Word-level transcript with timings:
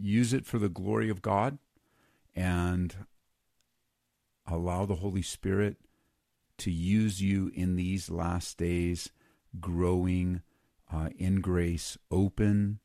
use 0.00 0.32
it 0.32 0.46
for 0.46 0.58
the 0.58 0.68
glory 0.68 1.08
of 1.08 1.22
God, 1.22 1.58
and 2.34 2.94
allow 4.46 4.86
the 4.86 4.96
Holy 4.96 5.22
Spirit 5.22 5.76
to 6.58 6.70
use 6.70 7.22
you 7.22 7.50
in 7.54 7.76
these 7.76 8.10
last 8.10 8.58
days, 8.58 9.10
growing 9.60 10.42
uh, 10.92 11.08
in 11.16 11.40
grace, 11.40 11.96
open 12.10 12.78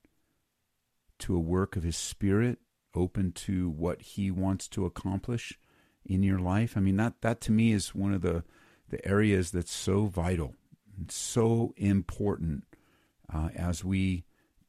to 1.19 1.35
a 1.35 1.39
work 1.39 1.75
of 1.75 1.83
His 1.83 1.97
Spirit, 1.97 2.59
open 2.95 3.31
to 3.33 3.69
what 3.69 4.01
He 4.01 4.31
wants 4.31 4.67
to 4.69 4.85
accomplish 4.85 5.57
in 6.05 6.23
your 6.23 6.39
life. 6.39 6.77
I 6.77 6.79
mean 6.79 6.97
that 6.97 7.22
that 7.22 7.41
to 7.41 7.51
me 7.51 7.72
is 7.72 7.94
one 7.94 8.13
of 8.13 8.22
the 8.22 8.44
the 8.89 9.05
areas 9.05 9.51
that's 9.51 9.73
so 9.73 10.05
vital 10.05 10.55
so 11.09 11.73
important 11.78 12.64
uh, 13.34 13.50
as 13.56 13.84
we 13.84 14.23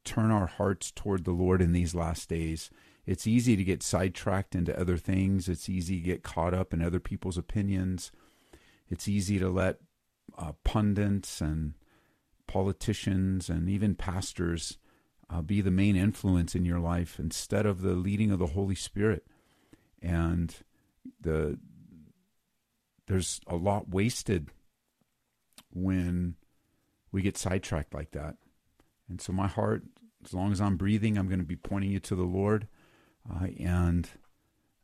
turn 0.05 0.31
our 0.31 0.47
hearts 0.47 0.91
toward 0.91 1.25
the 1.25 1.33
Lord 1.33 1.61
in 1.61 1.73
these 1.73 1.95
last 1.95 2.29
days. 2.29 2.71
It's 3.07 3.27
easy 3.27 3.57
to 3.57 3.65
get 3.65 3.83
sidetracked 3.83 4.55
into 4.55 4.79
other 4.79 4.97
things. 4.97 5.49
It's 5.49 5.69
easy 5.69 5.97
to 5.97 6.05
get 6.05 6.23
caught 6.23 6.55
up 6.55 6.75
in 6.75 6.83
other 6.83 7.01
people's 7.01 7.39
opinions. 7.39 8.11
It's 8.89 9.09
easy 9.09 9.39
to 9.39 9.49
let 9.49 9.79
uh, 10.37 10.53
pundits 10.65 11.41
and 11.41 11.75
politicians 12.47 13.49
and 13.49 13.69
even 13.69 13.95
pastors 13.95 14.79
uh, 15.31 15.43
be 15.43 15.61
the 15.61 15.71
main 15.71 15.97
influence 15.97 16.55
in 16.55 16.65
your 16.65 16.81
life 16.81 17.19
instead 17.19 17.67
of 17.67 17.83
the 17.83 17.95
leading 17.95 18.31
of 18.31 18.39
the 18.39 18.47
Holy 18.47 18.75
Spirit. 18.75 19.27
And 20.01 20.55
the 21.21 21.59
there's 23.07 23.41
a 23.47 23.57
lot 23.57 23.89
wasted 23.89 24.51
when 25.73 26.37
we 27.13 27.23
get 27.23 27.37
sidetracked 27.37 27.95
like 27.95 28.13
that. 28.13 28.37
And 29.09 29.21
so, 29.21 29.33
my 29.33 29.47
heart, 29.47 29.85
as 30.25 30.35
long 30.35 30.53
as 30.53 30.61
I'm 30.61 30.77
breathing, 30.77 31.17
I'm 31.17 31.29
going 31.29 31.39
to 31.39 31.45
be 31.45 31.57
pointing 31.57 31.91
you 31.91 32.01
to 32.01 32.15
the 32.15 32.25
Lord. 32.25 32.69
Uh, 33.31 33.49
and 33.59 34.09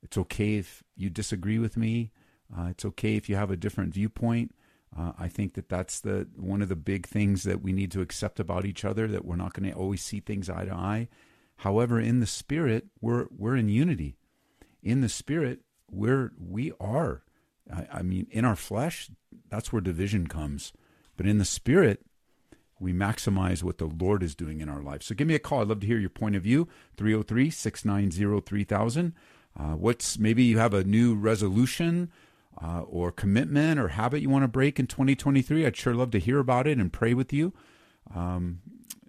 it's 0.03 0.19
okay 0.19 0.57
if 0.57 0.83
you 0.97 1.11
disagree 1.11 1.59
with 1.59 1.77
me. 1.77 2.11
Uh, 2.57 2.69
it's 2.71 2.85
okay 2.85 3.17
if 3.17 3.29
you 3.29 3.37
have 3.37 3.51
a 3.51 3.57
different 3.57 3.95
viewpoint. 3.95 4.55
Uh, 4.97 5.13
I 5.19 5.29
think 5.29 5.55
that 5.55 5.69
that's 5.69 6.01
the 6.01 6.29
one 6.37 6.63
of 6.63 6.69
the 6.69 6.77
big 6.77 7.07
things 7.07 7.43
that 7.43 7.63
we 7.63 7.73
need 7.73 7.91
to 7.93 8.01
accept 8.01 8.39
about 8.39 8.65
each 8.65 8.85
other. 8.85 9.09
That 9.09 9.25
we're 9.25 9.37
not 9.37 9.55
going 9.55 9.69
to 9.71 9.77
always 9.77 10.03
see 10.03 10.21
things 10.21 10.49
eye 10.49 10.67
to 10.67 10.75
eye. 10.75 11.09
However, 11.59 11.99
in 11.99 12.21
the 12.21 12.27
spirit, 12.27 12.87
we're 13.01 13.27
we're 13.37 13.57
in 13.57 13.69
unity. 13.69 14.17
In 14.83 15.01
the 15.01 15.09
spirit, 15.09 15.61
we're 15.91 16.33
we 16.39 16.73
are. 16.79 17.25
I, 17.73 17.87
I 17.93 18.03
mean, 18.03 18.27
in 18.31 18.45
our 18.45 18.57
flesh, 18.57 19.11
that's 19.51 19.73
where 19.73 19.81
division 19.81 20.27
comes. 20.27 20.73
But 21.17 21.27
in 21.27 21.39
the 21.39 21.45
spirit, 21.45 22.05
we 22.81 22.93
maximize 22.93 23.63
what 23.63 23.79
the 23.79 23.87
Lord 23.87 24.23
is 24.23 24.35
doing 24.35 24.61
in 24.61 24.69
our 24.69 24.83
life. 24.83 25.03
So 25.03 25.15
give 25.15 25.29
me 25.29 25.35
a 25.35 25.39
call. 25.39 25.61
I'd 25.61 25.69
love 25.69 25.81
to 25.81 25.87
hear 25.87 25.99
your 25.99 26.11
point 26.11 26.37
of 26.37 26.43
view. 26.43 26.69
303 26.97 27.51
690 27.51 28.41
3000. 28.41 29.15
Uh, 29.57 29.63
what's 29.75 30.19
maybe 30.19 30.43
you 30.43 30.59
have 30.59 30.75
a 30.75 30.85
new 30.85 31.15
resolution 31.15 32.11
uh, 32.61 32.81
or 32.83 33.13
commitment 33.13 33.79
or 33.79 33.89
habit 33.89 34.21
you 34.21 34.29
want 34.29 34.43
to 34.43 34.49
break 34.49 34.81
in 34.81 34.87
2023? 34.87 35.65
I'd 35.65 35.77
sure 35.77 35.95
love 35.95 36.11
to 36.13 36.19
hear 36.19 36.41
about 36.41 36.67
it 36.67 36.79
and 36.79 36.93
pray 36.93 37.15
with 37.15 37.33
you. 37.33 37.53
Um, 38.15 38.61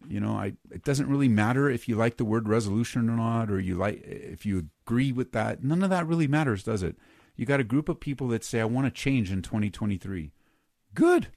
you 0.07 0.19
know, 0.19 0.33
I, 0.33 0.53
it 0.71 0.83
doesn't 0.83 1.09
really 1.09 1.27
matter 1.27 1.67
if 1.67 1.89
you 1.89 1.95
like 1.95 2.17
the 2.17 2.25
word 2.25 2.47
resolution 2.47 3.09
or 3.09 3.15
not, 3.15 3.49
or 3.49 3.59
you 3.59 3.75
like 3.75 4.03
if 4.03 4.45
you 4.45 4.69
agree 4.85 5.11
with 5.11 5.31
that. 5.31 5.63
None 5.63 5.81
of 5.81 5.89
that 5.89 6.05
really 6.05 6.27
matters, 6.27 6.63
does 6.63 6.83
it? 6.83 6.95
You 7.35 7.45
got 7.45 7.59
a 7.59 7.65
group 7.65 7.89
of 7.89 7.99
people 7.99 8.27
that 8.29 8.43
say, 8.43 8.61
"I 8.61 8.65
want 8.65 8.85
to 8.85 8.91
change 8.91 9.31
in 9.31 9.41
2023." 9.41 10.31
Good. 10.93 11.27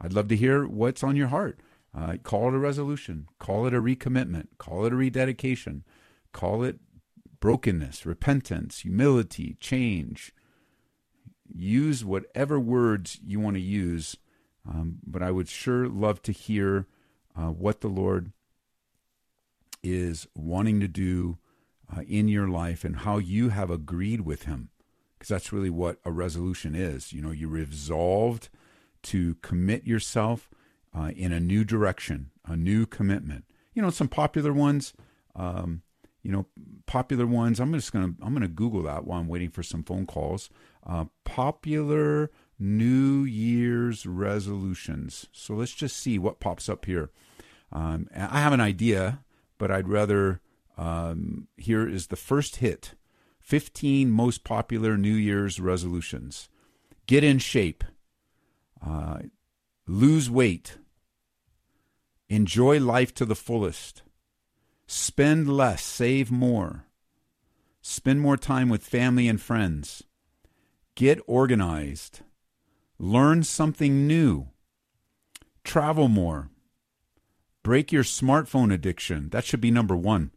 I'd 0.00 0.12
love 0.12 0.28
to 0.28 0.36
hear 0.36 0.66
what's 0.66 1.02
on 1.02 1.16
your 1.16 1.28
heart. 1.28 1.60
Uh, 1.96 2.16
call 2.22 2.48
it 2.48 2.54
a 2.54 2.58
resolution, 2.58 3.26
call 3.38 3.66
it 3.66 3.74
a 3.74 3.82
recommitment, 3.82 4.46
call 4.58 4.86
it 4.86 4.92
a 4.92 4.96
rededication, 4.96 5.84
call 6.32 6.62
it 6.62 6.78
brokenness, 7.40 8.06
repentance, 8.06 8.80
humility, 8.80 9.56
change. 9.60 10.32
Use 11.52 12.04
whatever 12.04 12.60
words 12.60 13.18
you 13.24 13.40
want 13.40 13.56
to 13.56 13.60
use, 13.60 14.16
um, 14.68 14.98
but 15.04 15.22
I 15.22 15.32
would 15.32 15.48
sure 15.48 15.88
love 15.88 16.22
to 16.22 16.32
hear 16.32 16.86
uh, 17.36 17.50
what 17.50 17.80
the 17.80 17.88
Lord 17.88 18.30
is 19.82 20.28
wanting 20.36 20.78
to 20.80 20.88
do 20.88 21.38
uh, 21.94 22.02
in 22.02 22.28
your 22.28 22.48
life 22.48 22.84
and 22.84 22.98
how 22.98 23.18
you 23.18 23.48
have 23.48 23.70
agreed 23.70 24.20
with 24.20 24.44
Him, 24.44 24.68
because 25.20 25.28
that's 25.28 25.52
really 25.52 25.68
what 25.68 25.98
a 26.06 26.10
resolution 26.10 26.74
is. 26.74 27.12
You 27.12 27.20
know, 27.20 27.30
you 27.30 27.46
resolved 27.46 28.48
to 29.02 29.34
commit 29.42 29.86
yourself 29.86 30.48
uh, 30.96 31.10
in 31.14 31.30
a 31.30 31.38
new 31.38 31.62
direction, 31.62 32.30
a 32.46 32.56
new 32.56 32.86
commitment. 32.86 33.44
You 33.74 33.82
know, 33.82 33.90
some 33.90 34.08
popular 34.08 34.54
ones. 34.54 34.94
Um, 35.36 35.82
you 36.22 36.32
know, 36.32 36.46
popular 36.86 37.26
ones. 37.26 37.60
I'm 37.60 37.72
just 37.74 37.92
gonna 37.92 38.14
I'm 38.22 38.32
gonna 38.32 38.48
Google 38.48 38.82
that 38.84 39.04
while 39.04 39.20
I'm 39.20 39.28
waiting 39.28 39.50
for 39.50 39.62
some 39.62 39.82
phone 39.82 40.06
calls. 40.06 40.48
Uh, 40.86 41.04
popular 41.24 42.30
New 42.58 43.24
Year's 43.24 44.06
resolutions. 44.06 45.26
So 45.32 45.52
let's 45.54 45.74
just 45.74 45.98
see 45.98 46.18
what 46.18 46.40
pops 46.40 46.70
up 46.70 46.86
here. 46.86 47.10
Um, 47.72 48.08
I 48.16 48.40
have 48.40 48.54
an 48.54 48.60
idea, 48.60 49.20
but 49.58 49.70
I'd 49.70 49.88
rather. 49.88 50.40
Um, 50.78 51.48
here 51.58 51.86
is 51.86 52.06
the 52.06 52.16
first 52.16 52.56
hit 52.56 52.94
15 53.50 54.12
most 54.12 54.44
popular 54.44 54.96
New 54.96 55.12
Year's 55.12 55.58
resolutions. 55.58 56.48
Get 57.08 57.24
in 57.24 57.40
shape. 57.40 57.82
Uh, 58.80 59.22
lose 59.88 60.30
weight, 60.30 60.78
enjoy 62.28 62.78
life 62.78 63.12
to 63.12 63.24
the 63.24 63.34
fullest, 63.34 64.02
spend 64.86 65.48
less, 65.48 65.82
save 65.82 66.30
more, 66.30 66.86
spend 67.82 68.20
more 68.20 68.36
time 68.36 68.68
with 68.68 68.86
family 68.86 69.26
and 69.26 69.40
friends, 69.40 70.04
get 70.94 71.18
organized, 71.26 72.20
learn 73.00 73.42
something 73.42 74.06
new, 74.06 74.46
travel 75.64 76.06
more, 76.06 76.50
break 77.64 77.90
your 77.90 78.04
smartphone 78.04 78.72
addiction. 78.72 79.28
That 79.30 79.44
should 79.44 79.60
be 79.60 79.72
number 79.72 79.96
one. 79.96 80.30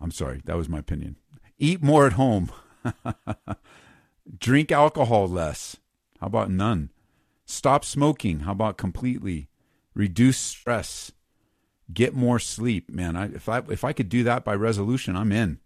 I'm 0.00 0.10
sorry, 0.10 0.42
that 0.44 0.56
was 0.56 0.68
my 0.68 0.80
opinion. 0.80 1.16
Eat 1.58 1.82
more 1.82 2.06
at 2.06 2.14
home. 2.14 2.50
Drink 4.38 4.72
alcohol 4.72 5.28
less. 5.28 5.76
How 6.20 6.26
about 6.26 6.50
none? 6.50 6.90
Stop 7.44 7.84
smoking. 7.84 8.40
How 8.40 8.52
about 8.52 8.76
completely? 8.76 9.48
Reduce 9.94 10.38
stress. 10.38 11.12
Get 11.92 12.14
more 12.14 12.38
sleep, 12.38 12.90
man. 12.90 13.16
I, 13.16 13.26
if 13.26 13.48
I 13.48 13.62
if 13.68 13.84
I 13.84 13.92
could 13.92 14.08
do 14.08 14.24
that 14.24 14.44
by 14.44 14.54
resolution, 14.54 15.16
I'm 15.16 15.32
in. 15.32 15.60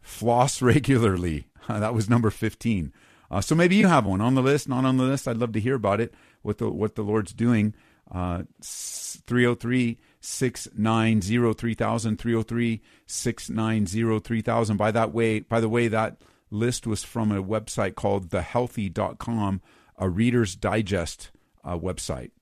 Floss 0.00 0.60
regularly. 0.62 1.48
that 1.68 1.94
was 1.94 2.10
number 2.10 2.30
15. 2.30 2.92
Uh, 3.30 3.40
so 3.40 3.54
maybe 3.54 3.76
you 3.76 3.88
have 3.88 4.06
one 4.06 4.20
on 4.20 4.34
the 4.34 4.42
list, 4.42 4.68
not 4.68 4.84
on 4.84 4.96
the 4.96 5.04
list. 5.04 5.26
I'd 5.26 5.36
love 5.38 5.52
to 5.52 5.60
hear 5.60 5.74
about 5.74 6.00
it. 6.00 6.14
What 6.42 6.58
the 6.58 6.70
what 6.70 6.94
the 6.94 7.02
Lord's 7.02 7.32
doing. 7.32 7.74
Uh, 8.10 8.44
303 8.62 9.98
690 10.26 11.54
3000 11.54 12.18
303 12.18 12.82
690 13.06 14.20
3000 14.20 14.76
by 14.76 14.90
that 14.90 15.12
way 15.12 15.38
by 15.40 15.60
the 15.60 15.68
way 15.68 15.86
that 15.86 16.20
list 16.50 16.86
was 16.86 17.04
from 17.04 17.30
a 17.30 17.42
website 17.42 17.94
called 17.94 18.30
thehealthy.com 18.30 19.60
a 19.98 20.08
reader's 20.08 20.56
digest 20.56 21.30
uh, 21.64 21.78
website 21.78 22.32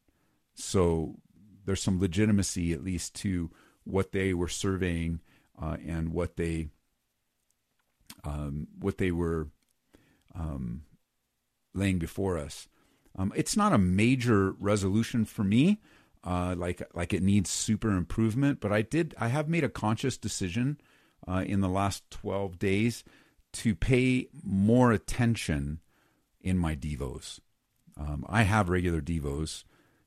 so 0.54 1.16
there's 1.66 1.82
some 1.82 2.00
legitimacy 2.00 2.72
at 2.72 2.82
least 2.82 3.14
to 3.14 3.50
what 3.84 4.12
they 4.12 4.32
were 4.32 4.48
surveying 4.48 5.20
uh, 5.60 5.76
and 5.86 6.12
what 6.12 6.36
they 6.36 6.68
um, 8.24 8.66
what 8.78 8.96
they 8.96 9.10
were 9.10 9.48
um, 10.34 10.82
laying 11.74 11.98
before 11.98 12.38
us. 12.38 12.68
Um, 13.16 13.32
it's 13.36 13.56
not 13.56 13.72
a 13.72 13.78
major 13.78 14.52
resolution 14.52 15.24
for 15.24 15.44
me, 15.44 15.80
uh, 16.24 16.54
like 16.56 16.82
like 16.94 17.12
it 17.12 17.22
needs 17.22 17.50
super 17.50 17.90
improvement. 17.90 18.60
But 18.60 18.72
I 18.72 18.82
did 18.82 19.14
I 19.18 19.28
have 19.28 19.48
made 19.48 19.64
a 19.64 19.68
conscious 19.68 20.16
decision 20.16 20.80
uh, 21.28 21.44
in 21.46 21.60
the 21.60 21.68
last 21.68 22.10
twelve 22.10 22.58
days 22.58 23.04
to 23.52 23.74
pay 23.74 24.28
more 24.42 24.90
attention 24.90 25.80
in 26.40 26.58
my 26.58 26.74
devos. 26.74 27.40
Um, 27.96 28.24
I 28.28 28.42
have 28.42 28.68
regular 28.68 29.00
devos 29.00 29.64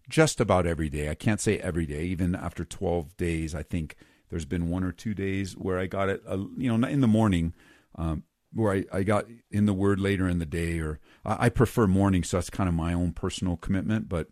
just 0.09 0.41
about 0.41 0.65
every 0.65 0.89
day. 0.89 1.09
I 1.09 1.15
can't 1.15 1.39
say 1.39 1.59
every 1.59 1.85
day. 1.85 2.03
Even 2.05 2.35
after 2.35 2.65
twelve 2.65 3.15
days, 3.17 3.53
I 3.55 3.63
think 3.63 3.95
there's 4.29 4.45
been 4.45 4.69
one 4.69 4.83
or 4.83 4.91
two 4.91 5.13
days 5.13 5.53
where 5.53 5.79
I 5.79 5.85
got 5.85 6.09
it. 6.09 6.21
Uh, 6.27 6.45
you 6.57 6.75
know, 6.75 6.87
in 6.87 7.01
the 7.01 7.07
morning. 7.07 7.53
Um, 7.95 8.23
where 8.53 8.73
I, 8.73 8.85
I 8.91 9.03
got 9.03 9.25
in 9.51 9.65
the 9.65 9.73
word 9.73 9.99
later 9.99 10.27
in 10.27 10.39
the 10.39 10.45
day, 10.45 10.79
or 10.79 10.99
I, 11.25 11.45
I 11.45 11.49
prefer 11.49 11.85
morning, 11.85 12.23
so 12.23 12.37
that's 12.37 12.49
kind 12.49 12.69
of 12.69 12.73
my 12.73 12.93
own 12.93 13.11
personal 13.11 13.57
commitment. 13.57 14.07
But 14.07 14.29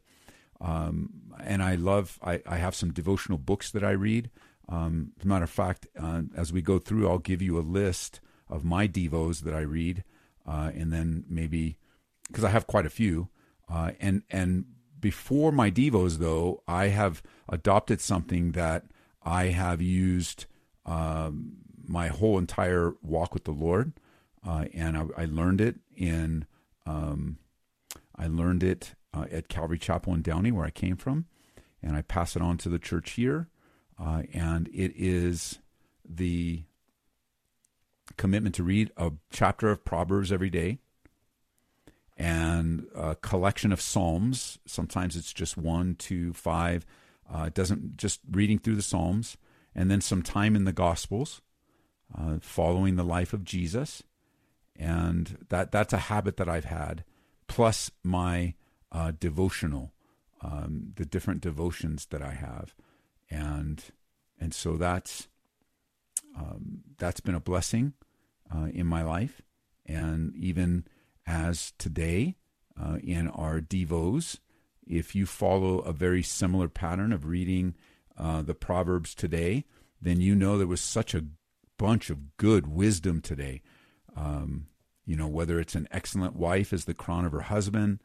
um, 0.62 1.10
and 1.44 1.64
I 1.64 1.76
love 1.76 2.20
I, 2.24 2.42
I 2.46 2.58
have 2.58 2.76
some 2.76 2.92
devotional 2.92 3.38
books 3.38 3.72
that 3.72 3.84
I 3.84 3.92
read. 3.92 4.30
Um, 4.68 5.12
as 5.20 5.26
a 5.26 5.28
matter 5.28 5.44
of 5.44 5.50
fact, 5.50 5.88
uh, 6.00 6.24
as 6.36 6.52
we 6.52 6.62
go 6.62 6.80
through, 6.80 7.08
I'll 7.08 7.20
give 7.20 7.42
you 7.42 7.58
a 7.58 7.62
list 7.62 8.20
of 8.50 8.64
my 8.64 8.88
devos 8.88 9.42
that 9.42 9.54
I 9.54 9.62
read, 9.62 10.04
uh, 10.48 10.72
and 10.74 10.92
then 10.92 11.24
maybe 11.30 11.78
because 12.28 12.44
I 12.44 12.50
have 12.50 12.68
quite 12.68 12.86
a 12.86 12.90
few, 12.92 13.30
uh, 13.70 13.92
and 14.00 14.24
and 14.30 14.66
before 15.00 15.52
my 15.52 15.70
devos 15.70 16.18
though, 16.18 16.64
I 16.68 16.88
have 16.88 17.22
adopted 17.48 18.02
something 18.02 18.54
that 18.54 18.86
I 19.22 19.46
have 19.46 19.82
used 19.82 20.46
um, 20.86 21.58
my 21.88 22.08
whole 22.08 22.38
entire 22.38 22.96
walk 23.02 23.34
with 23.34 23.44
the 23.44 23.52
Lord 23.52 23.94
uh, 24.46 24.66
and 24.74 24.98
I, 24.98 25.06
I, 25.18 25.26
learned 25.26 25.62
it 25.62 25.78
in 25.96 26.46
um, 26.86 27.38
I 28.16 28.28
learned 28.28 28.64
it 28.64 28.94
uh, 29.16 29.26
at 29.32 29.48
Calvary 29.48 29.80
Chapel 29.80 30.14
in 30.14 30.22
Downey, 30.22 30.52
where 30.52 30.66
I 30.66 30.72
came 30.72 30.98
from, 30.98 31.26
and 31.82 31.96
I 31.96 32.02
pass 32.02 32.36
it 32.36 32.42
on 32.42 32.58
to 32.58 32.70
the 32.70 32.80
church 32.80 33.12
here. 33.12 33.48
Uh, 34.00 34.24
and 34.34 34.68
it 34.74 34.94
is 34.96 35.60
the 36.08 36.64
commitment 38.18 38.56
to 38.56 38.64
read 38.64 38.92
a 38.98 39.12
chapter 39.32 39.70
of 39.70 39.86
Proverbs 39.86 40.32
every 40.32 40.50
day 40.50 40.80
and 42.18 42.88
a 42.96 43.16
collection 43.16 43.72
of 43.72 43.82
Psalms. 43.82 44.60
Sometimes 44.66 45.16
it's 45.16 45.34
just 45.34 45.58
one, 45.58 45.96
two, 45.96 46.34
five. 46.34 46.86
Uh, 47.34 47.46
it 47.48 47.54
doesn't 47.54 47.98
just 47.98 48.20
reading 48.30 48.60
through 48.60 48.76
the 48.76 48.82
Psalms, 48.82 49.38
and 49.74 49.90
then 49.90 50.02
some 50.02 50.22
time 50.22 50.56
in 50.56 50.66
the 50.66 50.74
Gospels, 50.74 51.42
uh, 52.18 52.38
following 52.42 52.96
the 52.96 53.04
life 53.04 53.34
of 53.34 53.44
Jesus 53.44 54.04
and 54.78 55.46
that 55.50 55.72
that's 55.72 55.94
a 55.94 55.98
habit 55.98 56.38
that 56.38 56.50
I've 56.50 56.66
had. 56.66 57.04
Plus 57.48 57.92
my 58.04 58.54
uh, 58.92 59.12
devotional, 59.20 59.94
um, 60.42 60.94
the 60.96 61.06
different 61.06 61.42
devotions 61.42 62.08
that 62.08 62.22
I 62.22 62.32
have, 62.32 62.76
and 63.30 63.84
and 64.40 64.54
so 64.54 64.78
that's 64.78 65.28
um, 66.38 66.82
that's 66.98 67.20
been 67.20 67.36
a 67.36 67.40
blessing 67.40 67.94
uh, 68.54 68.68
in 68.74 68.88
my 68.88 69.04
life, 69.04 69.42
and 69.86 70.36
even 70.36 70.86
as 71.26 71.74
today 71.78 72.36
uh, 72.80 72.98
in 73.04 73.28
our 73.30 73.60
devos, 73.60 74.40
if 74.86 75.16
you 75.16 75.26
follow 75.26 75.80
a 75.80 75.94
very 75.94 76.22
similar 76.22 76.68
pattern 76.68 77.12
of 77.12 77.26
reading 77.26 77.76
uh, 78.18 78.42
the 78.42 78.54
proverbs 78.54 79.16
today, 79.16 79.66
then 80.02 80.22
you 80.22 80.36
know 80.36 80.58
there 80.58 80.68
was 80.68 80.82
such 80.82 81.14
a 81.14 81.26
bunch 81.78 82.10
of 82.10 82.38
good 82.38 82.68
wisdom 82.68 83.22
today. 83.22 83.62
Um, 84.16 84.68
you 85.06 85.16
know, 85.16 85.28
whether 85.28 85.60
it's 85.60 85.76
an 85.76 85.88
excellent 85.92 86.36
wife 86.36 86.74
is 86.74 86.86
the 86.86 86.94
crown 86.94 87.26
of 87.26 87.32
her 87.32 87.42
husband, 87.42 88.00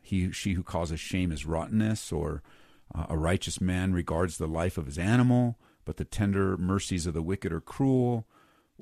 he 0.00 0.32
she 0.32 0.54
who 0.54 0.62
causes 0.62 1.00
shame 1.00 1.32
is 1.32 1.46
rottenness, 1.46 2.12
or 2.12 2.42
uh, 2.94 3.06
a 3.08 3.16
righteous 3.16 3.60
man 3.60 3.92
regards 3.92 4.38
the 4.38 4.46
life 4.46 4.78
of 4.78 4.86
his 4.86 4.98
animal, 4.98 5.58
but 5.84 5.96
the 5.96 6.04
tender 6.04 6.56
mercies 6.56 7.06
of 7.06 7.14
the 7.14 7.22
wicked 7.22 7.52
are 7.52 7.60
cruel. 7.60 8.26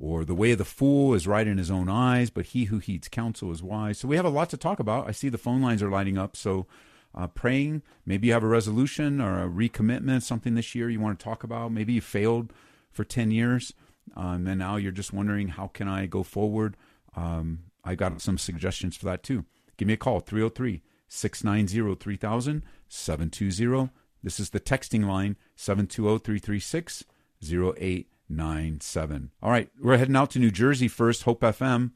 Or 0.00 0.24
the 0.24 0.34
way 0.34 0.52
of 0.52 0.58
the 0.58 0.64
fool 0.64 1.12
is 1.12 1.26
right 1.26 1.44
in 1.46 1.58
his 1.58 1.72
own 1.72 1.88
eyes, 1.88 2.30
but 2.30 2.46
he 2.46 2.66
who 2.66 2.78
heeds 2.78 3.08
counsel 3.08 3.50
is 3.50 3.64
wise. 3.64 3.98
So 3.98 4.06
we 4.06 4.14
have 4.14 4.24
a 4.24 4.28
lot 4.30 4.48
to 4.50 4.56
talk 4.56 4.78
about. 4.78 5.08
I 5.08 5.10
see 5.10 5.28
the 5.28 5.38
phone 5.38 5.60
lines 5.60 5.82
are 5.82 5.90
lighting 5.90 6.16
up. 6.16 6.36
So 6.36 6.68
uh, 7.12 7.26
praying, 7.26 7.82
maybe 8.06 8.28
you 8.28 8.32
have 8.32 8.44
a 8.44 8.48
resolution 8.48 9.20
or 9.20 9.42
a 9.42 9.48
recommitment, 9.48 10.22
something 10.22 10.54
this 10.54 10.72
year 10.72 10.88
you 10.88 11.00
want 11.00 11.18
to 11.18 11.24
talk 11.24 11.42
about. 11.42 11.72
Maybe 11.72 11.94
you 11.94 12.00
failed 12.00 12.52
for 12.92 13.02
10 13.02 13.32
years 13.32 13.74
um, 14.16 14.46
and 14.46 14.58
now 14.58 14.76
you're 14.76 14.92
just 14.92 15.12
wondering 15.12 15.48
how 15.48 15.68
can 15.68 15.88
I 15.88 16.06
go 16.06 16.22
forward. 16.22 16.76
Um, 17.16 17.60
I 17.84 17.94
got 17.94 18.20
some 18.20 18.38
suggestions 18.38 18.96
for 18.96 19.06
that 19.06 19.22
too. 19.22 19.44
Give 19.76 19.88
me 19.88 19.94
a 19.94 19.98
call 19.98 20.20
303 20.20 20.82
690 21.08 21.96
3000 21.96 22.62
720. 22.88 23.90
This 24.22 24.40
is 24.40 24.50
the 24.50 24.60
texting 24.60 25.06
line 25.06 25.36
720 25.56 26.18
336 26.18 27.04
0897. 27.42 29.30
All 29.42 29.50
right, 29.50 29.70
we're 29.80 29.96
heading 29.96 30.16
out 30.16 30.30
to 30.30 30.38
New 30.38 30.50
Jersey 30.50 30.88
first, 30.88 31.22
Hope 31.22 31.40
FM. 31.40 31.92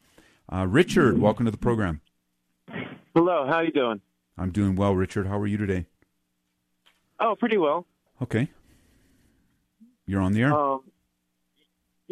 Uh, 0.52 0.66
Richard, 0.68 1.18
welcome 1.18 1.44
to 1.44 1.50
the 1.50 1.56
program. 1.58 2.00
Hello, 3.14 3.46
how 3.46 3.56
are 3.56 3.64
you 3.64 3.72
doing? 3.72 4.00
I'm 4.38 4.50
doing 4.50 4.76
well, 4.76 4.94
Richard. 4.94 5.26
How 5.26 5.38
are 5.38 5.46
you 5.46 5.58
today? 5.58 5.86
Oh, 7.20 7.36
pretty 7.38 7.58
well. 7.58 7.86
Okay. 8.20 8.50
You're 10.06 10.20
on 10.20 10.32
the 10.32 10.42
air. 10.42 10.52
Um, 10.54 10.80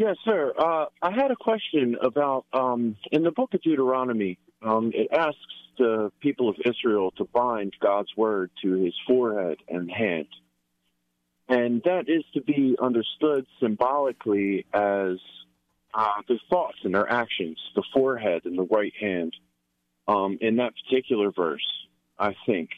Yes, 0.00 0.16
sir. 0.24 0.54
Uh, 0.58 0.86
I 1.02 1.10
had 1.10 1.30
a 1.30 1.36
question 1.36 1.94
about 2.02 2.46
um, 2.54 2.96
in 3.12 3.22
the 3.22 3.32
book 3.32 3.52
of 3.52 3.60
Deuteronomy. 3.60 4.38
Um, 4.62 4.92
it 4.94 5.08
asks 5.12 5.36
the 5.80 6.12
people 6.20 6.48
of 6.48 6.56
Israel 6.64 7.10
to 7.16 7.24
bind 7.24 7.74
God's 7.80 8.10
word 8.16 8.50
to 8.62 8.72
his 8.74 8.94
forehead 9.06 9.58
and 9.68 9.90
hand, 9.90 10.28
and 11.48 11.82
that 11.84 12.08
is 12.08 12.22
to 12.34 12.42
be 12.42 12.76
understood 12.80 13.46
symbolically 13.58 14.66
as 14.72 15.16
uh, 15.94 16.22
thoughts 16.48 16.78
and 16.84 16.94
their 16.94 17.10
actions, 17.10 17.58
the 17.74 17.82
forehead 17.92 18.42
and 18.44 18.56
the 18.56 18.68
right 18.70 18.92
hand. 19.00 19.34
Um, 20.06 20.38
in 20.40 20.56
that 20.56 20.72
particular 20.74 21.30
verse, 21.30 21.66
I 22.18 22.34
think. 22.44 22.70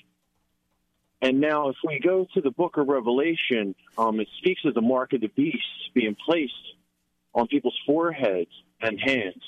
And 1.23 1.41
now, 1.41 1.69
if 1.71 1.77
we 1.87 1.99
go 1.99 2.27
to 2.35 2.41
the 2.41 2.51
book 2.51 2.77
of 2.77 2.89
Revelation, 2.89 3.75
um, 3.97 4.21
it 4.21 4.29
speaks 4.39 4.61
of 4.65 4.75
the 4.75 4.83
mark 4.83 5.15
of 5.15 5.23
the 5.23 5.29
beast 5.29 5.95
being 5.95 6.17
placed 6.27 6.53
on 7.35 7.47
people's 7.47 7.79
foreheads 7.87 8.51
and 8.83 9.01
hands. 9.01 9.43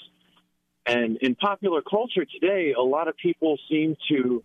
And 0.87 1.17
in 1.19 1.35
popular 1.35 1.81
culture 1.83 2.25
today, 2.25 2.75
a 2.77 2.83
lot 2.83 3.09
of 3.09 3.17
people 3.17 3.59
seem 3.71 3.97
to 4.11 4.43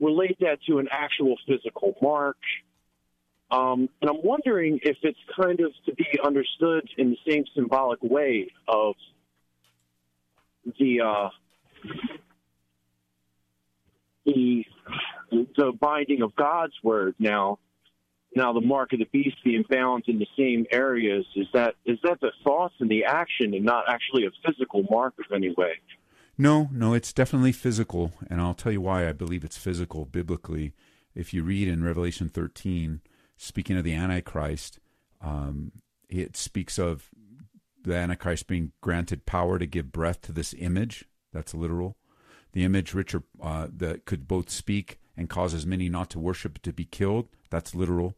relate 0.00 0.38
that 0.40 0.58
to 0.68 0.78
an 0.78 0.88
actual 0.90 1.36
physical 1.46 1.94
mark. 2.00 2.36
Um, 3.50 3.88
and 4.00 4.10
I'm 4.10 4.22
wondering 4.22 4.80
if 4.82 4.96
it's 5.02 5.18
kind 5.36 5.60
of 5.60 5.72
to 5.86 5.94
be 5.94 6.06
understood 6.24 6.88
in 6.96 7.10
the 7.10 7.18
same 7.30 7.44
symbolic 7.54 8.02
way 8.02 8.50
of 8.66 8.94
the 10.78 11.00
uh, 11.00 11.28
the 14.24 14.64
the 15.30 15.72
binding 15.78 16.22
of 16.22 16.34
God's 16.36 16.74
word 16.82 17.14
now 17.18 17.58
now 18.34 18.52
the 18.52 18.60
mark 18.60 18.92
of 18.92 18.98
the 18.98 19.08
beast 19.12 19.36
being 19.44 19.64
found 19.64 20.04
in 20.06 20.18
the 20.18 20.26
same 20.36 20.66
areas 20.72 21.24
is 21.36 21.46
that 21.52 21.74
is 21.84 21.98
that 22.02 22.20
the 22.20 22.32
thoughts 22.44 22.74
and 22.80 22.90
the 22.90 23.04
action 23.04 23.54
and 23.54 23.64
not 23.64 23.84
actually 23.88 24.24
a 24.24 24.30
physical 24.46 24.84
mark 24.90 25.14
of 25.18 25.26
any 25.34 25.54
way? 25.56 25.72
No 26.38 26.68
no 26.72 26.94
it's 26.94 27.12
definitely 27.12 27.52
physical 27.52 28.12
and 28.28 28.40
i'll 28.40 28.54
tell 28.54 28.72
you 28.72 28.80
why 28.80 29.08
i 29.08 29.12
believe 29.12 29.44
it's 29.44 29.58
physical 29.58 30.04
biblically. 30.04 30.72
If 31.14 31.34
you 31.34 31.42
read 31.42 31.68
in 31.68 31.84
revelation 31.84 32.28
13 32.28 33.00
speaking 33.36 33.76
of 33.76 33.84
the 33.84 33.94
antichrist 33.94 34.78
um, 35.20 35.72
it 36.08 36.36
speaks 36.36 36.78
of 36.78 37.10
the 37.84 37.94
antichrist 37.94 38.46
being 38.46 38.72
granted 38.80 39.26
power 39.26 39.58
to 39.58 39.66
give 39.66 39.92
breath 39.92 40.20
to 40.22 40.32
this 40.32 40.54
image. 40.58 41.04
That's 41.32 41.54
literal. 41.54 41.96
The 42.52 42.64
image 42.64 42.94
richard 42.94 43.24
uh, 43.42 43.68
that 43.76 44.04
could 44.04 44.28
both 44.28 44.50
speak 44.50 44.98
and 45.16 45.28
cause 45.28 45.54
as 45.54 45.66
many 45.66 45.88
not 45.88 46.10
to 46.10 46.18
worship 46.18 46.60
to 46.62 46.72
be 46.72 46.84
killed. 46.84 47.28
That's 47.50 47.74
literal 47.74 48.14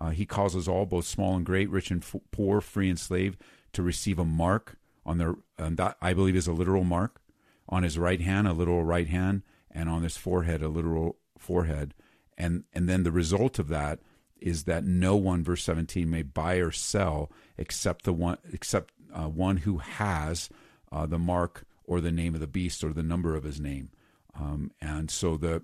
Uh, 0.00 0.10
he 0.10 0.24
causes 0.24 0.66
all, 0.66 0.86
both 0.86 1.04
small 1.04 1.36
and 1.36 1.44
great, 1.44 1.68
rich 1.68 1.90
and 1.90 2.02
f- 2.02 2.20
poor, 2.30 2.60
free 2.60 2.88
and 2.88 2.98
slave, 2.98 3.36
to 3.72 3.82
receive 3.82 4.18
a 4.18 4.24
mark 4.24 4.76
on 5.04 5.18
their, 5.18 5.34
and 5.58 5.76
that 5.76 5.96
I 6.00 6.14
believe 6.14 6.36
is 6.36 6.46
a 6.46 6.52
literal 6.52 6.84
mark, 6.84 7.20
on 7.68 7.82
his 7.82 7.98
right 7.98 8.20
hand, 8.20 8.48
a 8.48 8.52
literal 8.52 8.84
right 8.84 9.06
hand, 9.06 9.42
and 9.70 9.88
on 9.88 10.02
his 10.02 10.16
forehead, 10.16 10.62
a 10.62 10.68
literal 10.68 11.16
forehead. 11.38 11.94
And, 12.36 12.64
and 12.72 12.88
then 12.88 13.02
the 13.02 13.12
result 13.12 13.58
of 13.58 13.68
that 13.68 14.00
is 14.40 14.64
that 14.64 14.84
no 14.84 15.16
one, 15.16 15.44
verse 15.44 15.62
17, 15.64 16.08
may 16.08 16.22
buy 16.22 16.54
or 16.54 16.70
sell 16.70 17.30
except 17.58 18.04
the 18.04 18.12
one, 18.12 18.38
except 18.52 18.92
uh, 19.12 19.28
one 19.28 19.58
who 19.58 19.78
has 19.78 20.48
uh, 20.90 21.06
the 21.06 21.18
mark 21.18 21.64
or 21.84 22.00
the 22.00 22.12
name 22.12 22.34
of 22.34 22.40
the 22.40 22.46
beast 22.46 22.82
or 22.82 22.92
the 22.92 23.02
number 23.02 23.34
of 23.34 23.44
his 23.44 23.60
name. 23.60 23.90
Um, 24.34 24.70
and 24.80 25.10
so 25.10 25.36
the, 25.36 25.62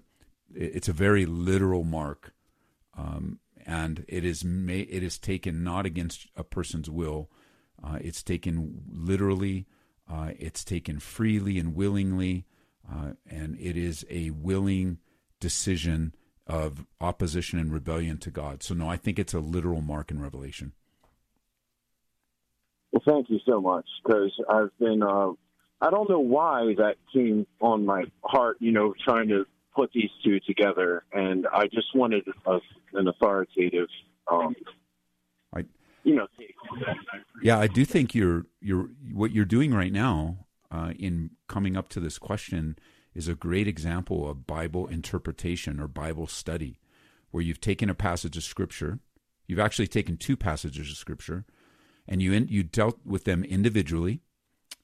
it's 0.55 0.88
a 0.88 0.93
very 0.93 1.25
literal 1.25 1.85
mark. 1.85 2.33
Um, 2.97 3.38
and 3.66 4.04
it 4.08 4.25
is 4.25 4.44
ma- 4.44 4.73
it 4.73 5.02
is 5.02 5.18
taken 5.18 5.64
not 5.64 5.85
against 5.85 6.28
a 6.37 6.44
person's 6.44 6.88
will. 6.88 7.28
Uh, 7.82 7.99
it's 8.00 8.23
taken 8.23 8.82
literally. 8.88 9.66
Uh, 10.08 10.30
it's 10.38 10.64
taken 10.64 11.00
freely 11.00 11.58
and 11.58 11.75
willingly, 11.75 12.46
uh, 12.90 13.11
and 13.28 13.58
it 13.58 13.76
is 13.76 14.06
a 14.08 14.30
willing 14.30 14.99
decision 15.40 16.14
of 16.46 16.87
opposition 17.00 17.58
and 17.58 17.73
rebellion 17.73 18.16
to 18.18 18.30
God. 18.30 18.62
So 18.62 18.73
no, 18.73 18.88
I 18.88 18.96
think 18.96 19.18
it's 19.18 19.35
a 19.35 19.40
literal 19.40 19.80
mark 19.80 20.12
in 20.12 20.23
Revelation. 20.23 20.73
Well, 22.92 23.02
thank 23.04 23.28
you 23.28 23.40
so 23.44 23.61
much 23.61 23.85
because 24.04 24.32
I've 24.49 24.76
been. 24.78 25.02
Uh, 25.02 25.32
I 25.78 25.90
don't 25.90 26.08
know 26.08 26.20
why 26.20 26.75
that 26.78 26.96
came 27.12 27.46
on 27.61 27.85
my 27.85 28.04
heart. 28.23 28.58
You 28.61 28.70
know, 28.70 28.94
trying 29.04 29.28
to 29.28 29.44
put 29.76 29.92
these 29.92 30.11
two 30.25 30.40
together, 30.40 31.04
and 31.12 31.47
I 31.52 31.66
just 31.66 31.95
wanted 31.95 32.25
a, 32.47 32.59
an 32.95 33.06
authoritative, 33.06 33.88
um, 34.33 34.56
I, 35.54 35.64
you 36.02 36.16
know. 36.16 36.26
Yeah, 37.42 37.59
I 37.59 37.66
do 37.66 37.85
think 37.85 38.14
you're 38.14 38.47
you're 38.61 38.88
what 39.12 39.33
you're 39.33 39.45
doing 39.45 39.75
right 39.75 39.92
now 39.92 40.47
uh, 40.71 40.95
in 40.99 41.30
coming 41.47 41.76
up 41.76 41.88
to 41.90 42.00
this 42.00 42.18
question 42.18 42.76
is 43.14 43.28
a 43.28 43.35
great 43.35 43.68
example 43.68 44.28
of 44.28 44.47
Bible 44.47 44.87
interpretation 44.87 45.78
or 45.78 45.88
Bible 45.88 46.26
study, 46.26 46.78
where 47.30 47.42
you've 47.42 47.61
taken 47.61 47.90
a 47.90 47.95
passage 47.95 48.37
of 48.37 48.42
Scripture, 48.42 48.99
you've 49.47 49.61
actually 49.61 49.87
taken 49.87 50.16
two 50.16 50.37
passages 50.37 50.90
of 50.90 50.97
Scripture, 50.97 51.45
and 52.09 52.23
you 52.23 52.33
in, 52.33 52.49
you 52.49 52.62
dealt 52.62 52.99
with 53.04 53.25
them 53.25 53.45
individually. 53.45 54.23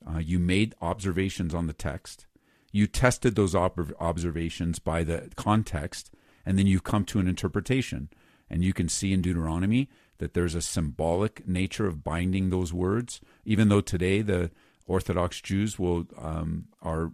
Uh, 0.07 0.19
you 0.19 0.39
made 0.39 0.75
observations 0.81 1.55
on 1.55 1.69
the 1.69 1.73
text, 1.73 2.27
you 2.73 2.87
tested 2.87 3.37
those 3.37 3.55
ob- 3.55 3.95
observations 4.01 4.79
by 4.79 5.05
the 5.05 5.31
context, 5.37 6.11
and 6.45 6.59
then 6.59 6.67
you 6.67 6.81
come 6.81 7.05
to 7.05 7.21
an 7.21 7.29
interpretation. 7.29 8.09
And 8.51 8.65
you 8.65 8.73
can 8.73 8.89
see 8.89 9.13
in 9.13 9.23
Deuteronomy 9.23 9.89
that 10.19 10.35
there's 10.35 10.55
a 10.55 10.63
symbolic 10.63 11.47
nature 11.49 11.87
of 11.87 12.05
binding 12.05 12.51
those 12.51 12.73
words, 12.73 13.21
even 13.45 13.69
though 13.69 13.81
today 13.81 14.21
the 14.21 14.51
Orthodox 14.87 15.41
Jews 15.41 15.79
will 15.79 16.07
um, 16.19 16.67
are 16.83 17.13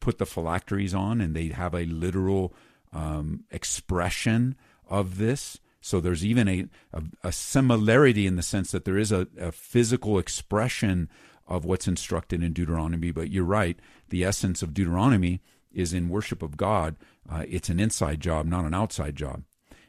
put 0.00 0.18
the 0.18 0.26
phylacteries 0.26 0.94
on 0.94 1.20
and 1.20 1.34
they 1.34 1.48
have 1.48 1.74
a 1.74 1.84
literal 1.84 2.54
um, 2.92 3.44
expression 3.50 4.56
of 4.88 5.18
this. 5.18 5.58
So 5.80 6.00
there's 6.00 6.24
even 6.24 6.48
a, 6.48 6.66
a, 6.92 7.02
a, 7.24 7.32
similarity 7.32 8.26
in 8.26 8.36
the 8.36 8.42
sense 8.42 8.70
that 8.70 8.84
there 8.84 8.98
is 8.98 9.12
a, 9.12 9.26
a 9.38 9.52
physical 9.52 10.18
expression 10.18 11.08
of 11.46 11.64
what's 11.64 11.88
instructed 11.88 12.42
in 12.42 12.52
Deuteronomy. 12.52 13.10
But 13.10 13.30
you're 13.30 13.44
right, 13.44 13.78
the 14.10 14.24
essence 14.24 14.62
of 14.62 14.74
Deuteronomy 14.74 15.40
is 15.72 15.92
in 15.92 16.08
worship 16.08 16.42
of 16.42 16.56
God. 16.56 16.96
Uh, 17.30 17.44
it's 17.48 17.68
an 17.68 17.80
inside 17.80 18.20
job, 18.20 18.46
not 18.46 18.64
an 18.64 18.74
outside 18.74 19.16
job. 19.16 19.42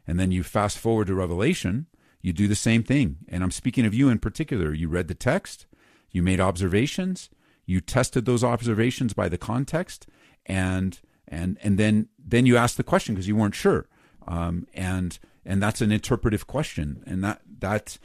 And 0.05 0.19
then 0.19 0.31
you 0.31 0.43
fast 0.43 0.77
forward 0.77 1.07
to 1.07 1.15
Revelation, 1.15 1.88
you 2.21 2.33
do 2.33 2.47
the 2.47 2.55
same 2.55 2.83
thing. 2.83 3.17
And 3.27 3.43
I'm 3.43 3.51
speaking 3.51 3.85
of 3.85 3.93
you 3.93 4.09
in 4.09 4.19
particular. 4.19 4.73
You 4.73 4.89
read 4.89 5.07
the 5.07 5.15
text, 5.15 5.67
you 6.11 6.21
made 6.21 6.39
observations, 6.39 7.29
you 7.65 7.81
tested 7.81 8.25
those 8.25 8.43
observations 8.43 9.13
by 9.13 9.29
the 9.29 9.38
context, 9.38 10.07
and 10.45 10.99
and 11.27 11.57
and 11.61 11.77
then 11.77 12.09
then 12.17 12.45
you 12.45 12.57
asked 12.57 12.77
the 12.77 12.83
question 12.83 13.13
because 13.13 13.27
you 13.27 13.35
weren't 13.35 13.55
sure. 13.55 13.88
Um, 14.27 14.67
and 14.73 15.19
and 15.45 15.61
that's 15.61 15.81
an 15.81 15.91
interpretive 15.91 16.47
question, 16.47 17.03
and 17.05 17.23
that 17.23 17.41
that 17.59 17.99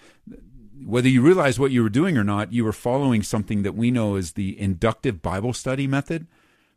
whether 0.85 1.09
you 1.09 1.23
realize 1.23 1.59
what 1.59 1.71
you 1.71 1.83
were 1.83 1.89
doing 1.89 2.17
or 2.17 2.25
not, 2.25 2.53
you 2.53 2.65
were 2.65 2.73
following 2.73 3.23
something 3.23 3.63
that 3.63 3.75
we 3.75 3.91
know 3.91 4.17
is 4.17 4.33
the 4.33 4.59
inductive 4.59 5.23
Bible 5.23 5.53
study 5.53 5.87
method, 5.87 6.27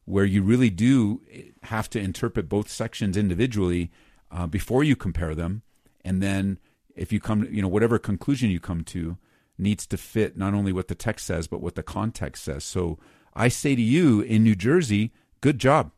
where 0.06 0.26
you 0.26 0.44
really 0.44 0.70
do 0.70 1.22
have 1.64 1.90
to 1.90 2.00
interpret 2.00 2.48
both 2.48 2.70
sections 2.70 3.18
individually 3.18 3.92
uh, 4.32 4.48
before 4.48 4.84
you 4.84 4.96
compare 4.96 5.36
them, 5.36 5.64
and 6.04 6.22
then 6.22 6.60
if 6.96 7.12
you 7.12 7.20
come, 7.20 7.48
you 7.52 7.62
know, 7.62 7.68
whatever 7.68 8.00
conclusion 8.00 8.50
you 8.50 8.60
come 8.60 8.84
to 8.84 9.18
needs 9.58 9.86
to 9.88 9.98
fit 9.98 10.38
not 10.38 10.54
only 10.54 10.72
what 10.72 10.88
the 10.88 10.96
text 10.96 11.26
says 11.26 11.48
but 11.48 11.62
what 11.62 11.76
the 11.76 11.84
context 11.84 12.44
says. 12.44 12.64
So 12.64 12.98
I 13.34 13.48
say 13.48 13.76
to 13.76 13.82
you 13.82 14.22
in 14.22 14.44
New 14.44 14.56
Jersey, 14.56 15.12
good 15.42 15.60
job. 15.60 15.92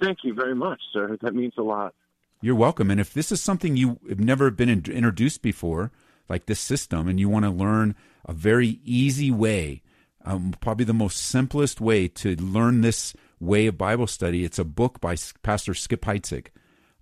Thank 0.00 0.18
you 0.22 0.32
very 0.32 0.54
much, 0.54 0.80
sir. 0.92 1.18
That 1.22 1.34
means 1.34 1.54
a 1.58 1.62
lot. 1.62 1.94
You're 2.40 2.54
welcome. 2.54 2.90
And 2.90 3.00
if 3.00 3.12
this 3.12 3.32
is 3.32 3.40
something 3.40 3.76
you 3.76 3.98
have 4.08 4.20
never 4.20 4.50
been 4.50 4.68
in- 4.68 4.84
introduced 4.90 5.42
before, 5.42 5.90
like 6.28 6.46
this 6.46 6.60
system, 6.60 7.08
and 7.08 7.18
you 7.18 7.28
want 7.28 7.44
to 7.44 7.50
learn 7.50 7.94
a 8.24 8.32
very 8.32 8.80
easy 8.84 9.30
way, 9.30 9.82
um, 10.24 10.54
probably 10.60 10.84
the 10.84 10.92
most 10.92 11.18
simplest 11.18 11.80
way 11.80 12.08
to 12.08 12.36
learn 12.36 12.80
this 12.80 13.14
way 13.40 13.66
of 13.66 13.78
Bible 13.78 14.06
study, 14.06 14.44
it's 14.44 14.58
a 14.58 14.64
book 14.64 15.00
by 15.00 15.16
Pastor 15.42 15.74
Skip 15.74 16.04
Heitzig. 16.04 16.48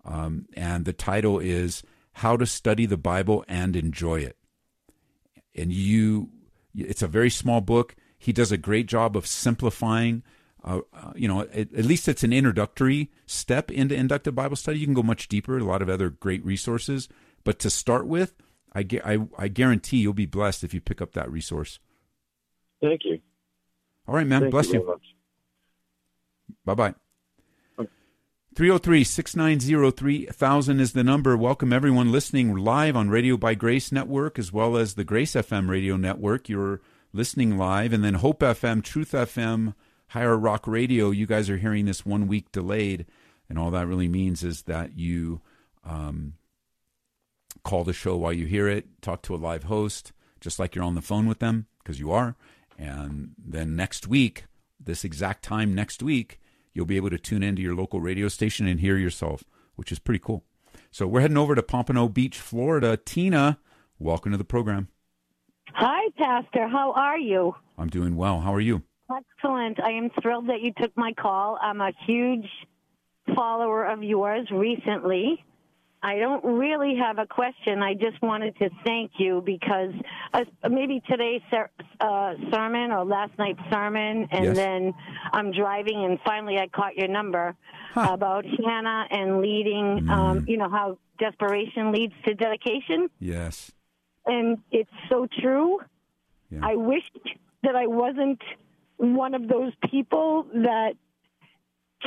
Um, 0.04 0.46
and 0.54 0.84
the 0.84 0.92
title 0.92 1.38
is 1.38 1.82
How 2.12 2.36
to 2.36 2.46
Study 2.46 2.86
the 2.86 2.96
Bible 2.96 3.44
and 3.48 3.74
Enjoy 3.74 4.20
It. 4.20 4.36
And 5.54 5.72
you, 5.72 6.30
it's 6.74 7.02
a 7.02 7.08
very 7.08 7.30
small 7.30 7.60
book. 7.60 7.96
He 8.18 8.32
does 8.32 8.52
a 8.52 8.58
great 8.58 8.86
job 8.86 9.16
of 9.16 9.26
simplifying. 9.26 10.22
Uh, 10.62 10.80
uh, 10.92 11.12
you 11.14 11.26
know, 11.28 11.42
at, 11.42 11.72
at, 11.72 11.84
least 11.84 12.08
it's 12.08 12.24
an 12.24 12.32
introductory 12.32 13.10
step 13.26 13.70
into 13.70 13.94
inductive 13.94 14.34
Bible 14.34 14.56
study. 14.56 14.78
You 14.78 14.86
can 14.86 14.94
go 14.94 15.02
much 15.02 15.28
deeper, 15.28 15.58
a 15.58 15.64
lot 15.64 15.82
of 15.82 15.88
other 15.88 16.10
great 16.10 16.44
resources. 16.44 17.08
But 17.44 17.58
to 17.60 17.70
start 17.70 18.06
with, 18.06 18.34
I, 18.76 18.84
I, 19.04 19.18
I 19.38 19.48
guarantee 19.48 19.96
you'll 19.98 20.12
be 20.12 20.26
blessed 20.26 20.62
if 20.62 20.74
you 20.74 20.82
pick 20.82 21.00
up 21.00 21.12
that 21.12 21.30
resource. 21.30 21.78
Thank 22.82 23.02
you. 23.04 23.20
All 24.06 24.14
right, 24.14 24.26
man. 24.26 24.42
Thank 24.42 24.52
Bless 24.52 24.72
you. 24.72 25.00
Bye 26.64 26.74
bye. 26.74 26.94
303 28.54 29.04
690 29.04 29.90
3000 29.90 30.80
is 30.80 30.92
the 30.92 31.04
number. 31.04 31.36
Welcome 31.36 31.72
everyone 31.72 32.12
listening 32.12 32.54
live 32.54 32.96
on 32.96 33.08
Radio 33.08 33.36
by 33.36 33.54
Grace 33.54 33.92
Network 33.92 34.38
as 34.38 34.52
well 34.52 34.76
as 34.76 34.94
the 34.94 35.04
Grace 35.04 35.32
FM 35.32 35.68
radio 35.68 35.96
network. 35.96 36.48
You're 36.48 36.80
listening 37.12 37.56
live. 37.56 37.92
And 37.92 38.04
then 38.04 38.14
Hope 38.14 38.40
FM, 38.40 38.82
Truth 38.82 39.12
FM, 39.12 39.74
Higher 40.08 40.36
Rock 40.36 40.66
Radio. 40.66 41.10
You 41.10 41.26
guys 41.26 41.50
are 41.50 41.58
hearing 41.58 41.86
this 41.86 42.06
one 42.06 42.28
week 42.28 42.52
delayed. 42.52 43.06
And 43.48 43.58
all 43.58 43.70
that 43.70 43.86
really 43.86 44.08
means 44.08 44.42
is 44.42 44.62
that 44.62 44.96
you 44.96 45.40
um, 45.84 46.34
call 47.66 47.82
the 47.82 47.92
show 47.92 48.16
while 48.16 48.32
you 48.32 48.46
hear 48.46 48.68
it, 48.68 48.86
talk 49.02 49.22
to 49.22 49.34
a 49.34 49.36
live 49.36 49.64
host, 49.64 50.12
just 50.40 50.60
like 50.60 50.76
you're 50.76 50.84
on 50.84 50.94
the 50.94 51.02
phone 51.02 51.26
with 51.26 51.40
them, 51.40 51.66
because 51.82 51.98
you 51.98 52.12
are. 52.12 52.36
And 52.78 53.32
then 53.36 53.74
next 53.74 54.06
week, 54.06 54.44
this 54.78 55.02
exact 55.02 55.42
time 55.42 55.74
next 55.74 56.00
week, 56.00 56.38
you'll 56.72 56.86
be 56.86 56.96
able 56.96 57.10
to 57.10 57.18
tune 57.18 57.42
into 57.42 57.60
your 57.62 57.74
local 57.74 58.00
radio 58.00 58.28
station 58.28 58.68
and 58.68 58.78
hear 58.78 58.96
yourself, 58.96 59.42
which 59.74 59.90
is 59.90 59.98
pretty 59.98 60.20
cool. 60.20 60.44
So 60.92 61.08
we're 61.08 61.22
heading 61.22 61.36
over 61.36 61.56
to 61.56 61.62
Pompano 61.62 62.08
Beach, 62.08 62.38
Florida. 62.38 62.96
Tina, 62.96 63.58
welcome 63.98 64.30
to 64.30 64.38
the 64.38 64.44
program. 64.44 64.86
Hi, 65.74 66.08
Pastor. 66.16 66.68
How 66.68 66.92
are 66.92 67.18
you? 67.18 67.56
I'm 67.76 67.88
doing 67.88 68.14
well. 68.14 68.42
How 68.42 68.54
are 68.54 68.60
you? 68.60 68.82
Excellent. 69.10 69.80
I 69.82 69.90
am 69.90 70.10
thrilled 70.22 70.48
that 70.50 70.60
you 70.60 70.72
took 70.80 70.96
my 70.96 71.12
call. 71.14 71.58
I'm 71.60 71.80
a 71.80 71.90
huge 72.06 72.48
follower 73.34 73.84
of 73.84 74.04
yours 74.04 74.46
recently. 74.52 75.44
I 76.06 76.18
don't 76.18 76.44
really 76.44 76.94
have 77.04 77.18
a 77.18 77.26
question. 77.26 77.82
I 77.82 77.94
just 77.94 78.22
wanted 78.22 78.56
to 78.60 78.70
thank 78.84 79.10
you 79.18 79.42
because 79.44 79.92
uh, 80.32 80.44
maybe 80.70 81.02
today's 81.10 81.42
uh, 81.52 82.34
sermon 82.52 82.92
or 82.92 83.04
last 83.04 83.32
night's 83.38 83.58
sermon, 83.72 84.28
and 84.30 84.44
Yes. 84.44 84.56
then 84.56 84.94
I'm 85.32 85.50
driving, 85.50 86.04
and 86.04 86.18
finally 86.24 86.58
I 86.58 86.68
caught 86.68 86.94
your 86.96 87.08
number 87.08 87.56
Huh. 87.92 88.10
about 88.12 88.44
Hannah 88.64 89.06
and 89.10 89.40
leading. 89.40 89.86
Mm. 90.06 90.10
Um, 90.10 90.44
you 90.46 90.58
know 90.58 90.68
how 90.70 90.98
desperation 91.18 91.90
leads 91.90 92.14
to 92.26 92.34
dedication, 92.34 93.08
Yes. 93.18 93.72
and 94.26 94.58
it's 94.70 94.96
so 95.10 95.26
true. 95.40 95.80
Yeah. 96.50 96.60
I 96.62 96.76
wished 96.76 97.18
that 97.64 97.74
I 97.74 97.86
wasn't 97.88 98.40
one 98.98 99.34
of 99.34 99.48
those 99.48 99.72
people 99.90 100.44
that 100.68 100.92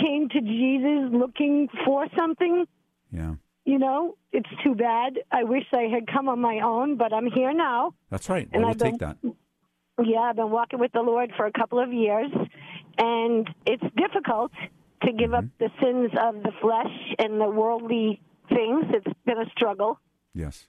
came 0.01 0.29
to 0.29 0.39
Jesus 0.39 1.11
looking 1.11 1.67
for 1.85 2.07
something. 2.17 2.65
Yeah. 3.11 3.33
You 3.65 3.77
know, 3.77 4.15
it's 4.31 4.49
too 4.63 4.75
bad. 4.75 5.19
I 5.31 5.43
wish 5.43 5.65
I 5.73 5.83
had 5.93 6.07
come 6.11 6.27
on 6.29 6.39
my 6.39 6.59
own, 6.63 6.97
but 6.97 7.13
I'm 7.13 7.27
here 7.29 7.53
now. 7.53 7.93
That's 8.09 8.29
right. 8.29 8.47
And 8.51 8.63
Well, 8.63 8.71
I've 8.71 8.77
take 8.77 8.97
been- 8.97 9.17
that. 9.23 9.35
Yeah, 10.01 10.19
I've 10.21 10.37
been 10.37 10.49
walking 10.49 10.79
with 10.79 10.93
the 10.93 11.01
Lord 11.01 11.31
for 11.35 11.45
a 11.45 11.51
couple 11.51 11.79
of 11.79 11.91
years, 11.91 12.31
and 12.97 13.49
it's 13.65 13.83
difficult 13.97 14.51
to 15.03 15.11
give 15.11 15.33
up 15.33 15.43
mm-hmm. 15.43 15.63
the 15.63 15.69
sins 15.81 16.11
of 16.21 16.41
the 16.41 16.51
flesh 16.61 17.15
and 17.19 17.39
the 17.39 17.49
worldly 17.49 18.21
things. 18.47 18.85
It's 18.89 19.19
been 19.25 19.39
a 19.39 19.49
struggle. 19.51 19.99
Yes. 20.33 20.67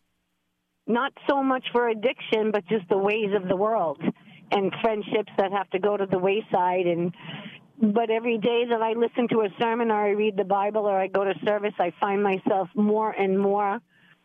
Not 0.87 1.13
so 1.29 1.43
much 1.43 1.65
for 1.73 1.89
addiction, 1.89 2.51
but 2.51 2.67
just 2.67 2.89
the 2.89 2.99
ways 2.99 3.31
of 3.35 3.47
the 3.47 3.57
world 3.57 4.03
and 4.51 4.73
friendships 4.83 5.31
that 5.39 5.53
have 5.53 5.71
to 5.71 5.79
go 5.79 5.97
to 5.97 6.07
the 6.07 6.19
wayside 6.19 6.87
and 6.87 7.15
but 7.81 8.11
every 8.11 8.39
day 8.39 8.65
that 8.69 8.83
I 8.83 8.93
listen 8.93 9.29
to 9.29 9.41
a 9.41 9.49
sermon 9.59 9.91
or 9.91 10.05
I 10.07 10.11
read 10.11 10.37
the 10.37 10.45
Bible 10.45 10.87
or 10.87 10.99
I 10.99 11.07
go 11.07 11.25
to 11.25 11.35
service, 11.45 11.75
I 11.79 11.93
find 12.01 12.23
myself 12.23 12.69
more 12.75 13.11
and 13.11 13.39
more 13.39 13.81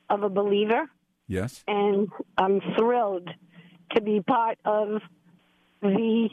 of 0.09 0.23
a 0.23 0.29
believer. 0.29 0.89
Yes. 1.27 1.63
And 1.67 2.09
I'm 2.37 2.61
thrilled 2.77 3.29
to 3.95 4.01
be 4.01 4.21
part 4.21 4.57
of 4.65 5.01
the 5.81 6.29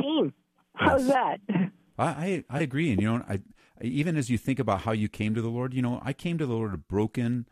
team. 0.00 0.32
How's 0.74 1.06
Yes. 1.06 1.38
that? 1.48 1.70
I, 1.98 2.44
I 2.48 2.60
agree, 2.60 2.90
and 2.92 3.00
you 3.02 3.12
know, 3.12 3.24
I 3.28 3.40
even 3.82 4.16
as 4.16 4.30
you 4.30 4.38
think 4.38 4.58
about 4.58 4.82
how 4.82 4.92
you 4.92 5.08
came 5.08 5.34
to 5.34 5.42
the 5.42 5.48
Lord, 5.48 5.74
you 5.74 5.82
know, 5.82 6.00
I 6.02 6.12
came 6.12 6.38
to 6.38 6.46
the 6.46 6.52
Lord 6.54 6.86
broken, 6.88 7.46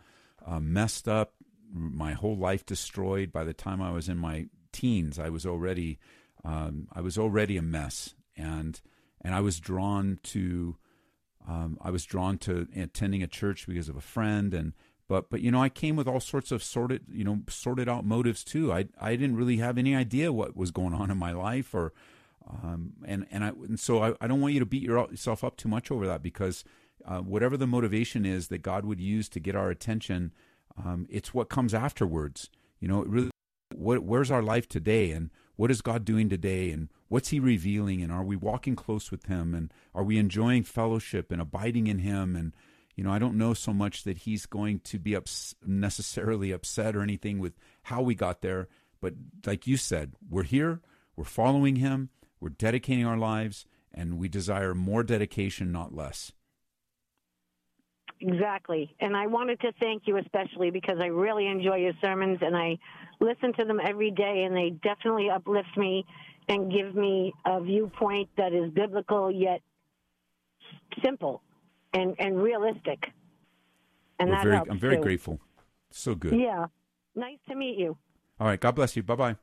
uh, 0.45 0.61
messed 0.61 1.09
up, 1.09 1.35
my 1.73 2.13
whole 2.15 2.37
life 2.37 2.65
destroyed. 2.65 3.31
By 3.33 3.45
the 3.45 3.53
time 3.55 3.83
I 3.83 3.91
was 3.91 4.09
in 4.09 4.17
my 4.17 4.47
teens, 4.73 5.19
I 5.19 5.29
was 5.29 5.45
already 5.45 5.99
um, 6.45 6.89
I 6.93 7.01
was 7.03 7.19
already 7.19 7.57
a 7.59 7.63
mess, 7.63 8.15
and 8.37 8.81
and 9.23 9.35
I 9.35 9.41
was 9.41 9.59
drawn 9.59 10.19
to 10.25 10.77
um, 11.49 11.79
I 11.81 11.91
was 11.91 12.05
drawn 12.05 12.39
to 12.39 12.69
attending 12.77 13.23
a 13.23 13.27
church 13.27 13.67
because 13.67 13.89
of 13.89 13.97
a 13.97 14.03
friend, 14.03 14.53
and 14.53 14.75
but 15.09 15.31
but 15.31 15.41
you 15.41 15.51
know, 15.51 15.63
I 15.63 15.69
came 15.69 15.97
with 15.97 16.07
all 16.07 16.21
sorts 16.21 16.53
of 16.53 16.63
sorted 16.63 17.03
you 17.11 17.25
know 17.25 17.41
sorted 17.49 17.89
out 17.89 18.05
motives 18.05 18.45
too. 18.45 18.73
I 18.73 18.87
I 19.01 19.17
didn't 19.17 19.37
really 19.37 19.57
have 19.57 19.79
any 19.79 19.95
idea 19.95 20.33
what 20.33 20.57
was 20.57 20.71
going 20.71 20.95
on 20.95 21.11
in 21.11 21.17
my 21.17 21.33
life 21.33 21.75
or 21.75 21.93
um, 22.49 22.93
and 23.05 23.27
and 23.31 23.45
I 23.45 23.49
and 23.49 23.81
so 23.81 24.03
I, 24.03 24.15
I 24.21 24.27
don't 24.27 24.41
want 24.41 24.55
you 24.55 24.61
to 24.61 24.67
beat 24.67 24.83
yourself 24.83 25.43
up 25.43 25.57
too 25.57 25.69
much 25.69 25.91
over 25.91 26.07
that 26.07 26.23
because 26.23 26.65
uh, 27.05 27.19
whatever 27.19 27.57
the 27.57 27.67
motivation 27.67 28.27
is 28.27 28.49
that 28.49 28.63
God 28.63 28.85
would 28.85 29.01
use 29.01 29.29
to 29.31 29.41
get 29.41 29.57
our 29.57 29.71
attention, 29.71 30.33
um, 30.77 31.07
it's 31.09 31.33
what 31.33 31.49
comes 31.49 31.73
afterwards. 31.73 32.51
You 32.81 32.89
know, 32.89 33.03
it 33.03 33.09
really, 33.09 33.31
what 33.75 34.03
where's 34.03 34.31
our 34.31 34.43
life 34.43 34.69
today, 34.69 35.11
and 35.13 35.31
what 35.59 35.71
is 35.71 35.83
God 35.83 36.07
doing 36.07 36.31
today, 36.31 36.71
and 36.71 36.89
what's 37.09 37.29
He 37.29 37.39
revealing, 37.39 38.01
and 38.01 38.11
are 38.11 38.25
we 38.25 38.37
walking 38.37 38.75
close 38.75 39.11
with 39.11 39.27
Him, 39.27 39.55
and 39.55 39.71
are 39.95 40.05
we 40.05 40.17
enjoying 40.17 40.63
fellowship 40.63 41.31
and 41.31 41.43
abiding 41.43 41.87
in 41.87 41.99
Him, 41.99 42.35
and 42.35 42.55
you 42.97 43.05
know, 43.05 43.13
I 43.13 43.19
don't 43.19 43.37
know 43.37 43.53
so 43.53 43.75
much 43.75 44.05
that 44.05 44.19
He's 44.19 44.47
going 44.47 44.81
to 44.85 44.99
be 44.99 45.15
ups- 45.15 45.55
necessarily 45.67 46.51
upset 46.51 46.97
or 46.97 47.03
anything 47.03 47.39
with 47.39 47.53
how 47.83 48.01
we 48.01 48.15
got 48.15 48.41
there, 48.41 48.69
but 49.03 49.13
like 49.45 49.67
you 49.67 49.77
said, 49.77 50.15
we're 50.31 50.45
here, 50.45 50.81
we're 51.15 51.25
following 51.25 51.77
Him 51.77 52.09
we're 52.41 52.51
dedicating 52.51 53.05
our 53.05 53.19
lives, 53.19 53.67
and 53.93 54.19
we 54.19 54.29
desire 54.29 54.75
more 54.75 55.03
dedication, 55.03 55.73
not 55.73 55.95
less. 55.95 56.33
Exactly. 58.21 58.95
And 59.01 59.17
I 59.17 59.27
wanted 59.27 59.61
to 59.61 59.73
thank 59.81 60.03
you 60.07 60.17
especially 60.17 60.71
because 60.71 60.99
I 61.01 61.07
really 61.07 61.47
enjoy 61.47 61.77
your 61.77 61.93
sermons 62.03 62.39
and 62.41 62.57
I 62.57 62.79
listen 63.21 63.53
to 63.55 63.65
them 63.65 63.81
every 63.85 64.11
day 64.11 64.45
and 64.45 64.57
they 64.57 64.71
definitely 64.71 65.31
uplift 65.31 65.77
me 65.77 66.05
and 66.49 66.73
give 66.73 66.95
me 66.95 67.33
a 67.45 67.61
viewpoint 67.61 68.29
that 68.37 68.53
is 68.53 68.71
biblical 68.73 69.31
yet 69.31 69.61
simple 71.05 71.43
and, 71.93 72.15
and 72.19 72.43
realistic. 72.43 73.05
And 74.19 74.31
We're 74.31 74.37
that 74.37 74.43
very, 74.43 74.57
helps 74.57 74.71
I'm 74.71 74.79
very 74.79 74.97
too. 74.97 75.03
grateful. 75.03 75.41
So 75.91 76.15
good. 76.15 76.39
Yeah. 76.39 76.67
Nice 77.15 77.39
to 77.49 77.55
meet 77.55 77.79
you. 77.79 77.97
All 78.41 78.47
right. 78.47 78.61
God 78.61 78.75
bless 78.75 78.97
you. 78.97 79.03
Bye 79.03 79.15
bye. 79.15 79.37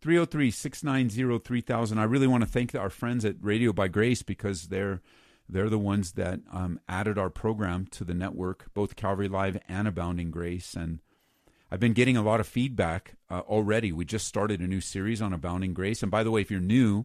303 0.00 0.50
690 0.50 1.38
3000. 1.38 1.98
I 1.98 2.04
really 2.04 2.26
want 2.26 2.42
to 2.42 2.48
thank 2.48 2.74
our 2.74 2.90
friends 2.90 3.24
at 3.24 3.36
Radio 3.40 3.72
by 3.72 3.88
Grace 3.88 4.22
because 4.22 4.68
they're 4.68 5.00
they're 5.48 5.68
the 5.68 5.78
ones 5.78 6.12
that 6.12 6.40
um, 6.52 6.80
added 6.88 7.18
our 7.18 7.30
program 7.30 7.86
to 7.92 8.04
the 8.04 8.14
network, 8.14 8.72
both 8.74 8.96
Calvary 8.96 9.28
Live 9.28 9.58
and 9.68 9.86
Abounding 9.86 10.30
Grace. 10.30 10.74
And 10.74 11.00
I've 11.70 11.80
been 11.80 11.92
getting 11.92 12.16
a 12.16 12.22
lot 12.22 12.40
of 12.40 12.48
feedback 12.48 13.16
uh, 13.30 13.40
already. 13.40 13.92
We 13.92 14.04
just 14.04 14.26
started 14.26 14.60
a 14.60 14.66
new 14.66 14.80
series 14.80 15.20
on 15.20 15.32
Abounding 15.32 15.74
Grace. 15.74 16.02
And 16.02 16.10
by 16.10 16.22
the 16.22 16.30
way, 16.30 16.40
if 16.40 16.50
you're 16.50 16.60
new 16.60 17.04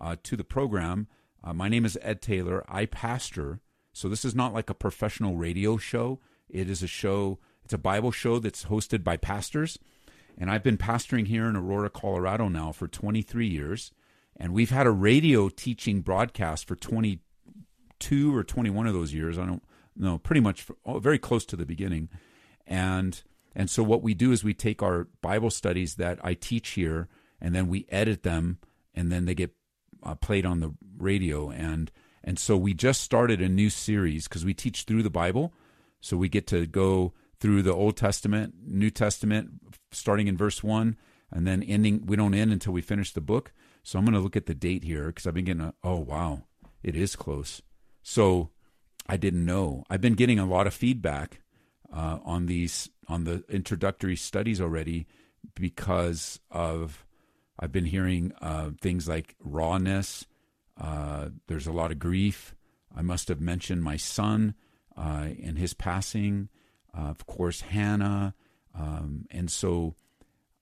uh, 0.00 0.16
to 0.22 0.36
the 0.36 0.44
program, 0.44 1.06
uh, 1.44 1.52
my 1.52 1.68
name 1.68 1.84
is 1.84 1.98
Ed 2.02 2.22
Taylor. 2.22 2.64
I 2.68 2.86
pastor. 2.86 3.60
So 3.92 4.08
this 4.08 4.24
is 4.24 4.34
not 4.34 4.54
like 4.54 4.70
a 4.70 4.74
professional 4.74 5.36
radio 5.36 5.76
show. 5.76 6.20
It 6.48 6.70
is 6.70 6.82
a 6.82 6.86
show, 6.86 7.38
it's 7.64 7.74
a 7.74 7.78
Bible 7.78 8.10
show 8.10 8.38
that's 8.38 8.66
hosted 8.66 9.04
by 9.04 9.16
pastors. 9.16 9.78
And 10.38 10.50
I've 10.50 10.62
been 10.62 10.78
pastoring 10.78 11.26
here 11.26 11.46
in 11.46 11.56
Aurora, 11.56 11.90
Colorado 11.90 12.48
now 12.48 12.72
for 12.72 12.88
23 12.88 13.46
years. 13.46 13.90
And 14.36 14.52
we've 14.52 14.70
had 14.70 14.86
a 14.86 14.90
radio 14.90 15.48
teaching 15.48 16.00
broadcast 16.02 16.68
for 16.68 16.76
22 17.98 18.34
or 18.34 18.44
21 18.44 18.86
of 18.86 18.94
those 18.94 19.12
years. 19.12 19.38
I 19.38 19.46
don't 19.46 19.62
know, 19.96 20.18
pretty 20.18 20.40
much 20.40 20.62
for, 20.62 20.76
oh, 20.84 20.98
very 20.98 21.18
close 21.18 21.44
to 21.46 21.56
the 21.56 21.66
beginning. 21.66 22.08
And 22.66 23.22
and 23.54 23.70
so 23.70 23.82
what 23.82 24.02
we 24.02 24.12
do 24.12 24.32
is 24.32 24.44
we 24.44 24.54
take 24.54 24.82
our 24.82 25.08
Bible 25.22 25.50
studies 25.50 25.94
that 25.94 26.18
I 26.22 26.34
teach 26.34 26.70
here 26.70 27.08
and 27.40 27.54
then 27.54 27.68
we 27.68 27.86
edit 27.88 28.22
them 28.22 28.58
and 28.94 29.10
then 29.10 29.24
they 29.24 29.34
get 29.34 29.54
uh, 30.02 30.14
played 30.14 30.44
on 30.44 30.60
the 30.60 30.74
radio 30.98 31.50
and 31.50 31.90
and 32.22 32.38
so 32.38 32.56
we 32.56 32.74
just 32.74 33.00
started 33.00 33.40
a 33.40 33.48
new 33.48 33.70
series 33.70 34.26
because 34.26 34.44
we 34.44 34.52
teach 34.52 34.82
through 34.82 35.04
the 35.04 35.10
Bible. 35.10 35.54
So 36.00 36.16
we 36.16 36.28
get 36.28 36.46
to 36.48 36.66
go 36.66 37.14
through 37.38 37.62
the 37.62 37.72
Old 37.72 37.96
Testament, 37.96 38.54
New 38.66 38.90
Testament, 38.90 39.50
starting 39.92 40.26
in 40.26 40.36
verse 40.36 40.62
one, 40.62 40.96
and 41.30 41.46
then 41.46 41.62
ending. 41.62 42.04
We 42.04 42.16
don't 42.16 42.34
end 42.34 42.52
until 42.52 42.72
we 42.72 42.82
finish 42.82 43.12
the 43.12 43.20
book. 43.20 43.52
So 43.84 43.96
I'm 43.98 44.04
going 44.04 44.14
to 44.14 44.20
look 44.20 44.36
at 44.36 44.46
the 44.46 44.54
date 44.54 44.82
here 44.82 45.06
because 45.06 45.26
I've 45.26 45.34
been 45.34 45.44
getting 45.44 45.62
a. 45.62 45.74
Oh 45.84 46.00
wow, 46.00 46.42
it 46.82 46.96
is 46.96 47.14
close. 47.14 47.62
So 48.08 48.50
I 49.08 49.16
didn't 49.16 49.44
know. 49.44 49.82
I've 49.90 50.00
been 50.00 50.14
getting 50.14 50.38
a 50.38 50.46
lot 50.46 50.68
of 50.68 50.74
feedback 50.74 51.40
uh, 51.92 52.20
on 52.24 52.46
these 52.46 52.88
on 53.08 53.24
the 53.24 53.42
introductory 53.48 54.14
studies 54.14 54.60
already 54.60 55.08
because 55.56 56.38
of 56.48 57.04
I've 57.58 57.72
been 57.72 57.86
hearing 57.86 58.32
uh, 58.40 58.70
things 58.80 59.08
like 59.08 59.34
rawness. 59.40 60.24
Uh, 60.80 61.30
there's 61.48 61.66
a 61.66 61.72
lot 61.72 61.90
of 61.90 61.98
grief. 61.98 62.54
I 62.96 63.02
must 63.02 63.26
have 63.26 63.40
mentioned 63.40 63.82
my 63.82 63.96
son 63.96 64.54
uh, 64.96 65.30
and 65.42 65.58
his 65.58 65.74
passing. 65.74 66.48
Uh, 66.96 67.08
of 67.08 67.26
course, 67.26 67.62
Hannah, 67.62 68.34
um, 68.72 69.26
and 69.32 69.50
so 69.50 69.96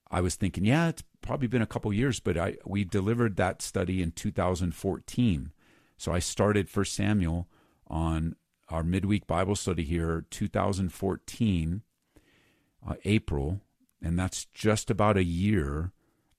I 0.09 0.19
was 0.19 0.33
thinking, 0.33 0.65
yeah, 0.65 0.87
it's 0.87 1.03
probably 1.21 1.47
been 1.47 1.61
a 1.61 1.67
couple 1.67 1.93
years, 1.93 2.19
but 2.19 2.39
I 2.39 2.55
we 2.65 2.83
delivered 2.85 3.35
that 3.35 3.61
study 3.61 4.01
in 4.01 4.13
2014. 4.13 5.51
So 5.97 6.11
I 6.11 6.19
started 6.19 6.69
First 6.69 6.93
Samuel 6.93 7.47
on 7.87 8.35
our 8.69 8.83
midweek 8.83 9.27
Bible 9.27 9.55
study 9.55 9.83
here, 9.83 10.25
2014, 10.29 11.81
uh, 12.87 12.93
April, 13.05 13.61
and 14.01 14.17
that's 14.17 14.45
just 14.45 14.89
about 14.89 15.17
a 15.17 15.23
year 15.23 15.91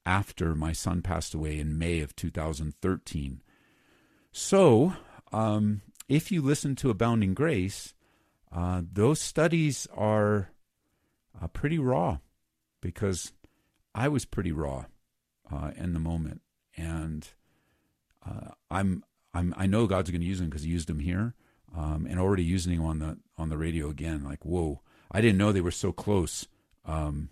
after 0.05 0.55
my 0.55 0.73
son 0.73 1.03
passed 1.03 1.35
away 1.35 1.59
in 1.59 1.79
May 1.79 2.01
of 2.01 2.15
2013. 2.15 3.43
So, 4.33 4.95
um, 5.33 5.83
if 6.09 6.31
you 6.31 6.43
listen 6.43 6.77
to 6.77 6.91
Abounding 6.91 7.35
Grace, 7.35 7.95
uh, 8.53 8.83
those 8.93 9.21
studies 9.21 9.89
are 9.95 10.51
uh, 11.41 11.49
pretty 11.49 11.79
raw 11.79 12.19
because 12.81 13.33
I 13.95 14.09
was 14.09 14.25
pretty 14.25 14.53
raw 14.53 14.85
uh, 15.51 15.73
in 15.77 15.93
the 15.93 16.01
moment, 16.01 16.43
and 16.77 17.29
uh, 18.25 18.51
I'm 18.71 19.05
I'm 19.37 19.55
I 19.57 19.67
know 19.67 19.87
God's 19.87 20.11
going 20.11 20.21
to 20.21 20.27
use 20.27 20.39
them 20.39 20.49
because 20.49 20.63
He 20.63 20.71
used 20.71 20.89
them 20.89 21.01
here, 21.01 21.35
um, 21.77 22.07
and 22.09 22.19
already 22.19 22.45
using 22.45 22.77
them 22.77 22.87
on 22.87 22.99
the 22.99 23.19
on 23.37 23.49
the 23.49 23.59
radio 23.59 23.89
again. 23.89 24.25
Like 24.25 24.45
whoa, 24.45 24.81
I 25.11 25.21
didn't 25.21 25.39
know 25.39 25.53
they 25.53 25.61
were 25.61 25.71
so 25.71 25.93
close. 25.93 26.47
Um, 26.85 27.31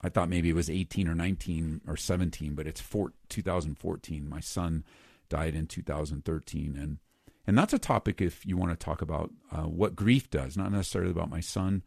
I 0.00 0.08
thought 0.08 0.28
maybe 0.28 0.50
it 0.50 0.54
was 0.54 0.68
18 0.68 1.08
or 1.08 1.14
19 1.14 1.80
or 1.88 1.96
17, 1.96 2.54
but 2.54 2.66
it's 2.66 2.80
four, 2.80 3.14
2014. 3.30 4.28
My 4.28 4.40
son 4.40 4.84
died 5.30 5.54
in 5.54 5.66
2013, 5.66 6.76
and 6.76 6.98
and 7.46 7.58
that's 7.58 7.72
a 7.72 7.78
topic 7.78 8.20
if 8.20 8.46
you 8.46 8.56
want 8.56 8.70
to 8.72 8.84
talk 8.84 9.02
about 9.02 9.30
uh, 9.52 9.62
what 9.62 9.96
grief 9.96 10.30
does, 10.30 10.56
not 10.56 10.72
necessarily 10.72 11.10
about 11.10 11.30
my 11.30 11.40
son 11.40 11.82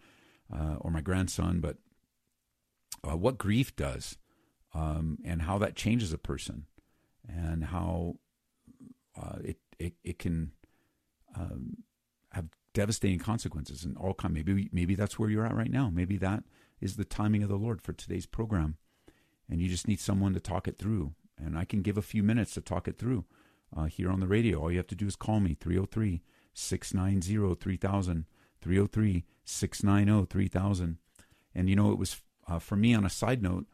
uh, 0.53 0.75
or 0.79 0.91
my 0.91 1.01
grandson, 1.01 1.59
but 1.59 1.77
uh, 3.07 3.17
what 3.17 3.37
grief 3.37 3.75
does 3.75 4.17
um, 4.73 5.17
and 5.25 5.43
how 5.43 5.57
that 5.57 5.75
changes 5.75 6.13
a 6.13 6.17
person 6.17 6.65
and 7.27 7.65
how 7.65 8.15
uh, 9.19 9.37
it, 9.43 9.57
it 9.79 9.93
it 10.03 10.19
can 10.19 10.51
um, 11.35 11.77
have 12.31 12.49
devastating 12.73 13.19
consequences 13.19 13.83
and 13.83 13.97
all 13.97 14.13
kind. 14.13 14.33
Maybe 14.33 14.69
maybe 14.71 14.95
that's 14.95 15.17
where 15.17 15.29
you're 15.29 15.45
at 15.45 15.55
right 15.55 15.71
now. 15.71 15.89
Maybe 15.89 16.17
that 16.17 16.43
is 16.79 16.95
the 16.95 17.05
timing 17.05 17.43
of 17.43 17.49
the 17.49 17.55
Lord 17.55 17.81
for 17.81 17.93
today's 17.93 18.25
program, 18.25 18.77
and 19.49 19.61
you 19.61 19.67
just 19.67 19.87
need 19.87 19.99
someone 19.99 20.33
to 20.33 20.39
talk 20.39 20.67
it 20.67 20.77
through. 20.77 21.13
And 21.37 21.57
I 21.57 21.65
can 21.65 21.81
give 21.83 21.97
a 21.97 22.01
few 22.01 22.23
minutes 22.23 22.53
to 22.55 22.61
talk 22.61 22.87
it 22.87 22.97
through 22.97 23.25
uh, 23.75 23.85
here 23.85 24.09
on 24.09 24.19
the 24.19 24.27
radio. 24.27 24.59
All 24.59 24.71
you 24.71 24.77
have 24.77 24.87
to 24.87 24.95
do 24.95 25.05
is 25.05 25.15
call 25.15 25.39
me 25.39 25.53
303 25.53 26.21
690 26.53 27.55
3000. 27.55 28.25
303 28.61 29.25
690 29.45 30.25
3000. 30.25 30.97
And 31.55 31.69
you 31.69 31.75
know, 31.75 31.91
it 31.91 31.97
was 31.97 32.21
uh, 32.47 32.59
for 32.59 32.75
me 32.75 32.93
on 32.93 33.05
a 33.05 33.09
side 33.09 33.41
note, 33.41 33.65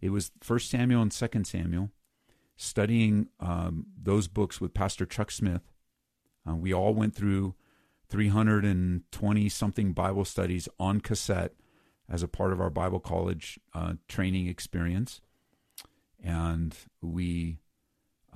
it 0.00 0.10
was 0.10 0.30
First 0.40 0.70
Samuel 0.70 1.02
and 1.02 1.12
Second 1.12 1.46
Samuel, 1.46 1.90
studying 2.60 3.26
um, 3.40 3.86
those 4.00 4.28
books 4.28 4.60
with 4.60 4.74
Pastor 4.74 5.06
Chuck 5.06 5.30
Smith. 5.30 5.62
Uh, 6.46 6.54
we 6.54 6.74
all 6.74 6.92
went 6.92 7.14
through 7.14 7.54
320 8.10 9.48
something 9.48 9.92
Bible 9.94 10.26
studies 10.26 10.68
on 10.78 11.00
cassette 11.00 11.54
as 12.06 12.22
a 12.22 12.28
part 12.28 12.52
of 12.52 12.60
our 12.60 12.68
Bible 12.68 13.00
college 13.00 13.58
uh, 13.72 13.94
training 14.08 14.46
experience. 14.46 15.22
And 16.22 16.76
we, 17.00 17.60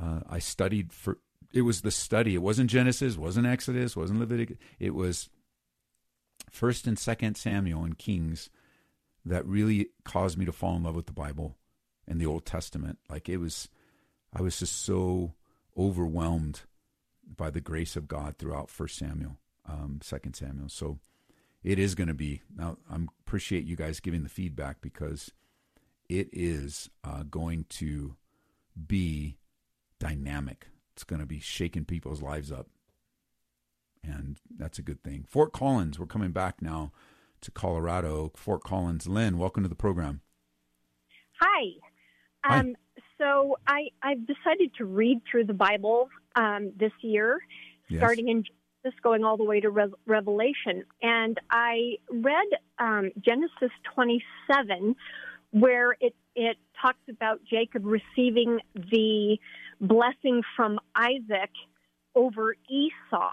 uh, 0.02 0.20
I 0.28 0.38
studied 0.38 0.90
for, 0.90 1.18
it 1.52 1.62
was 1.62 1.82
the 1.82 1.90
study. 1.90 2.34
It 2.34 2.42
wasn't 2.42 2.70
Genesis, 2.70 3.18
wasn't 3.18 3.46
Exodus, 3.46 3.94
wasn't 3.94 4.20
Leviticus. 4.20 4.56
It 4.78 4.94
was 4.94 5.28
First 6.50 6.86
and 6.86 6.98
Second 6.98 7.36
Samuel 7.36 7.84
and 7.84 7.98
Kings 7.98 8.48
that 9.26 9.44
really 9.44 9.88
caused 10.02 10.38
me 10.38 10.46
to 10.46 10.52
fall 10.52 10.76
in 10.76 10.84
love 10.84 10.94
with 10.94 11.06
the 11.06 11.12
Bible 11.12 11.58
and 12.08 12.18
the 12.18 12.26
Old 12.26 12.46
Testament. 12.46 12.98
Like 13.10 13.28
it 13.28 13.36
was, 13.36 13.68
I 14.34 14.42
was 14.42 14.58
just 14.58 14.82
so 14.84 15.34
overwhelmed 15.78 16.62
by 17.36 17.50
the 17.50 17.60
grace 17.60 17.96
of 17.96 18.08
God 18.08 18.36
throughout 18.36 18.68
First 18.68 18.98
Samuel, 18.98 19.38
um, 19.68 20.00
Second 20.02 20.34
Samuel. 20.34 20.68
So 20.68 20.98
it 21.62 21.78
is 21.78 21.94
going 21.94 22.08
to 22.08 22.14
be 22.14 22.42
now. 22.54 22.78
I 22.90 22.96
appreciate 23.26 23.64
you 23.64 23.76
guys 23.76 24.00
giving 24.00 24.22
the 24.22 24.28
feedback 24.28 24.80
because 24.80 25.30
it 26.08 26.28
is 26.32 26.90
uh, 27.04 27.22
going 27.22 27.66
to 27.70 28.16
be 28.86 29.38
dynamic. 29.98 30.68
It's 30.92 31.04
going 31.04 31.20
to 31.20 31.26
be 31.26 31.40
shaking 31.40 31.84
people's 31.84 32.22
lives 32.22 32.52
up, 32.52 32.68
and 34.02 34.36
that's 34.56 34.78
a 34.78 34.82
good 34.82 35.02
thing. 35.02 35.24
Fort 35.28 35.52
Collins, 35.52 35.98
we're 35.98 36.06
coming 36.06 36.32
back 36.32 36.60
now 36.60 36.92
to 37.40 37.50
Colorado. 37.50 38.32
Fort 38.36 38.62
Collins, 38.62 39.08
Lynn, 39.08 39.38
welcome 39.38 39.62
to 39.62 39.68
the 39.68 39.74
program. 39.74 40.20
Hi. 41.40 41.72
Hi. 42.44 42.74
So 43.24 43.56
I, 43.66 43.88
I've 44.02 44.26
decided 44.26 44.74
to 44.78 44.84
read 44.84 45.22
through 45.30 45.44
the 45.46 45.54
Bible 45.54 46.08
um, 46.36 46.72
this 46.78 46.92
year, 47.00 47.40
Yes. 47.88 48.00
starting 48.00 48.28
in 48.28 48.44
Genesis, 48.82 49.00
going 49.02 49.24
all 49.24 49.36
the 49.36 49.44
way 49.44 49.60
to 49.60 49.70
Re- 49.70 49.92
Revelation. 50.06 50.84
And 51.02 51.38
I 51.50 51.94
read 52.10 52.46
um, 52.78 53.10
Genesis 53.24 53.70
27, 53.94 54.94
where 55.52 55.92
it, 56.00 56.14
it 56.34 56.56
talks 56.80 57.06
about 57.08 57.40
Jacob 57.50 57.84
receiving 57.84 58.58
the 58.74 59.38
blessing 59.80 60.42
from 60.56 60.78
Isaac 60.94 61.50
over 62.14 62.56
Esau. 62.68 63.32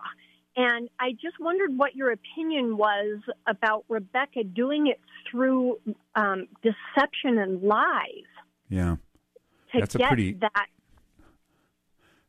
And 0.56 0.90
I 1.00 1.12
just 1.14 1.40
wondered 1.40 1.78
what 1.78 1.96
your 1.96 2.12
opinion 2.12 2.78
was 2.78 3.20
about 3.48 3.86
Rebecca 3.90 4.44
doing 4.44 4.88
it 4.88 5.00
through 5.30 5.78
um, 6.16 6.48
deception 6.62 7.38
and 7.38 7.62
lies 7.64 8.28
Yeah, 8.70 8.98
to 9.74 9.80
That's 9.80 9.96
a 9.96 9.98
get 10.00 10.08
pretty- 10.10 10.34
that. 10.34 10.68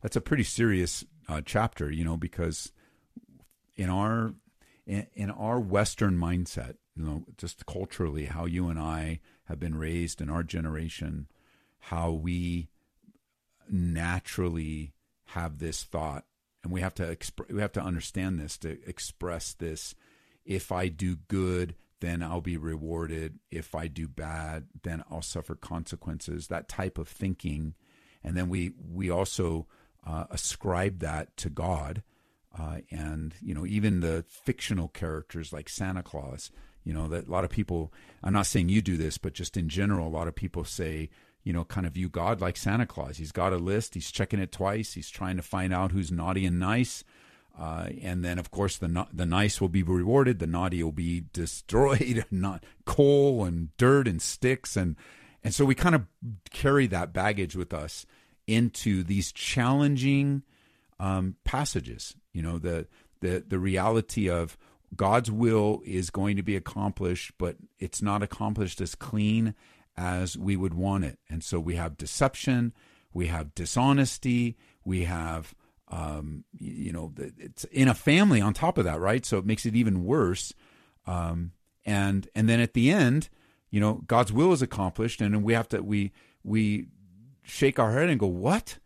that's 0.01 0.15
a 0.15 0.21
pretty 0.21 0.43
serious 0.43 1.03
uh, 1.27 1.41
chapter, 1.45 1.89
you 1.91 2.03
know, 2.03 2.17
because 2.17 2.71
in 3.75 3.89
our 3.89 4.33
in, 4.85 5.07
in 5.13 5.29
our 5.31 5.59
Western 5.59 6.17
mindset, 6.17 6.75
you 6.95 7.03
know, 7.05 7.23
just 7.37 7.65
culturally, 7.65 8.25
how 8.25 8.45
you 8.45 8.67
and 8.67 8.77
I 8.77 9.19
have 9.45 9.59
been 9.59 9.75
raised 9.77 10.21
in 10.21 10.29
our 10.29 10.43
generation, 10.43 11.27
how 11.79 12.11
we 12.11 12.67
naturally 13.69 14.93
have 15.27 15.59
this 15.59 15.83
thought, 15.83 16.25
and 16.63 16.71
we 16.71 16.81
have 16.81 16.93
to 16.95 17.03
exp- 17.03 17.51
we 17.51 17.61
have 17.61 17.71
to 17.73 17.81
understand 17.81 18.39
this 18.39 18.57
to 18.59 18.77
express 18.87 19.53
this. 19.53 19.95
If 20.45 20.71
I 20.71 20.89
do 20.89 21.15
good, 21.27 21.75
then 22.03 22.21
I'll 22.21 22.41
be 22.41 22.57
rewarded. 22.57 23.39
If 23.49 23.73
I 23.73 23.87
do 23.87 24.09
bad, 24.09 24.65
then 24.83 25.05
I'll 25.09 25.21
suffer 25.21 25.55
consequences. 25.55 26.47
That 26.47 26.67
type 26.67 26.97
of 26.97 27.07
thinking, 27.07 27.75
and 28.21 28.35
then 28.35 28.49
we 28.49 28.73
we 28.77 29.09
also 29.09 29.67
uh, 30.05 30.25
ascribe 30.29 30.99
that 30.99 31.35
to 31.37 31.49
God. 31.49 32.03
Uh, 32.59 32.79
and 32.91 33.35
you 33.41 33.53
know, 33.53 33.65
even 33.65 34.01
the 34.01 34.25
fictional 34.27 34.89
characters 34.89 35.53
like 35.53 35.69
Santa 35.69 36.03
Claus, 36.03 36.51
you 36.83 36.93
know, 36.93 37.07
that 37.07 37.27
a 37.27 37.31
lot 37.31 37.45
of 37.45 37.49
people. 37.49 37.93
I'm 38.21 38.33
not 38.33 38.47
saying 38.47 38.67
you 38.67 38.81
do 38.81 38.97
this, 38.97 39.17
but 39.17 39.33
just 39.33 39.55
in 39.55 39.69
general, 39.69 40.07
a 40.07 40.09
lot 40.09 40.27
of 40.27 40.35
people 40.35 40.65
say, 40.65 41.09
you 41.45 41.53
know, 41.53 41.63
kind 41.63 41.87
of 41.87 41.93
view 41.93 42.09
God 42.09 42.41
like 42.41 42.57
Santa 42.57 42.85
Claus. 42.85 43.15
He's 43.15 43.31
got 43.31 43.53
a 43.53 43.57
list. 43.57 43.93
He's 43.93 44.11
checking 44.11 44.41
it 44.41 44.51
twice. 44.51 44.91
He's 44.91 45.09
trying 45.09 45.37
to 45.37 45.41
find 45.41 45.73
out 45.73 45.93
who's 45.93 46.11
naughty 46.11 46.45
and 46.45 46.59
nice. 46.59 47.05
Uh, 47.57 47.89
and 48.01 48.25
then, 48.25 48.39
of 48.39 48.49
course, 48.51 48.77
the 48.77 49.07
the 49.13 49.25
nice 49.25 49.61
will 49.61 49.69
be 49.69 49.83
rewarded. 49.83 50.39
The 50.39 50.47
naughty 50.47 50.81
will 50.83 50.91
be 50.91 51.25
destroyed. 51.33 52.25
Not 52.31 52.63
coal 52.85 53.45
and 53.45 53.75
dirt 53.77 54.07
and 54.07 54.21
sticks, 54.21 54.75
and 54.75 54.95
and 55.43 55.53
so 55.53 55.65
we 55.65 55.75
kind 55.75 55.95
of 55.95 56.05
carry 56.49 56.87
that 56.87 57.13
baggage 57.13 57.55
with 57.55 57.73
us 57.73 58.05
into 58.47 59.03
these 59.03 59.31
challenging 59.31 60.43
um, 60.99 61.35
passages. 61.43 62.15
You 62.31 62.41
know, 62.41 62.57
the 62.57 62.87
the 63.21 63.43
the 63.47 63.59
reality 63.59 64.29
of 64.29 64.57
God's 64.95 65.31
will 65.31 65.81
is 65.85 66.09
going 66.09 66.37
to 66.37 66.43
be 66.43 66.55
accomplished, 66.55 67.33
but 67.37 67.57
it's 67.79 68.01
not 68.01 68.23
accomplished 68.23 68.81
as 68.81 68.95
clean 68.95 69.53
as 69.95 70.37
we 70.37 70.55
would 70.55 70.73
want 70.73 71.05
it. 71.05 71.19
And 71.29 71.43
so 71.43 71.59
we 71.59 71.75
have 71.75 71.97
deception, 71.97 72.73
we 73.13 73.27
have 73.27 73.55
dishonesty, 73.55 74.57
we 74.83 75.03
have 75.03 75.53
um, 75.93 76.43
you 76.57 76.91
know, 76.91 77.13
it's 77.17 77.65
in 77.65 77.87
a 77.87 77.93
family 77.93 78.41
on 78.41 78.53
top 78.53 78.79
of 78.79 78.85
that, 78.85 78.99
right? 78.99 79.23
So 79.23 79.37
it 79.37 79.45
makes 79.45 79.65
it 79.65 79.75
even 79.75 80.03
worse. 80.03 80.53
Um, 81.05 81.51
and 81.85 82.27
and 82.33 82.49
then 82.49 82.59
at 82.59 82.73
the 82.73 82.89
end, 82.89 83.29
you 83.69 83.79
know, 83.79 84.01
God's 84.07 84.33
will 84.33 84.51
is 84.53 84.63
accomplished, 84.63 85.21
and 85.21 85.43
we 85.43 85.53
have 85.53 85.67
to 85.69 85.81
we 85.81 86.11
we 86.43 86.87
shake 87.43 87.77
our 87.77 87.91
head 87.91 88.09
and 88.09 88.19
go, 88.19 88.27
"What? 88.27 88.79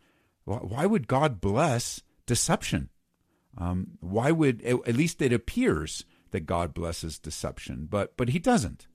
Why 0.43 0.85
would 0.85 1.07
God 1.07 1.39
bless 1.39 2.01
deception? 2.25 2.89
Um, 3.57 3.91
why 4.01 4.31
would 4.31 4.61
at 4.63 4.87
at 4.87 4.95
least 4.95 5.21
it 5.21 5.31
appears 5.31 6.03
that 6.31 6.41
God 6.41 6.73
blesses 6.73 7.19
deception, 7.19 7.87
but 7.89 8.17
but 8.17 8.29
He 8.29 8.39
doesn't. 8.39 8.87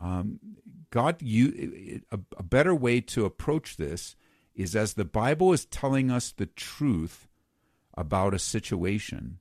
Um, 0.00 0.38
God, 0.90 1.22
you 1.22 2.02
a, 2.12 2.18
a 2.36 2.42
better 2.42 2.74
way 2.74 3.00
to 3.00 3.24
approach 3.24 3.76
this 3.76 4.16
is 4.54 4.76
as 4.76 4.94
the 4.94 5.04
Bible 5.04 5.52
is 5.52 5.64
telling 5.64 6.10
us 6.10 6.32
the 6.32 6.46
truth 6.46 7.27
about 7.98 8.32
a 8.32 8.38
situation. 8.38 9.40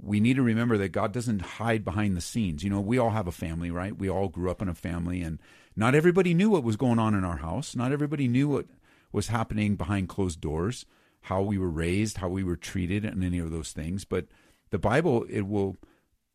We 0.00 0.20
need 0.20 0.36
to 0.36 0.42
remember 0.42 0.78
that 0.78 0.90
God 0.90 1.12
doesn't 1.12 1.42
hide 1.42 1.84
behind 1.84 2.16
the 2.16 2.20
scenes. 2.20 2.62
You 2.62 2.70
know, 2.70 2.80
we 2.80 2.96
all 2.96 3.10
have 3.10 3.26
a 3.26 3.32
family, 3.32 3.72
right? 3.72 3.98
We 3.98 4.08
all 4.08 4.28
grew 4.28 4.50
up 4.50 4.62
in 4.62 4.68
a 4.68 4.74
family, 4.74 5.20
and 5.20 5.40
not 5.74 5.96
everybody 5.96 6.32
knew 6.32 6.50
what 6.50 6.62
was 6.62 6.76
going 6.76 7.00
on 7.00 7.14
in 7.14 7.24
our 7.24 7.38
house. 7.38 7.74
Not 7.74 7.90
everybody 7.90 8.28
knew 8.28 8.48
what 8.48 8.66
was 9.10 9.26
happening 9.28 9.74
behind 9.74 10.08
closed 10.08 10.40
doors, 10.40 10.86
how 11.22 11.42
we 11.42 11.58
were 11.58 11.68
raised, 11.70 12.18
how 12.18 12.28
we 12.28 12.44
were 12.44 12.56
treated, 12.56 13.04
and 13.04 13.24
any 13.24 13.40
of 13.40 13.50
those 13.50 13.72
things. 13.72 14.04
But 14.04 14.26
the 14.70 14.78
Bible, 14.78 15.26
it 15.28 15.42
will 15.42 15.76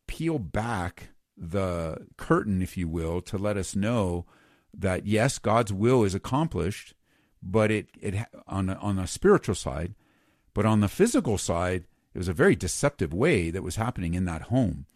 peel 0.06 0.38
back 0.38 1.08
the 1.34 2.06
curtain, 2.18 2.60
if 2.60 2.76
you 2.76 2.88
will, 2.88 3.22
to 3.22 3.38
let 3.38 3.56
us 3.56 3.74
know 3.74 4.26
that 4.76 5.06
yes, 5.06 5.38
God's 5.38 5.72
will 5.72 6.04
is 6.04 6.14
accomplished, 6.14 6.92
but 7.42 7.70
it 7.70 7.88
it 7.98 8.14
on 8.46 8.68
a, 8.68 8.74
on 8.74 8.98
a 8.98 9.06
spiritual 9.06 9.54
side, 9.54 9.94
but 10.54 10.66
on 10.66 10.80
the 10.80 10.88
physical 10.88 11.38
side, 11.38 11.84
it 12.14 12.18
was 12.18 12.28
a 12.28 12.32
very 12.32 12.56
deceptive 12.56 13.14
way 13.14 13.50
that 13.50 13.62
was 13.62 13.76
happening 13.76 14.14
in 14.14 14.24
that 14.24 14.42
home, 14.42 14.86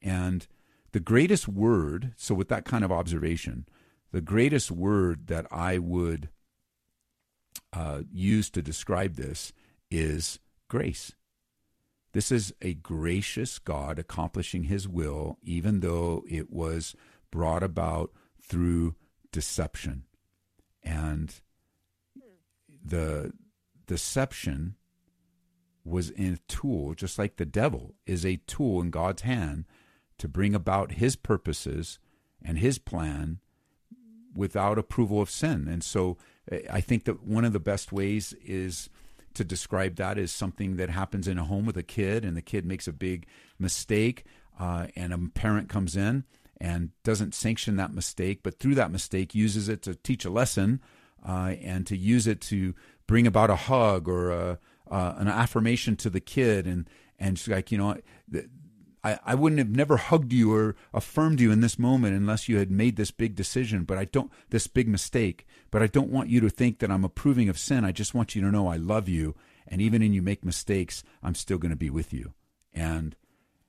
and 0.00 0.46
the 0.92 1.00
greatest 1.00 1.48
word. 1.48 2.12
So 2.16 2.34
with 2.34 2.48
that 2.48 2.64
kind 2.64 2.84
of 2.84 2.92
observation, 2.92 3.66
the 4.10 4.20
greatest 4.20 4.70
word 4.70 5.26
that 5.28 5.46
I 5.50 5.78
would 5.78 6.28
uh, 7.72 8.02
use 8.12 8.50
to 8.50 8.62
describe 8.62 9.14
this 9.16 9.52
is 9.90 10.38
grace. 10.68 11.12
This 12.12 12.30
is 12.30 12.52
a 12.60 12.74
gracious 12.74 13.58
God 13.58 13.98
accomplishing 13.98 14.64
his 14.64 14.86
will, 14.86 15.38
even 15.42 15.80
though 15.80 16.24
it 16.28 16.50
was 16.52 16.94
brought 17.30 17.62
about 17.62 18.10
through 18.42 18.94
deception. 19.32 20.04
And 20.82 21.34
the 22.84 23.32
deception 23.86 24.76
was 25.84 26.10
a 26.10 26.36
tool, 26.48 26.94
just 26.94 27.18
like 27.18 27.36
the 27.36 27.44
devil 27.44 27.94
is 28.06 28.24
a 28.24 28.36
tool 28.46 28.80
in 28.80 28.90
God's 28.90 29.22
hand 29.22 29.64
to 30.18 30.28
bring 30.28 30.54
about 30.54 30.92
his 30.92 31.16
purposes 31.16 31.98
and 32.44 32.58
his 32.58 32.78
plan 32.78 33.40
without 34.34 34.78
approval 34.78 35.20
of 35.20 35.30
sin. 35.30 35.68
And 35.68 35.82
so 35.82 36.16
eh, 36.50 36.60
I 36.70 36.80
think 36.80 37.04
that 37.04 37.24
one 37.24 37.44
of 37.44 37.52
the 37.52 37.60
best 37.60 37.92
ways 37.92 38.32
is 38.44 38.88
to 39.34 39.44
describe 39.44 39.96
that 39.96 40.18
as 40.18 40.30
something 40.30 40.76
that 40.76 40.90
happens 40.90 41.26
in 41.26 41.38
a 41.38 41.44
home 41.44 41.66
with 41.66 41.76
a 41.76 41.82
kid 41.82 42.24
and 42.24 42.36
the 42.36 42.42
kid 42.42 42.64
makes 42.64 42.86
a 42.86 42.92
big 42.92 43.26
mistake 43.58 44.24
uh, 44.60 44.86
and 44.94 45.12
a 45.12 45.18
parent 45.18 45.68
comes 45.68 45.96
in 45.96 46.24
and 46.60 46.90
doesn't 47.02 47.34
sanction 47.34 47.76
that 47.76 47.92
mistake, 47.92 48.40
but 48.42 48.58
through 48.58 48.74
that 48.76 48.92
mistake 48.92 49.34
uses 49.34 49.68
it 49.68 49.82
to 49.82 49.94
teach 49.96 50.24
a 50.24 50.30
lesson 50.30 50.80
uh, 51.26 51.54
and 51.62 51.86
to 51.86 51.96
use 51.96 52.26
it 52.26 52.40
to 52.40 52.74
bring 53.06 53.26
about 53.26 53.50
a 53.50 53.56
hug 53.56 54.08
or 54.08 54.30
a, 54.30 54.58
uh, 54.90 55.14
an 55.16 55.28
affirmation 55.28 55.96
to 55.96 56.10
the 56.10 56.20
kid 56.20 56.66
and 56.66 56.88
and 57.18 57.38
she's 57.38 57.48
like 57.48 57.70
you 57.72 57.78
know 57.78 57.96
I, 59.04 59.18
I 59.24 59.34
wouldn't 59.34 59.58
have 59.58 59.70
never 59.70 59.96
hugged 59.96 60.32
you 60.32 60.54
or 60.54 60.76
affirmed 60.94 61.40
you 61.40 61.50
in 61.50 61.60
this 61.60 61.78
moment 61.78 62.16
unless 62.16 62.48
you 62.48 62.58
had 62.58 62.70
made 62.70 62.96
this 62.96 63.10
big 63.10 63.34
decision, 63.34 63.84
but 63.84 63.98
I 63.98 64.04
don't, 64.04 64.30
this 64.50 64.66
big 64.66 64.86
mistake. 64.86 65.46
But 65.70 65.82
I 65.82 65.86
don't 65.88 66.10
want 66.10 66.28
you 66.28 66.40
to 66.40 66.50
think 66.50 66.78
that 66.78 66.90
I'm 66.90 67.04
approving 67.04 67.48
of 67.48 67.58
sin. 67.58 67.84
I 67.84 67.92
just 67.92 68.14
want 68.14 68.34
you 68.34 68.42
to 68.42 68.50
know 68.50 68.68
I 68.68 68.76
love 68.76 69.08
you. 69.08 69.34
And 69.66 69.80
even 69.80 70.02
when 70.02 70.12
you 70.12 70.22
make 70.22 70.44
mistakes, 70.44 71.02
I'm 71.22 71.34
still 71.34 71.58
going 71.58 71.70
to 71.70 71.76
be 71.76 71.90
with 71.90 72.12
you. 72.12 72.34
And 72.72 73.16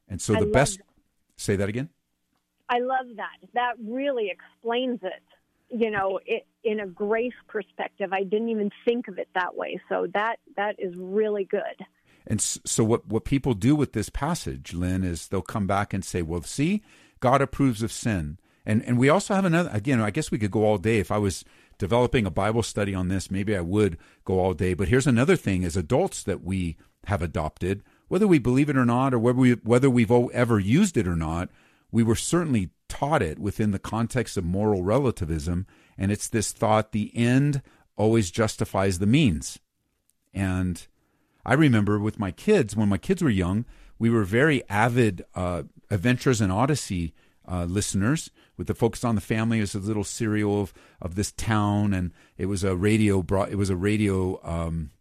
And 0.08 0.22
so 0.22 0.36
I 0.36 0.40
the 0.42 0.46
best. 0.48 0.78
that. 0.78 0.86
Say 1.36 1.56
that 1.56 1.70
again. 1.70 1.90
I 2.70 2.80
love 2.80 3.08
that. 3.16 3.50
That 3.54 3.74
really 3.84 4.30
explains 4.30 5.00
it. 5.04 5.24
You 5.76 5.90
know, 5.90 6.20
it, 6.26 6.46
in 6.64 6.80
a 6.80 6.88
grace 6.88 7.34
perspective, 7.48 8.14
I 8.14 8.24
didn't 8.24 8.50
even 8.50 8.70
think 8.86 9.08
of 9.08 9.18
it 9.18 9.28
that 9.34 9.56
way. 9.56 9.82
So 9.90 10.08
that 10.14 10.38
that 10.56 10.76
is 10.78 10.96
really 10.96 11.46
good. 11.46 11.86
And 12.26 12.40
so, 12.40 12.84
what, 12.84 13.08
what 13.08 13.26
people 13.26 13.54
do 13.54 13.76
with 13.76 13.94
this 13.94 14.10
passage, 14.10 14.74
Lynn, 14.74 15.04
is 15.04 15.28
they'll 15.28 15.42
come 15.42 15.68
back 15.68 15.94
and 15.94 16.06
say, 16.06 16.22
well, 16.22 16.42
see, 16.42 16.82
God 17.20 17.42
approves 17.42 17.84
of 17.84 17.92
sin. 17.92 18.38
And, 18.66 18.82
and 18.86 18.98
we 18.98 19.10
also 19.10 19.34
have 19.36 19.46
another, 19.46 19.70
again, 19.74 20.00
I 20.00 20.10
guess 20.10 20.32
we 20.32 20.38
could 20.40 20.52
go 20.52 20.64
all 20.64 20.78
day. 20.78 21.00
If 21.00 21.12
I 21.12 21.18
was 21.18 21.44
developing 21.78 22.26
a 22.26 22.32
Bible 22.32 22.64
study 22.64 22.96
on 22.96 23.10
this, 23.10 23.30
maybe 23.30 23.56
I 23.56 23.62
would 23.62 23.98
go 24.24 24.40
all 24.40 24.54
day. 24.54 24.74
But 24.74 24.88
here's 24.88 25.08
another 25.08 25.36
thing 25.36 25.66
as 25.66 25.76
adults 25.76 26.24
that 26.24 26.44
we 26.44 26.78
have 27.08 27.22
adopted, 27.22 27.84
whether 28.08 28.28
we 28.28 28.40
believe 28.40 28.70
it 28.70 28.78
or 28.78 28.86
not, 28.86 29.14
or 29.14 29.20
whether, 29.20 29.38
we, 29.38 29.52
whether 29.54 29.90
we've 29.90 30.12
ever 30.12 30.60
used 30.60 30.96
it 30.96 31.08
or 31.08 31.18
not, 31.18 31.50
we 31.92 32.04
were 32.04 32.16
certainly 32.16 32.70
taught 32.94 33.24
it 33.24 33.40
within 33.40 33.72
the 33.72 33.80
context 33.80 34.38
of 34.38 34.44
moral 34.44 34.84
relativism. 34.84 35.66
And 35.98 36.12
it's 36.12 36.28
this 36.28 36.52
thought 36.52 36.92
the 36.92 37.12
end 37.16 37.62
always 37.96 38.30
justifies 38.30 39.00
the 39.00 39.08
means. 39.08 39.60
And 40.34 40.86
I 41.44 41.54
remember 41.56 41.98
with 41.98 42.20
my 42.20 42.32
kids, 42.32 42.76
when 42.76 42.90
my 42.90 43.00
kids 43.00 43.24
were 43.24 43.30
young, 43.30 43.66
we 43.98 44.10
were 44.10 44.24
very 44.24 44.68
avid 44.70 45.26
uh, 45.34 45.64
Adventures 45.90 46.40
in 46.40 46.52
Odyssey 46.52 47.14
uh, 47.48 47.66
listeners 47.66 48.30
with 48.58 48.68
the 48.68 48.76
focus 48.76 49.04
on 49.04 49.16
the 49.16 49.22
family. 49.22 49.58
It 49.58 49.62
was 49.62 49.76
a 49.76 49.80
little 49.80 50.04
serial 50.04 50.62
of, 50.62 50.74
of 51.02 51.16
this 51.16 51.32
town, 51.32 51.94
and 51.94 52.12
it 52.38 52.46
was 52.46 52.64
a 52.64 52.76
radio 52.76 53.22
brought. 53.24 53.50
It 53.50 53.58
was 53.58 53.70
a 53.70 53.76
radio, 53.76 54.40
um, 54.44 54.92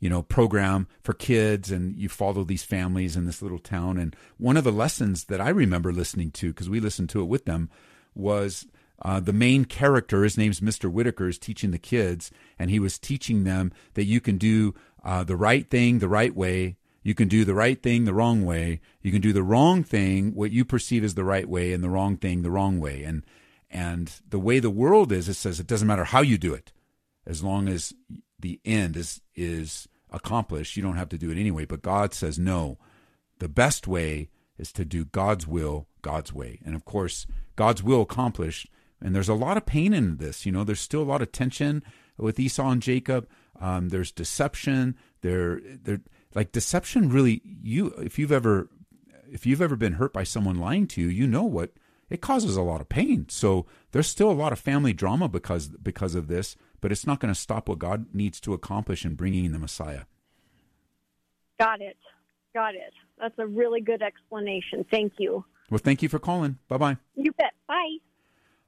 you 0.00 0.08
know, 0.08 0.22
program 0.22 0.86
for 1.02 1.12
kids, 1.12 1.70
and 1.70 1.96
you 1.96 2.08
follow 2.08 2.44
these 2.44 2.62
families 2.62 3.16
in 3.16 3.24
this 3.26 3.42
little 3.42 3.58
town. 3.58 3.98
And 3.98 4.14
one 4.36 4.56
of 4.56 4.64
the 4.64 4.72
lessons 4.72 5.24
that 5.24 5.40
I 5.40 5.48
remember 5.48 5.92
listening 5.92 6.30
to, 6.32 6.48
because 6.48 6.70
we 6.70 6.80
listened 6.80 7.10
to 7.10 7.20
it 7.20 7.26
with 7.26 7.44
them, 7.44 7.70
was 8.14 8.66
uh, 9.02 9.20
the 9.20 9.32
main 9.32 9.64
character, 9.64 10.24
his 10.24 10.38
name's 10.38 10.60
Mr. 10.60 10.90
Whittaker, 10.90 11.28
is 11.28 11.38
teaching 11.38 11.70
the 11.70 11.78
kids, 11.78 12.30
and 12.58 12.70
he 12.70 12.78
was 12.78 12.98
teaching 12.98 13.44
them 13.44 13.72
that 13.94 14.04
you 14.04 14.20
can 14.20 14.38
do 14.38 14.74
uh, 15.04 15.24
the 15.24 15.36
right 15.36 15.68
thing 15.68 15.98
the 15.98 16.08
right 16.08 16.34
way. 16.34 16.76
You 17.02 17.14
can 17.14 17.28
do 17.28 17.44
the 17.44 17.54
right 17.54 17.80
thing 17.80 18.04
the 18.04 18.14
wrong 18.14 18.44
way. 18.44 18.80
You 19.00 19.12
can 19.12 19.20
do 19.20 19.32
the 19.32 19.42
wrong 19.42 19.84
thing, 19.84 20.34
what 20.34 20.50
you 20.50 20.64
perceive 20.64 21.04
as 21.04 21.14
the 21.14 21.24
right 21.24 21.48
way, 21.48 21.72
and 21.72 21.82
the 21.82 21.88
wrong 21.88 22.16
thing 22.16 22.42
the 22.42 22.50
wrong 22.50 22.80
way. 22.80 23.02
And 23.04 23.24
and 23.70 24.12
the 24.28 24.38
way 24.38 24.58
the 24.58 24.70
world 24.70 25.12
is, 25.12 25.28
it 25.28 25.34
says 25.34 25.60
it 25.60 25.66
doesn't 25.66 25.88
matter 25.88 26.04
how 26.04 26.22
you 26.22 26.38
do 26.38 26.54
it, 26.54 26.72
as 27.26 27.42
long 27.42 27.68
as 27.68 27.92
the 28.38 28.60
end 28.64 28.96
is 28.96 29.20
is 29.34 29.88
accomplished. 30.10 30.76
You 30.76 30.82
don't 30.82 30.96
have 30.96 31.08
to 31.10 31.18
do 31.18 31.30
it 31.30 31.38
anyway. 31.38 31.64
But 31.64 31.82
God 31.82 32.14
says 32.14 32.38
no. 32.38 32.78
The 33.38 33.48
best 33.48 33.86
way 33.86 34.30
is 34.58 34.72
to 34.72 34.84
do 34.84 35.04
God's 35.04 35.46
will 35.46 35.88
God's 36.02 36.32
way. 36.32 36.60
And 36.64 36.74
of 36.74 36.84
course, 36.84 37.26
God's 37.56 37.82
will 37.82 38.02
accomplished. 38.02 38.68
And 39.00 39.14
there's 39.14 39.28
a 39.28 39.34
lot 39.34 39.56
of 39.56 39.66
pain 39.66 39.94
in 39.94 40.16
this. 40.16 40.44
You 40.44 40.52
know, 40.52 40.64
there's 40.64 40.80
still 40.80 41.02
a 41.02 41.04
lot 41.04 41.22
of 41.22 41.30
tension 41.30 41.82
with 42.16 42.40
Esau 42.40 42.70
and 42.70 42.82
Jacob. 42.82 43.28
Um, 43.60 43.90
there's 43.90 44.10
deception. 44.10 44.96
There, 45.20 45.60
there, 45.64 46.00
like 46.34 46.52
deception. 46.52 47.10
Really, 47.10 47.40
you 47.44 47.88
if 47.98 48.18
you've 48.18 48.32
ever, 48.32 48.68
if 49.30 49.46
you've 49.46 49.62
ever 49.62 49.76
been 49.76 49.94
hurt 49.94 50.12
by 50.12 50.24
someone 50.24 50.56
lying 50.56 50.86
to 50.88 51.00
you, 51.00 51.08
you 51.08 51.26
know 51.26 51.44
what 51.44 51.72
it 52.10 52.20
causes 52.20 52.56
a 52.56 52.62
lot 52.62 52.80
of 52.80 52.88
pain. 52.88 53.26
So 53.28 53.66
there's 53.92 54.06
still 54.06 54.30
a 54.30 54.32
lot 54.32 54.52
of 54.52 54.58
family 54.58 54.92
drama 54.92 55.28
because 55.28 55.68
because 55.68 56.14
of 56.14 56.28
this. 56.28 56.56
But 56.80 56.92
it's 56.92 57.06
not 57.06 57.20
going 57.20 57.32
to 57.32 57.38
stop 57.38 57.68
what 57.68 57.78
God 57.78 58.06
needs 58.12 58.40
to 58.40 58.52
accomplish 58.52 59.04
in 59.04 59.14
bringing 59.14 59.44
in 59.44 59.52
the 59.52 59.58
Messiah. 59.58 60.02
Got 61.58 61.80
it. 61.80 61.96
Got 62.54 62.74
it. 62.74 62.94
That's 63.18 63.38
a 63.38 63.46
really 63.46 63.80
good 63.80 64.02
explanation. 64.02 64.84
Thank 64.90 65.14
you. 65.18 65.44
Well, 65.70 65.78
thank 65.78 66.02
you 66.02 66.08
for 66.08 66.18
calling. 66.18 66.58
Bye 66.68 66.78
bye. 66.78 66.96
You 67.14 67.32
bet. 67.32 67.52
Bye. 67.66 67.98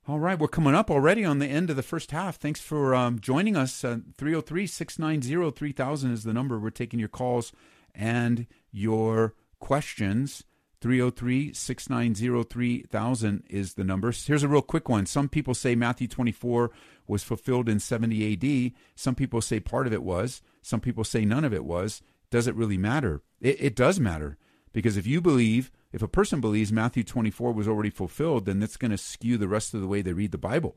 All 0.09 0.19
right, 0.19 0.39
we're 0.39 0.49
coming 0.49 0.75
up 0.75 0.91
already 0.91 1.25
on 1.25 1.39
the 1.39 1.47
end 1.47 1.71
of 1.71 1.77
the 1.77 1.83
first 1.83 2.11
half. 2.11 2.37
Thanks 2.37 2.61
for 2.61 2.95
um, 2.95 3.21
joining 3.21 3.57
us. 3.57 3.81
303 3.81 4.67
690 4.67 5.57
3000 5.57 6.13
is 6.13 6.25
the 6.25 6.33
number. 6.33 6.59
We're 6.59 6.71
taking 6.71 6.99
your 6.99 7.09
calls 7.09 7.53
and 7.95 8.47
your 8.73 9.35
questions. 9.61 10.45
303 10.81 11.53
690 11.53 12.43
3000 12.45 13.45
is 13.51 13.75
the 13.75 13.85
number. 13.85 14.13
Here's 14.13 14.43
a 14.43 14.49
real 14.49 14.63
quick 14.63 14.89
one. 14.89 15.07
Some 15.07 15.29
people 15.29 15.55
say 15.55 15.75
Matthew 15.75 16.09
24 16.09 16.71
was 17.07 17.23
fulfilled 17.23 17.69
in 17.69 17.81
70 17.81 18.33
AD. 18.33 18.73
Some 18.95 19.15
people 19.15 19.41
say 19.41 19.61
part 19.61 19.87
of 19.87 19.93
it 19.93 20.03
was. 20.03 20.41
Some 20.63 20.81
people 20.81 21.05
say 21.05 21.25
none 21.25 21.45
of 21.45 21.53
it 21.53 21.65
was. 21.65 22.03
Does 22.31 22.47
it 22.47 22.55
really 22.55 22.79
matter? 22.79 23.23
It, 23.41 23.61
it 23.61 23.77
does 23.77 24.01
matter. 24.01 24.39
Because 24.73 24.97
if 24.97 25.07
you 25.07 25.21
believe, 25.21 25.71
if 25.93 26.03
a 26.03 26.09
person 26.09 26.41
believes 26.41 26.73
Matthew 26.73 27.03
24 27.03 27.53
was 27.53 27.69
already 27.69 27.91
fulfilled, 27.91 28.47
then 28.47 28.61
that's 28.61 28.77
going 28.77 28.93
to 28.93 28.99
skew 28.99 29.37
the 29.37 29.49
rest 29.49 29.75
of 29.75 29.81
the 29.81 29.89
way 29.89 30.01
they 30.01 30.13
read 30.13 30.33
the 30.33 30.39
Bible. 30.39 30.77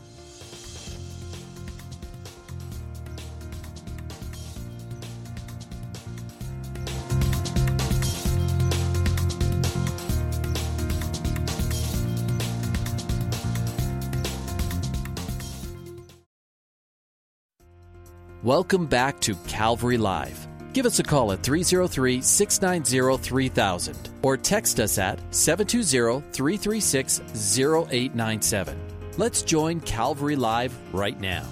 Welcome 18.43 18.87
back 18.87 19.21
to 19.21 19.35
Calvary 19.47 19.99
Live. 19.99 20.49
Give 20.73 20.87
us 20.87 20.99
a 20.99 21.03
call 21.03 21.31
at 21.33 21.43
303 21.43 22.23
690 22.23 23.23
3000 23.23 24.09
or 24.23 24.39
text 24.39 24.81
us 24.81 24.97
at 24.97 25.19
720 25.35 26.23
336 26.33 27.21
0897. 27.21 28.81
Let's 29.19 29.43
join 29.43 29.81
Calvary 29.81 30.37
Live 30.37 30.75
right 30.95 31.21
now. 31.21 31.45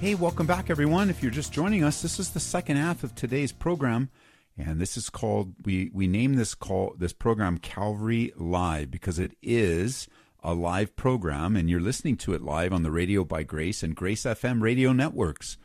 Hey, 0.00 0.14
welcome 0.14 0.46
back, 0.46 0.70
everyone. 0.70 1.10
If 1.10 1.22
you're 1.22 1.30
just 1.30 1.52
joining 1.52 1.84
us, 1.84 2.00
this 2.00 2.18
is 2.18 2.30
the 2.30 2.40
second 2.40 2.78
half 2.78 3.04
of 3.04 3.14
today's 3.14 3.52
program, 3.52 4.08
and 4.56 4.80
this 4.80 4.96
is 4.96 5.10
called 5.10 5.52
we 5.66 5.90
we 5.92 6.06
name 6.06 6.36
this 6.36 6.54
call 6.54 6.94
this 6.96 7.12
program 7.12 7.58
Calvary 7.58 8.32
Live 8.38 8.90
because 8.90 9.18
it 9.18 9.36
is 9.42 10.08
a 10.42 10.54
live 10.54 10.96
program, 10.96 11.56
and 11.56 11.70
you're 11.70 11.80
listening 11.80 12.16
to 12.16 12.34
it 12.34 12.42
live 12.42 12.72
on 12.72 12.82
the 12.82 12.90
Radio 12.90 13.24
by 13.24 13.42
Grace 13.42 13.82
and 13.82 13.94
Grace 13.94 14.22
FM 14.22 14.60
radio 14.60 14.92
networks. 14.92 15.56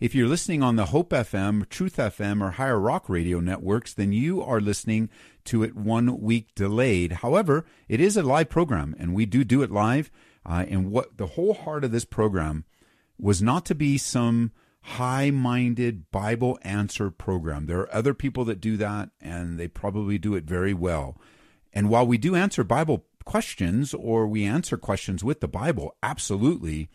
If 0.00 0.14
you're 0.14 0.28
listening 0.28 0.62
on 0.62 0.76
the 0.76 0.86
Hope 0.86 1.10
FM, 1.10 1.68
Truth 1.68 1.96
FM, 1.96 2.42
or 2.42 2.52
Higher 2.52 2.80
Rock 2.80 3.08
radio 3.08 3.40
networks, 3.40 3.92
then 3.94 4.12
you 4.12 4.42
are 4.42 4.60
listening 4.60 5.10
to 5.44 5.62
it 5.62 5.76
one 5.76 6.20
week 6.20 6.54
delayed. 6.54 7.12
However, 7.12 7.64
it 7.88 8.00
is 8.00 8.16
a 8.16 8.22
live 8.22 8.48
program, 8.48 8.96
and 8.98 9.14
we 9.14 9.26
do 9.26 9.44
do 9.44 9.62
it 9.62 9.70
live. 9.70 10.10
Uh, 10.44 10.64
and 10.68 10.90
what 10.90 11.18
the 11.18 11.28
whole 11.28 11.54
heart 11.54 11.84
of 11.84 11.92
this 11.92 12.04
program 12.04 12.64
was 13.18 13.42
not 13.42 13.64
to 13.66 13.74
be 13.74 13.96
some 13.98 14.50
high 14.80 15.30
minded 15.30 16.10
Bible 16.10 16.58
answer 16.62 17.10
program. 17.10 17.66
There 17.66 17.80
are 17.80 17.94
other 17.94 18.14
people 18.14 18.44
that 18.46 18.60
do 18.60 18.76
that, 18.78 19.10
and 19.20 19.58
they 19.58 19.68
probably 19.68 20.18
do 20.18 20.34
it 20.34 20.44
very 20.44 20.74
well. 20.74 21.20
And 21.72 21.88
while 21.88 22.06
we 22.06 22.18
do 22.18 22.34
answer 22.34 22.64
Bible 22.64 23.06
questions 23.24 23.94
or 23.94 24.26
we 24.26 24.44
answer 24.44 24.76
questions 24.76 25.22
with 25.22 25.40
the 25.40 25.48
Bible, 25.48 25.96
absolutely, 26.02 26.88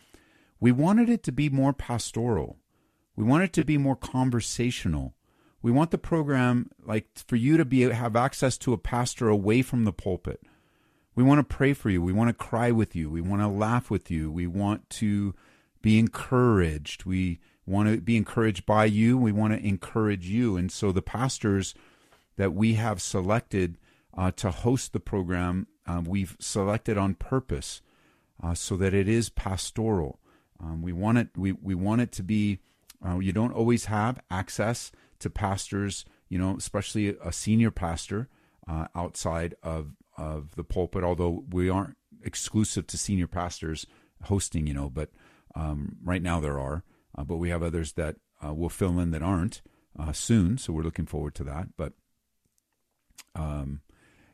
we 0.60 0.72
wanted 0.72 1.10
it 1.10 1.24
to 1.24 1.32
be 1.32 1.50
more 1.50 1.74
pastoral. 1.74 2.58
We 3.16 3.24
wanted 3.24 3.46
it 3.46 3.54
to 3.54 3.66
be 3.66 3.78
more 3.78 3.96
conversational. 3.96 5.16
We 5.62 5.72
want 5.72 5.92
the 5.92 5.98
program 5.98 6.70
like 6.86 7.08
for 7.28 7.36
you 7.36 7.58
to 7.58 7.66
be 7.66 7.82
have 7.82 8.16
access 8.16 8.58
to 8.60 8.74
a 8.74 8.78
pastor 8.78 9.28
away 9.28 9.62
from 9.62 9.86
the 9.86 9.94
pulpit. 9.94 10.42
We 11.16 11.24
want 11.24 11.40
to 11.40 11.56
pray 11.56 11.74
for 11.74 11.90
you. 11.90 12.02
We 12.02 12.14
want 12.14 12.30
to 12.30 12.46
cry 12.46 12.72
with 12.72 12.96
you. 12.96 13.10
We 13.10 13.22
want 13.22 13.42
to 13.42 13.48
laugh 13.48 13.90
with 13.90 14.12
you. 14.12 14.32
We 14.32 14.46
want 14.46 14.88
to 14.92 15.34
be 15.82 15.98
encouraged. 15.98 17.06
We 17.06 17.40
want 17.66 17.90
to 17.90 18.00
be 18.00 18.18
encouraged 18.18 18.66
by 18.66 18.86
you. 18.86 19.18
We 19.18 19.32
want 19.32 19.54
to 19.54 19.68
encourage 19.68 20.28
you. 20.28 20.58
And 20.58 20.72
so 20.72 20.92
the 20.92 21.02
pastors 21.02 21.74
that 22.38 22.54
we 22.54 22.76
have 22.76 23.02
selected 23.02 23.78
uh, 24.16 24.32
to 24.32 24.52
host 24.52 24.94
the 24.94 25.00
program, 25.00 25.68
uh, 25.88 26.02
we've 26.06 26.36
selected 26.40 26.98
on 26.98 27.16
purpose 27.16 27.82
uh, 28.44 28.54
so 28.54 28.76
that 28.78 28.94
it 28.94 29.08
is 29.08 29.30
pastoral. 29.30 30.20
Um, 30.60 30.82
we 30.82 30.94
want 30.94 31.18
it. 31.18 31.30
We, 31.36 31.52
we 31.54 31.76
want 31.76 32.02
it 32.02 32.12
to 32.14 32.24
be. 32.24 32.60
Uh, 33.06 33.20
you 33.20 33.32
don't 33.32 33.54
always 33.54 33.86
have 33.86 34.20
access 34.30 34.92
to 35.20 35.30
pastors, 35.30 36.06
you 36.30 36.38
know, 36.38 36.56
especially 36.58 37.16
a 37.24 37.32
senior 37.32 37.72
pastor 37.72 38.28
uh, 38.68 38.88
outside 38.96 39.56
of 39.64 39.94
of 40.18 40.56
the 40.56 40.64
pulpit. 40.64 41.04
Although 41.04 41.44
we 41.52 41.70
aren't 41.70 41.96
exclusive 42.24 42.88
to 42.88 42.98
senior 42.98 43.28
pastors 43.28 43.86
hosting, 44.24 44.68
you 44.68 44.74
know, 44.74 44.90
but 44.90 45.12
um, 45.56 45.98
right 46.04 46.22
now 46.22 46.40
there 46.40 46.60
are. 46.60 46.84
Uh, 47.18 47.24
but 47.24 47.38
we 47.38 47.50
have 47.50 47.64
others 47.64 47.94
that 47.94 48.18
uh, 48.46 48.54
will 48.54 48.70
fill 48.70 49.00
in 49.00 49.12
that 49.12 49.24
aren't 49.24 49.62
uh, 49.98 50.12
soon, 50.12 50.58
so 50.58 50.74
we're 50.74 50.84
looking 50.84 51.06
forward 51.06 51.36
to 51.36 51.44
that. 51.44 51.70
But 51.78 51.94
um, 53.36 53.82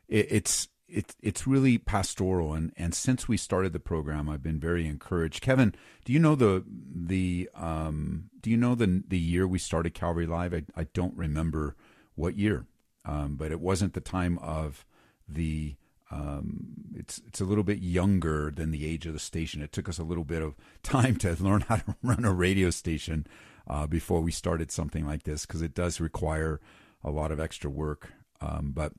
it, 0.08 0.26
it's 0.30 0.68
it's 0.88 1.16
it's 1.22 1.46
really 1.46 1.78
pastoral, 1.78 2.52
and, 2.52 2.72
and 2.76 2.94
since 2.94 3.26
we 3.26 3.36
started 3.36 3.72
the 3.72 3.80
program, 3.80 4.28
I've 4.28 4.42
been 4.42 4.60
very 4.60 4.86
encouraged. 4.86 5.40
Kevin, 5.40 5.74
do 6.04 6.12
you 6.12 6.18
know 6.18 6.34
the 6.34 6.64
the 6.68 7.48
um, 7.54 8.30
do 8.40 8.50
you 8.50 8.56
know 8.56 8.74
the 8.74 9.02
the 9.06 9.18
year 9.18 9.46
we 9.46 9.58
started 9.58 9.94
Calvary 9.94 10.26
Live? 10.26 10.54
I, 10.54 10.64
I 10.76 10.84
don't 10.92 11.16
remember 11.16 11.76
what 12.14 12.38
year, 12.38 12.66
um, 13.04 13.36
but 13.36 13.50
it 13.50 13.60
wasn't 13.60 13.94
the 13.94 14.00
time 14.00 14.38
of 14.38 14.84
the 15.28 15.76
um, 16.10 16.74
it's 16.94 17.20
it's 17.26 17.40
a 17.40 17.44
little 17.44 17.64
bit 17.64 17.78
younger 17.78 18.50
than 18.50 18.70
the 18.70 18.86
age 18.86 19.06
of 19.06 19.14
the 19.14 19.18
station. 19.18 19.62
It 19.62 19.72
took 19.72 19.88
us 19.88 19.98
a 19.98 20.04
little 20.04 20.24
bit 20.24 20.42
of 20.42 20.54
time 20.82 21.16
to 21.16 21.34
learn 21.40 21.62
how 21.62 21.76
to 21.76 21.96
run 22.02 22.24
a 22.24 22.32
radio 22.32 22.70
station 22.70 23.26
uh, 23.66 23.86
before 23.86 24.20
we 24.20 24.30
started 24.30 24.70
something 24.70 25.06
like 25.06 25.24
this 25.24 25.46
because 25.46 25.62
it 25.62 25.74
does 25.74 26.00
require 26.00 26.60
a 27.02 27.10
lot 27.10 27.32
of 27.32 27.40
extra 27.40 27.70
work. 27.70 28.12
Um, 28.40 28.72
but 28.74 28.92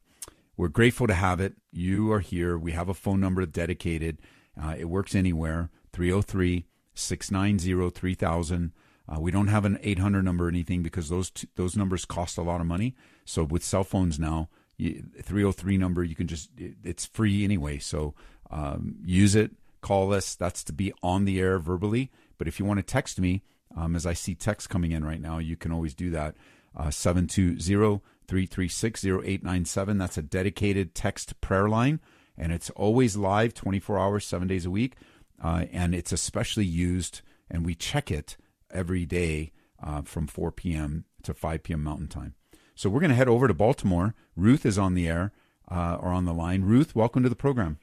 we're 0.58 0.70
grateful 0.70 1.08
to 1.08 1.14
have 1.14 1.40
it. 1.40 1.56
You 1.72 2.12
are 2.12 2.20
here. 2.20 2.58
We 2.58 2.72
have 2.72 2.90
a 2.90 2.94
phone 2.94 3.20
number 3.20 3.46
dedicated. 3.46 4.20
Uh, 4.62 4.76
it 4.78 4.86
works 4.86 5.16
anywhere 5.16 5.70
303 5.94 6.66
690 6.94 7.90
3000. 7.92 8.72
Uh, 9.08 9.20
we 9.20 9.32
don't 9.32 9.48
have 9.48 9.66
an 9.66 9.78
800 9.84 10.24
number 10.24 10.46
or 10.46 10.50
anything 10.50 10.82
because 10.82 11.10
those 11.10 11.30
t- 11.30 11.50
those 11.56 11.76
numbers 11.76 12.06
cost 12.06 12.38
a 12.38 12.42
lot 12.42 12.62
of 12.62 12.68
money. 12.68 12.96
So 13.26 13.44
with 13.44 13.64
cell 13.64 13.84
phones 13.84 14.18
now, 14.18 14.50
303 14.80 15.78
number. 15.78 16.04
You 16.04 16.16
can 16.16 16.28
just, 16.28 16.50
it's 16.58 17.06
free 17.06 17.44
anyway. 17.44 17.80
So 17.80 18.14
um, 18.52 18.96
use 19.06 19.36
it, 19.36 19.52
call 19.82 20.14
us. 20.14 20.36
That's 20.36 20.64
to 20.66 20.74
be 20.74 20.94
on 21.02 21.26
the 21.26 21.40
air 21.40 21.60
verbally. 21.60 22.12
But 22.38 22.48
if 22.48 22.60
you 22.60 22.66
want 22.66 22.80
to 22.80 22.84
text 22.84 23.20
me, 23.20 23.44
um, 23.76 23.96
as 23.96 24.06
I 24.06 24.14
see 24.14 24.36
text 24.36 24.70
coming 24.70 24.92
in 24.92 25.04
right 25.04 25.22
now, 25.22 25.38
you 25.38 25.56
can 25.56 25.72
always 25.72 25.94
do 25.94 26.10
that. 26.12 26.36
Uh, 26.76 26.92
720 26.92 28.02
336 28.28 29.06
0897. 29.06 29.98
That's 29.98 30.18
a 30.18 30.22
dedicated 30.22 30.96
text 30.96 31.40
prayer 31.42 31.70
line. 31.70 32.00
And 32.38 32.52
it's 32.52 32.70
always 32.72 33.16
live 33.16 33.54
24 33.54 33.98
hours, 33.98 34.26
seven 34.26 34.48
days 34.48 34.66
a 34.66 34.72
week. 34.72 34.96
Uh, 35.42 35.66
and 35.72 35.94
it's 35.94 36.12
especially 36.12 36.66
used, 36.66 37.22
and 37.50 37.66
we 37.66 37.76
check 37.76 38.10
it 38.10 38.38
every 38.72 39.06
day 39.06 39.52
uh, 39.84 40.02
from 40.02 40.28
4 40.28 40.52
p.m. 40.52 41.06
to 41.24 41.34
5 41.34 41.64
p.m. 41.64 41.84
Mountain 41.84 42.08
Time. 42.08 42.36
So 42.74 42.90
we're 42.90 43.00
going 43.00 43.10
to 43.10 43.16
head 43.16 43.30
over 43.30 43.48
to 43.48 43.54
Baltimore. 43.54 44.16
Ruth 44.36 44.66
is 44.66 44.78
on 44.78 44.96
the 44.96 45.08
air 45.08 45.32
uh, 45.70 45.98
or 46.00 46.10
on 46.10 46.26
the 46.26 46.34
line. 46.34 46.64
Ruth, 46.64 46.96
welcome 46.96 47.24
to 47.24 47.30
the 47.30 47.36
program. 47.36 47.80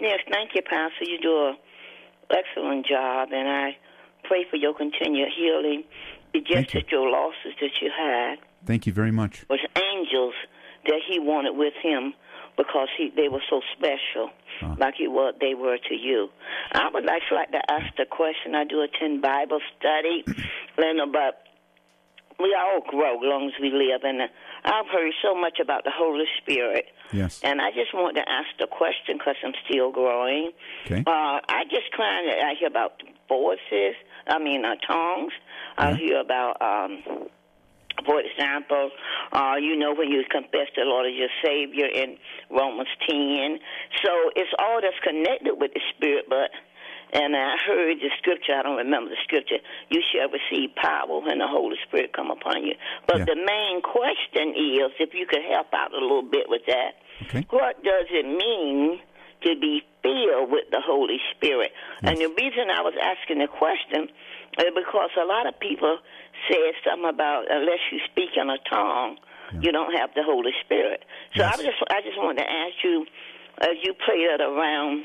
Yes, 0.00 0.20
thank 0.30 0.50
you, 0.54 0.62
Pastor. 0.62 1.04
You 1.04 1.18
do 1.20 1.48
an 1.48 1.56
excellent 2.30 2.86
job, 2.86 3.28
and 3.32 3.48
I 3.48 3.76
pray 4.24 4.44
for 4.48 4.56
your 4.56 4.74
continued 4.74 5.28
healing. 5.36 5.84
Just 6.34 6.72
that 6.72 6.90
your 6.90 7.10
losses 7.10 7.54
that 7.60 7.70
you 7.80 7.90
had. 7.96 8.36
Thank 8.64 8.86
you 8.86 8.92
very 8.92 9.12
much. 9.12 9.44
Was 9.48 9.60
angels 9.76 10.34
that 10.86 11.00
he 11.08 11.18
wanted 11.18 11.56
with 11.56 11.74
him 11.82 12.14
because 12.56 12.88
he 12.96 13.10
they 13.14 13.28
were 13.28 13.42
so 13.48 13.60
special, 13.76 14.30
huh. 14.60 14.74
like 14.78 14.94
you 14.98 15.10
were 15.10 15.32
they 15.40 15.54
were 15.54 15.78
to 15.78 15.94
you. 15.94 16.28
I 16.72 16.90
would 16.92 17.04
like, 17.04 17.22
like 17.30 17.50
to 17.52 17.62
ask 17.70 17.96
the 17.96 18.04
question. 18.04 18.54
I 18.54 18.64
do 18.64 18.82
attend 18.82 19.22
Bible 19.22 19.60
study, 19.78 20.24
learn 20.78 21.00
about 21.00 21.34
we 22.38 22.54
all 22.54 22.80
grow 22.86 23.16
as 23.16 23.22
long 23.22 23.50
as 23.52 23.60
we 23.60 23.70
live, 23.70 24.02
and 24.04 24.22
I've 24.64 24.86
heard 24.86 25.12
so 25.22 25.34
much 25.34 25.58
about 25.60 25.84
the 25.84 25.90
Holy 25.92 26.26
Spirit. 26.40 26.86
Yes. 27.12 27.40
And 27.42 27.60
I 27.60 27.70
just 27.70 27.92
want 27.94 28.16
to 28.16 28.22
ask 28.28 28.48
the 28.60 28.66
question 28.66 29.18
because 29.18 29.36
I'm 29.44 29.54
still 29.68 29.90
growing. 29.90 30.52
Okay. 30.86 31.02
Uh, 31.06 31.40
I 31.42 31.64
just 31.70 31.90
kind 31.96 32.28
of 32.28 32.34
I 32.34 32.54
hear 32.58 32.68
about 32.68 33.02
voices. 33.28 33.96
I 34.26 34.38
mean, 34.38 34.64
uh, 34.64 34.76
tongues. 34.86 35.32
I 35.78 35.94
hear 35.94 36.20
about. 36.20 36.60
um 36.60 37.28
for 38.06 38.20
example, 38.20 38.90
uh, 39.32 39.56
you 39.60 39.76
know 39.76 39.92
when 39.92 40.08
you 40.08 40.22
confess 40.30 40.70
the 40.76 40.82
Lord 40.84 41.06
as 41.06 41.18
your 41.18 41.34
Savior 41.44 41.86
in 41.86 42.16
Romans 42.48 42.88
10. 43.10 43.58
So 44.04 44.12
it's 44.36 44.54
all 44.56 44.78
that's 44.80 44.94
connected 45.02 45.58
with 45.58 45.74
the 45.74 45.80
Spirit, 45.96 46.26
but 46.28 46.50
and 47.12 47.34
I 47.34 47.56
heard 47.66 47.96
the 48.00 48.10
scripture, 48.18 48.52
I 48.52 48.62
don't 48.62 48.76
remember 48.76 49.10
the 49.10 49.20
scripture, 49.24 49.58
you 49.88 50.02
shall 50.12 50.28
receive 50.28 50.74
power 50.76 51.20
when 51.20 51.38
the 51.38 51.48
Holy 51.48 51.76
Spirit 51.88 52.12
come 52.12 52.30
upon 52.30 52.64
you. 52.64 52.74
But 53.06 53.18
yeah. 53.18 53.24
the 53.24 53.36
main 53.36 53.80
question 53.80 54.52
is, 54.52 54.92
if 55.00 55.14
you 55.14 55.26
could 55.26 55.42
help 55.50 55.68
out 55.72 55.92
a 55.92 56.00
little 56.00 56.22
bit 56.22 56.48
with 56.48 56.62
that, 56.66 57.00
okay. 57.24 57.46
what 57.50 57.82
does 57.82 58.06
it 58.10 58.26
mean 58.26 59.00
to 59.42 59.56
be 59.58 59.82
filled 60.02 60.50
with 60.50 60.68
the 60.70 60.82
Holy 60.84 61.18
Spirit? 61.34 61.72
Yes. 62.02 62.12
And 62.12 62.18
the 62.20 62.28
reason 62.28 62.68
I 62.68 62.82
was 62.82 62.94
asking 63.00 63.38
the 63.38 63.48
question 63.48 64.08
because 64.74 65.10
a 65.20 65.26
lot 65.26 65.46
of 65.46 65.58
people 65.60 65.98
say 66.50 66.72
something 66.84 67.08
about 67.08 67.46
unless 67.50 67.80
you 67.92 67.98
speak 68.10 68.30
in 68.36 68.50
a 68.50 68.58
tongue, 68.68 69.16
yeah. 69.52 69.60
you 69.62 69.72
don't 69.72 69.94
have 69.94 70.10
the 70.14 70.22
Holy 70.22 70.52
Spirit. 70.64 71.04
So 71.36 71.42
yes. 71.42 71.54
I 71.54 71.62
just 71.62 71.78
I 71.90 72.00
just 72.02 72.18
wanted 72.18 72.42
to 72.42 72.50
ask 72.50 72.74
you, 72.82 73.06
as 73.60 73.76
you 73.82 73.94
play 73.94 74.26
that 74.30 74.42
around 74.42 75.04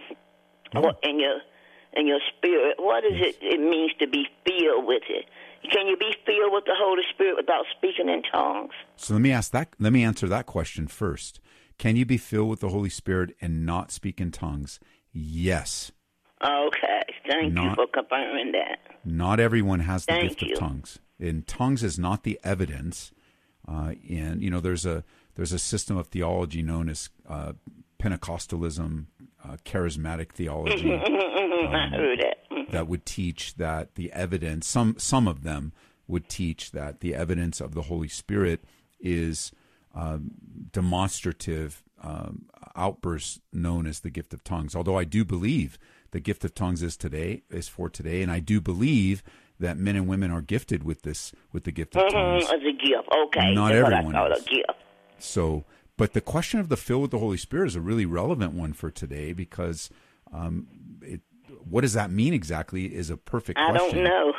what 0.73 0.99
in 1.03 1.19
your 1.19 1.39
and 1.95 2.07
your 2.07 2.19
spirit. 2.35 2.77
What 2.79 3.03
does 3.03 3.13
yes. 3.15 3.35
it, 3.41 3.55
it 3.55 3.59
means 3.59 3.91
to 3.99 4.07
be 4.07 4.27
filled 4.45 4.85
with 4.85 5.03
it? 5.09 5.25
Can 5.71 5.87
you 5.87 5.95
be 5.95 6.13
filled 6.25 6.51
with 6.51 6.65
the 6.65 6.75
Holy 6.75 7.03
Spirit 7.13 7.37
without 7.37 7.65
speaking 7.77 8.09
in 8.09 8.21
tongues? 8.23 8.73
So 8.97 9.13
let 9.13 9.21
me 9.21 9.31
ask 9.31 9.51
that. 9.51 9.69
Let 9.79 9.93
me 9.93 10.03
answer 10.03 10.27
that 10.27 10.45
question 10.45 10.87
first. 10.87 11.39
Can 11.77 11.95
you 11.95 12.05
be 12.05 12.17
filled 12.17 12.49
with 12.49 12.59
the 12.59 12.69
Holy 12.69 12.89
Spirit 12.89 13.35
and 13.39 13.65
not 13.65 13.91
speak 13.91 14.19
in 14.19 14.31
tongues? 14.31 14.79
Yes. 15.11 15.91
Okay. 16.43 17.03
Thank 17.27 17.53
not, 17.53 17.63
you 17.63 17.75
for 17.75 17.87
confirming 17.87 18.51
that. 18.53 18.79
Not 19.05 19.39
everyone 19.39 19.81
has 19.81 20.05
the 20.05 20.13
Thank 20.13 20.29
gift 20.29 20.41
you. 20.41 20.53
of 20.53 20.59
tongues. 20.59 20.99
And 21.19 21.45
tongues 21.47 21.83
is 21.83 21.97
not 21.97 22.23
the 22.23 22.39
evidence. 22.43 23.11
Uh, 23.67 23.93
and 24.09 24.41
you 24.41 24.49
know, 24.49 24.59
there's 24.59 24.85
a 24.85 25.03
there's 25.35 25.53
a 25.53 25.59
system 25.59 25.97
of 25.97 26.07
theology 26.07 26.61
known 26.61 26.89
as 26.89 27.09
uh, 27.27 27.53
Pentecostalism, 27.99 29.05
uh, 29.43 29.57
charismatic 29.65 30.31
theology. 30.31 30.93
um, 30.93 32.67
that 32.69 32.87
would 32.87 33.05
teach 33.05 33.55
that 33.55 33.95
the 33.95 34.11
evidence, 34.11 34.67
some 34.67 34.95
some 34.97 35.27
of 35.27 35.43
them 35.43 35.71
would 36.07 36.27
teach 36.27 36.71
that 36.71 36.99
the 36.99 37.15
evidence 37.15 37.61
of 37.61 37.73
the 37.73 37.83
Holy 37.83 38.09
Spirit 38.09 38.63
is 38.99 39.51
um, 39.95 40.31
demonstrative 40.71 41.83
um, 42.01 42.45
outbursts 42.75 43.39
known 43.53 43.87
as 43.87 44.01
the 44.01 44.09
gift 44.09 44.33
of 44.33 44.43
tongues. 44.43 44.75
Although 44.75 44.97
I 44.97 45.05
do 45.05 45.23
believe 45.23 45.77
the 46.13 46.19
gift 46.19 46.45
of 46.45 46.53
tongues 46.53 46.83
is 46.83 46.95
today 46.95 47.41
is 47.49 47.67
for 47.67 47.89
today, 47.89 48.21
and 48.21 48.31
I 48.31 48.39
do 48.39 48.61
believe 48.61 49.23
that 49.59 49.77
men 49.77 49.95
and 49.95 50.07
women 50.07 50.31
are 50.31 50.41
gifted 50.41 50.83
with 50.83 51.01
this 51.01 51.33
with 51.51 51.63
the 51.63 51.71
gift 51.71 51.95
of 51.95 52.03
mm-hmm, 52.03 52.15
tongues. 52.15 52.43
As 52.45 52.61
a 52.61 52.71
gift, 52.71 53.09
okay. 53.25 53.53
Not 53.53 53.73
That's 53.73 53.87
everyone. 53.87 54.13
What 54.13 54.31
I 54.31 54.35
is. 54.35 54.43
A 54.43 54.49
gift. 54.49 54.71
So, 55.17 55.65
but 55.97 56.13
the 56.13 56.21
question 56.21 56.59
of 56.59 56.69
the 56.69 56.77
fill 56.77 57.01
with 57.01 57.11
the 57.11 57.17
Holy 57.17 57.37
Spirit 57.37 57.67
is 57.67 57.75
a 57.75 57.81
really 57.81 58.05
relevant 58.05 58.53
one 58.53 58.73
for 58.73 58.91
today 58.91 59.33
because 59.33 59.89
um, 60.31 60.67
it, 61.01 61.21
what 61.67 61.81
does 61.81 61.93
that 61.93 62.11
mean 62.11 62.33
exactly 62.33 62.93
is 62.93 63.09
a 63.09 63.17
perfect 63.17 63.57
I 63.57 63.71
question. 63.71 64.03
don't 64.03 64.35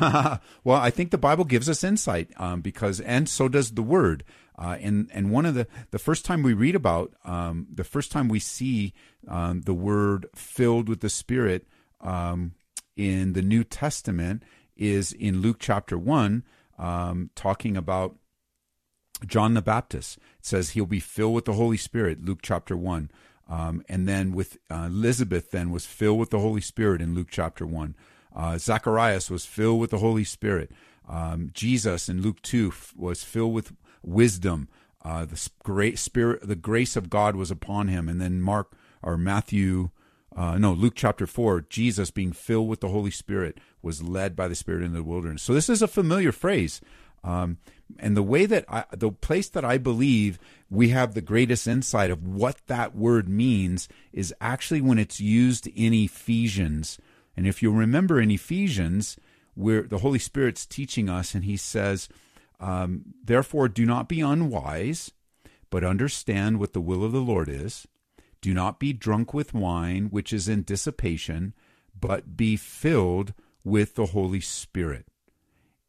know. 0.00 0.38
well, 0.64 0.78
I 0.78 0.90
think 0.90 1.10
the 1.10 1.18
Bible 1.18 1.44
gives 1.44 1.68
us 1.68 1.82
insight 1.82 2.30
um, 2.36 2.60
because, 2.60 3.00
and 3.00 3.28
so 3.28 3.48
does 3.48 3.72
the 3.72 3.82
Word. 3.82 4.22
Uh, 4.58 4.76
and 4.80 5.10
and 5.12 5.30
one 5.30 5.44
of 5.44 5.54
the 5.54 5.66
the 5.90 5.98
first 5.98 6.24
time 6.24 6.42
we 6.42 6.54
read 6.54 6.74
about 6.74 7.12
um, 7.24 7.66
the 7.72 7.84
first 7.84 8.10
time 8.10 8.28
we 8.28 8.38
see 8.38 8.94
um, 9.28 9.60
the 9.62 9.74
word 9.74 10.26
filled 10.34 10.88
with 10.88 11.00
the 11.00 11.10
Spirit 11.10 11.66
um, 12.00 12.52
in 12.96 13.34
the 13.34 13.42
New 13.42 13.64
Testament 13.64 14.42
is 14.76 15.12
in 15.12 15.42
Luke 15.42 15.58
chapter 15.58 15.98
one, 15.98 16.42
um, 16.78 17.30
talking 17.34 17.76
about 17.76 18.16
John 19.26 19.54
the 19.54 19.62
Baptist. 19.62 20.18
It 20.38 20.46
says 20.46 20.70
he'll 20.70 20.86
be 20.86 21.00
filled 21.00 21.34
with 21.34 21.44
the 21.44 21.54
Holy 21.54 21.76
Spirit. 21.76 22.24
Luke 22.24 22.40
chapter 22.42 22.76
one. 22.76 23.10
Um, 23.48 23.84
and 23.88 24.08
then 24.08 24.32
with 24.32 24.58
uh, 24.70 24.86
Elizabeth, 24.88 25.52
then 25.52 25.70
was 25.70 25.86
filled 25.86 26.18
with 26.18 26.30
the 26.30 26.40
Holy 26.40 26.60
Spirit 26.60 27.00
in 27.00 27.14
Luke 27.14 27.28
chapter 27.30 27.64
one. 27.64 27.94
Uh, 28.34 28.58
Zacharias 28.58 29.30
was 29.30 29.46
filled 29.46 29.80
with 29.80 29.90
the 29.90 29.98
Holy 29.98 30.24
Spirit. 30.24 30.70
Um, 31.08 31.50
Jesus 31.52 32.08
in 32.08 32.22
Luke 32.22 32.42
two 32.42 32.68
f- 32.68 32.92
was 32.96 33.22
filled 33.22 33.54
with 33.54 33.72
wisdom. 34.06 34.68
Uh, 35.04 35.24
the 35.24 35.50
great 35.62 35.98
spirit, 35.98 36.46
the 36.46 36.56
grace 36.56 36.96
of 36.96 37.10
God 37.10 37.36
was 37.36 37.50
upon 37.50 37.88
him. 37.88 38.08
And 38.08 38.20
then 38.20 38.40
Mark 38.40 38.72
or 39.02 39.16
Matthew, 39.16 39.90
uh, 40.34 40.58
no, 40.58 40.72
Luke 40.72 40.94
chapter 40.96 41.26
four, 41.26 41.60
Jesus 41.68 42.10
being 42.10 42.32
filled 42.32 42.68
with 42.68 42.80
the 42.80 42.88
Holy 42.88 43.10
Spirit 43.10 43.58
was 43.82 44.02
led 44.02 44.34
by 44.34 44.48
the 44.48 44.54
Spirit 44.54 44.82
into 44.82 44.96
the 44.96 45.04
wilderness. 45.04 45.42
So 45.42 45.52
this 45.52 45.68
is 45.68 45.82
a 45.82 45.88
familiar 45.88 46.32
phrase. 46.32 46.80
Um, 47.22 47.58
and 47.98 48.16
the 48.16 48.22
way 48.22 48.46
that 48.46 48.64
I, 48.68 48.84
the 48.90 49.12
place 49.12 49.48
that 49.50 49.64
I 49.64 49.78
believe 49.78 50.38
we 50.70 50.88
have 50.88 51.14
the 51.14 51.20
greatest 51.20 51.66
insight 51.66 52.10
of 52.10 52.26
what 52.26 52.60
that 52.66 52.96
word 52.96 53.28
means 53.28 53.88
is 54.12 54.34
actually 54.40 54.80
when 54.80 54.98
it's 54.98 55.20
used 55.20 55.68
in 55.68 55.94
Ephesians. 55.94 56.98
And 57.36 57.46
if 57.46 57.62
you 57.62 57.70
remember 57.70 58.20
in 58.20 58.30
Ephesians, 58.30 59.16
where 59.54 59.82
the 59.82 59.98
Holy 59.98 60.18
Spirit's 60.18 60.66
teaching 60.66 61.08
us, 61.08 61.34
and 61.34 61.44
he 61.44 61.56
says, 61.56 62.08
um, 62.60 63.14
Therefore, 63.22 63.68
do 63.68 63.84
not 63.84 64.08
be 64.08 64.20
unwise, 64.20 65.10
but 65.70 65.84
understand 65.84 66.58
what 66.58 66.72
the 66.72 66.80
will 66.80 67.04
of 67.04 67.12
the 67.12 67.20
Lord 67.20 67.48
is. 67.48 67.86
Do 68.40 68.54
not 68.54 68.78
be 68.78 68.92
drunk 68.92 69.34
with 69.34 69.54
wine, 69.54 70.06
which 70.06 70.32
is 70.32 70.48
in 70.48 70.62
dissipation, 70.62 71.54
but 71.98 72.36
be 72.36 72.56
filled 72.56 73.34
with 73.64 73.94
the 73.94 74.06
Holy 74.06 74.40
Spirit. 74.40 75.06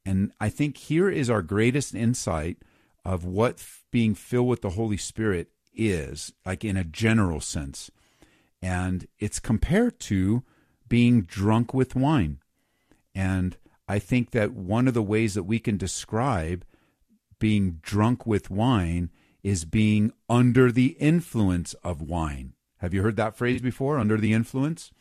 And 0.05 0.31
I 0.39 0.49
think 0.49 0.77
here 0.77 1.09
is 1.09 1.29
our 1.29 1.41
greatest 1.41 1.93
insight 1.93 2.57
of 3.03 3.25
what 3.25 3.65
being 3.91 4.15
filled 4.15 4.47
with 4.47 4.61
the 4.61 4.71
Holy 4.71 4.97
Spirit 4.97 5.49
is, 5.73 6.33
like 6.45 6.65
in 6.65 6.77
a 6.77 6.83
general 6.83 7.39
sense. 7.39 7.91
And 8.61 9.07
it's 9.19 9.39
compared 9.39 9.99
to 10.01 10.43
being 10.89 11.21
drunk 11.21 11.73
with 11.73 11.95
wine. 11.95 12.39
And 13.13 13.57
I 13.87 13.99
think 13.99 14.31
that 14.31 14.53
one 14.53 14.87
of 14.87 14.93
the 14.93 15.01
ways 15.01 15.33
that 15.33 15.43
we 15.43 15.59
can 15.59 15.77
describe 15.77 16.65
being 17.39 17.79
drunk 17.81 18.25
with 18.25 18.49
wine 18.49 19.11
is 19.43 19.65
being 19.65 20.11
under 20.29 20.71
the 20.71 20.97
influence 20.99 21.73
of 21.75 22.01
wine. 22.01 22.53
Have 22.77 22.93
you 22.93 23.01
heard 23.01 23.15
that 23.15 23.37
phrase 23.37 23.61
before? 23.61 23.97
Under 23.97 24.17
the 24.17 24.33
influence? 24.33 24.91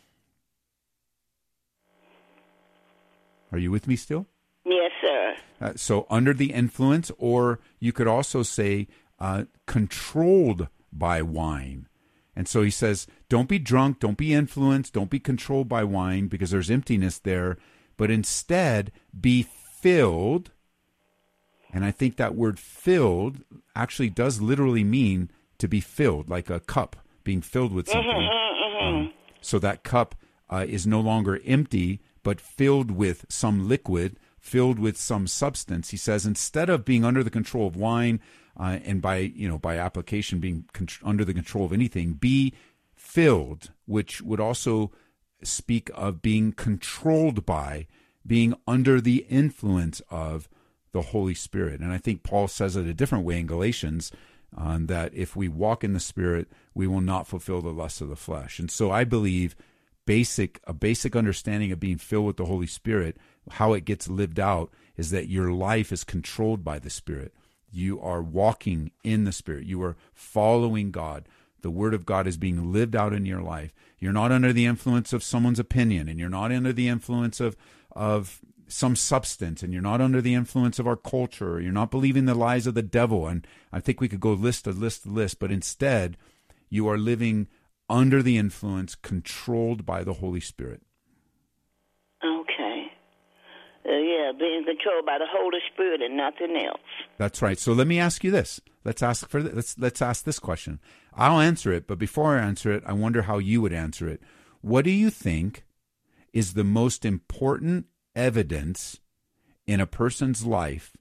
Are 3.53 3.59
you 3.59 3.71
with 3.71 3.87
me 3.87 3.97
still? 3.97 4.27
Yes, 4.65 4.93
sir. 5.01 5.37
Uh, 5.61 5.73
so, 5.77 6.07
under 6.11 6.35
the 6.35 6.53
influence, 6.53 7.11
or 7.19 7.61
you 7.79 7.93
could 7.93 8.07
also 8.07 8.43
say 8.43 8.89
uh, 9.19 9.45
controlled 9.67 10.69
by 10.93 11.23
wine. 11.23 11.89
And 12.35 12.47
so 12.47 12.63
he 12.63 12.71
says, 12.71 13.07
don't 13.31 13.49
be 13.49 13.59
drunk, 13.59 13.99
don't 14.01 14.19
be 14.19 14.35
influenced, 14.35 14.93
don't 14.93 15.09
be 15.09 15.19
controlled 15.19 15.69
by 15.69 15.85
wine 15.85 16.29
because 16.29 16.51
there's 16.51 16.71
emptiness 16.71 17.19
there, 17.19 17.57
but 17.97 18.11
instead 18.11 18.93
be 19.19 19.43
filled. 19.43 20.51
And 21.73 21.85
I 21.85 21.91
think 21.91 22.17
that 22.17 22.35
word 22.35 22.59
filled 22.59 23.43
actually 23.75 24.11
does 24.11 24.41
literally 24.41 24.85
mean 24.85 25.31
to 25.59 25.69
be 25.69 25.81
filled, 25.81 26.29
like 26.29 26.51
a 26.51 26.61
cup 26.61 26.97
being 27.25 27.43
filled 27.43 27.73
with 27.73 27.89
something. 27.89 28.11
Mm-hmm, 28.11 28.87
mm-hmm. 28.87 28.97
Um, 28.97 29.13
so 29.41 29.59
that 29.59 29.83
cup 29.83 30.15
uh, 30.51 30.65
is 30.69 30.87
no 30.87 31.01
longer 31.01 31.41
empty, 31.45 32.01
but 32.23 32.41
filled 32.41 32.91
with 32.91 33.27
some 33.29 33.69
liquid, 33.69 34.19
filled 34.39 34.79
with 34.79 34.97
some 34.97 35.27
substance. 35.27 35.91
He 35.91 35.97
says, 35.97 36.25
instead 36.25 36.71
of 36.71 36.85
being 36.85 37.05
under 37.05 37.23
the 37.23 37.31
control 37.31 37.67
of 37.67 37.77
wine, 37.77 38.21
uh, 38.59 38.79
and 38.85 39.03
by 39.03 39.19
you 39.19 39.49
know 39.49 39.59
by 39.59 39.77
application 39.77 40.41
being 40.41 40.65
con- 40.73 40.89
under 41.05 41.25
the 41.25 41.35
control 41.35 41.67
of 41.67 41.73
anything, 41.73 42.15
be 42.15 42.55
filled, 42.95 43.71
which 43.85 44.23
would 44.23 44.41
also 44.41 44.91
speak 45.43 45.91
of 45.95 46.23
being 46.23 46.53
controlled 46.53 47.47
by, 47.47 47.87
being 48.27 48.55
under 48.67 49.01
the 49.01 49.27
influence 49.29 50.01
of 50.11 50.49
the 50.93 51.03
Holy 51.03 51.35
Spirit. 51.35 51.81
And 51.81 51.93
I 51.93 51.99
think 51.99 52.23
Paul 52.23 52.49
says 52.49 52.77
it 52.77 52.87
a 52.87 52.95
different 52.95 53.25
way 53.25 53.39
in 53.39 53.47
Galatians. 53.47 54.13
Um, 54.57 54.87
that 54.87 55.13
if 55.13 55.37
we 55.37 55.49
walk 55.49 55.85
in 55.85 55.93
the 55.93 56.01
Spirit, 56.01 56.49
we 56.73 56.87
will 56.87 57.03
not 57.03 57.27
fulfill 57.27 57.61
the 57.61 57.71
lusts 57.71 58.01
of 58.01 58.09
the 58.09 58.17
flesh. 58.17 58.59
And 58.59 58.71
so 58.71 58.91
I 58.91 59.05
believe 59.05 59.55
basic 60.07 60.61
a 60.65 60.73
basic 60.73 61.15
understanding 61.15 61.73
of 61.73 61.81
being 61.81 61.99
filled 61.99 62.27
with 62.27 62.37
the 62.37 62.47
Holy 62.47 62.67
Spirit, 62.67 63.19
how 63.51 63.75
it 63.75 63.85
gets 63.85 64.09
lived 64.09 64.41
out, 64.41 64.71
is 64.97 65.11
that 65.11 65.29
your 65.29 65.53
life 65.53 65.93
is 65.93 66.05
controlled 66.05 66.65
by 66.65 66.79
the 66.79 66.89
Spirit. 66.89 67.35
You 67.71 68.01
are 68.01 68.23
walking 68.23 68.93
in 69.05 69.25
the 69.25 69.33
Spirit. 69.33 69.67
You 69.67 69.83
are 69.83 69.97
following 70.15 70.91
God. 70.91 71.29
The 71.67 71.71
Word 71.71 71.95
of 71.95 72.07
God 72.07 72.29
is 72.29 72.37
being 72.37 72.73
lived 72.73 72.95
out 72.95 73.13
in 73.13 73.27
your 73.27 73.43
life. 73.43 73.75
You're 73.99 74.13
not 74.13 74.31
under 74.31 74.53
the 74.53 74.67
influence 74.67 75.13
of 75.13 75.25
someone's 75.25 75.59
opinion, 75.59 76.09
and 76.09 76.17
you're 76.17 76.29
not 76.29 76.53
under 76.53 76.73
the 76.73 76.87
influence 76.87 77.41
of 77.41 77.57
of 77.91 78.41
some 78.69 78.95
substance, 78.95 79.65
and 79.65 79.73
you're 79.73 79.83
not 79.83 80.01
under 80.01 80.23
the 80.23 80.35
influence 80.35 80.79
of 80.79 80.87
our 80.87 80.95
culture. 80.95 81.61
You're 81.61 81.73
not 81.73 81.91
believing 81.91 82.25
the 82.25 82.37
lies 82.37 82.69
of 82.69 82.75
the 82.75 82.85
devil. 82.85 83.27
And 83.27 83.45
I 83.73 83.81
think 83.81 84.01
we 84.01 84.07
could 84.07 84.21
go 84.21 84.33
list 84.33 84.69
a 84.69 84.71
list 84.71 85.09
list, 85.09 85.41
but 85.41 85.51
instead, 85.51 86.17
you 86.71 86.89
are 86.89 86.99
living 86.99 87.49
under 87.91 88.23
the 88.23 88.39
influence, 88.39 88.95
controlled 88.95 89.85
by 89.85 90.05
the 90.05 90.15
Holy 90.15 90.39
Spirit. 90.39 90.83
Okay. 92.25 92.93
Uh, 93.89 93.93
yeah, 93.93 94.33
being 94.37 94.65
controlled 94.65 95.07
by 95.07 95.19
the 95.19 95.27
Holy 95.31 95.61
Spirit 95.73 96.03
and 96.03 96.17
nothing 96.17 96.57
else. 96.57 96.81
That's 97.19 97.41
right. 97.41 97.59
So 97.59 97.73
let 97.73 97.87
me 97.87 98.01
ask 98.01 98.25
you 98.25 98.31
this. 98.33 98.61
Let's 98.85 99.03
ask 99.03 99.29
for 99.29 99.43
let's 99.43 99.79
let's 99.79 100.03
ask 100.03 100.25
this 100.25 100.39
question. 100.39 100.81
I'll 101.15 101.41
answer 101.41 101.73
it, 101.73 101.87
but 101.87 101.99
before 101.99 102.37
I 102.37 102.43
answer 102.43 102.73
it, 102.73 102.83
I 102.87 102.93
wonder 102.93 103.23
how 103.23 103.39
you 103.39 103.61
would 103.63 103.73
answer 103.73 104.09
it. 104.09 104.21
What 104.61 104.85
do 104.85 104.91
you 104.91 105.11
think 105.11 105.65
is 106.33 106.55
the 106.55 106.65
most 106.65 107.05
important 107.05 107.87
evidence 108.15 109.01
in 109.67 109.81
a 109.81 109.87
person's 109.87 110.45
life 110.45 110.97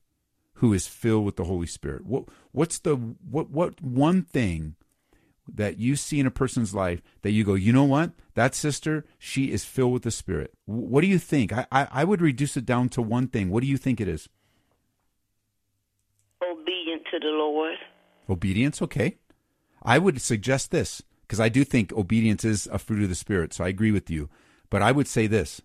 who 0.56 0.72
is 0.74 0.88
filled 0.88 1.26
with 1.26 1.36
the 1.36 1.46
Holy 1.46 1.68
Spirit? 1.68 2.06
What 2.06 2.26
what's 2.52 2.80
the 2.80 2.96
what 2.96 3.50
what 3.50 3.82
one 3.82 4.22
thing 4.22 4.76
that 5.48 5.78
you 5.78 5.96
see 5.96 6.20
in 6.20 6.26
a 6.26 6.32
person's 6.32 6.74
life 6.74 7.02
that 7.22 7.32
you 7.32 7.44
go, 7.44 7.54
you 7.54 7.72
know 7.72 7.84
what? 7.84 8.12
That 8.34 8.56
sister, 8.56 9.06
she 9.18 9.52
is 9.52 9.64
filled 9.64 9.94
with 9.94 10.04
the 10.04 10.12
Spirit. 10.12 10.54
What 10.66 11.02
do 11.02 11.08
you 11.08 11.20
think? 11.20 11.54
I, 11.54 11.66
I, 11.72 11.88
I 11.92 12.04
would 12.04 12.22
reduce 12.22 12.58
it 12.58 12.66
down 12.66 12.90
to 12.90 13.02
one 13.02 13.28
thing. 13.28 13.50
What 13.50 13.62
do 13.62 13.68
you 13.68 13.78
think 13.78 14.02
it 14.02 14.08
is? 14.08 14.28
Obedient 16.44 17.04
to 17.12 17.20
the 17.20 17.28
Lord. 17.28 17.76
Obedience, 18.30 18.82
okay. 18.82 19.18
I 19.84 20.00
would 20.00 20.20
suggest 20.22 20.72
this 20.72 21.02
because 21.22 21.40
I 21.40 21.50
do 21.50 21.64
think 21.64 21.94
obedience 21.94 22.44
is 22.44 22.68
a 22.72 22.80
fruit 22.80 23.04
of 23.04 23.10
the 23.10 23.16
Spirit. 23.16 23.54
So 23.54 23.64
I 23.64 23.70
agree 23.70 23.92
with 23.92 24.10
you. 24.10 24.30
But 24.70 24.82
I 24.82 24.92
would 24.92 25.08
say 25.08 25.28
this 25.28 25.62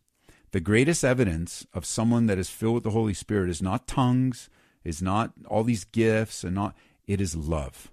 the 0.53 0.61
greatest 0.61 1.05
evidence 1.05 1.67
of 1.73 1.85
someone 1.85 2.27
that 2.27 2.39
is 2.39 2.51
filled 2.51 2.75
with 2.75 2.85
the 2.85 2.91
Holy 2.91 3.15
Spirit 3.15 3.51
is 3.51 3.63
not 3.63 3.87
tongues, 3.87 4.51
is 4.85 5.01
not 5.01 5.33
all 5.47 5.63
these 5.63 5.85
gifts, 5.85 6.43
and 6.43 6.55
not, 6.55 6.75
it 7.07 7.21
is 7.21 7.37
love. 7.37 7.91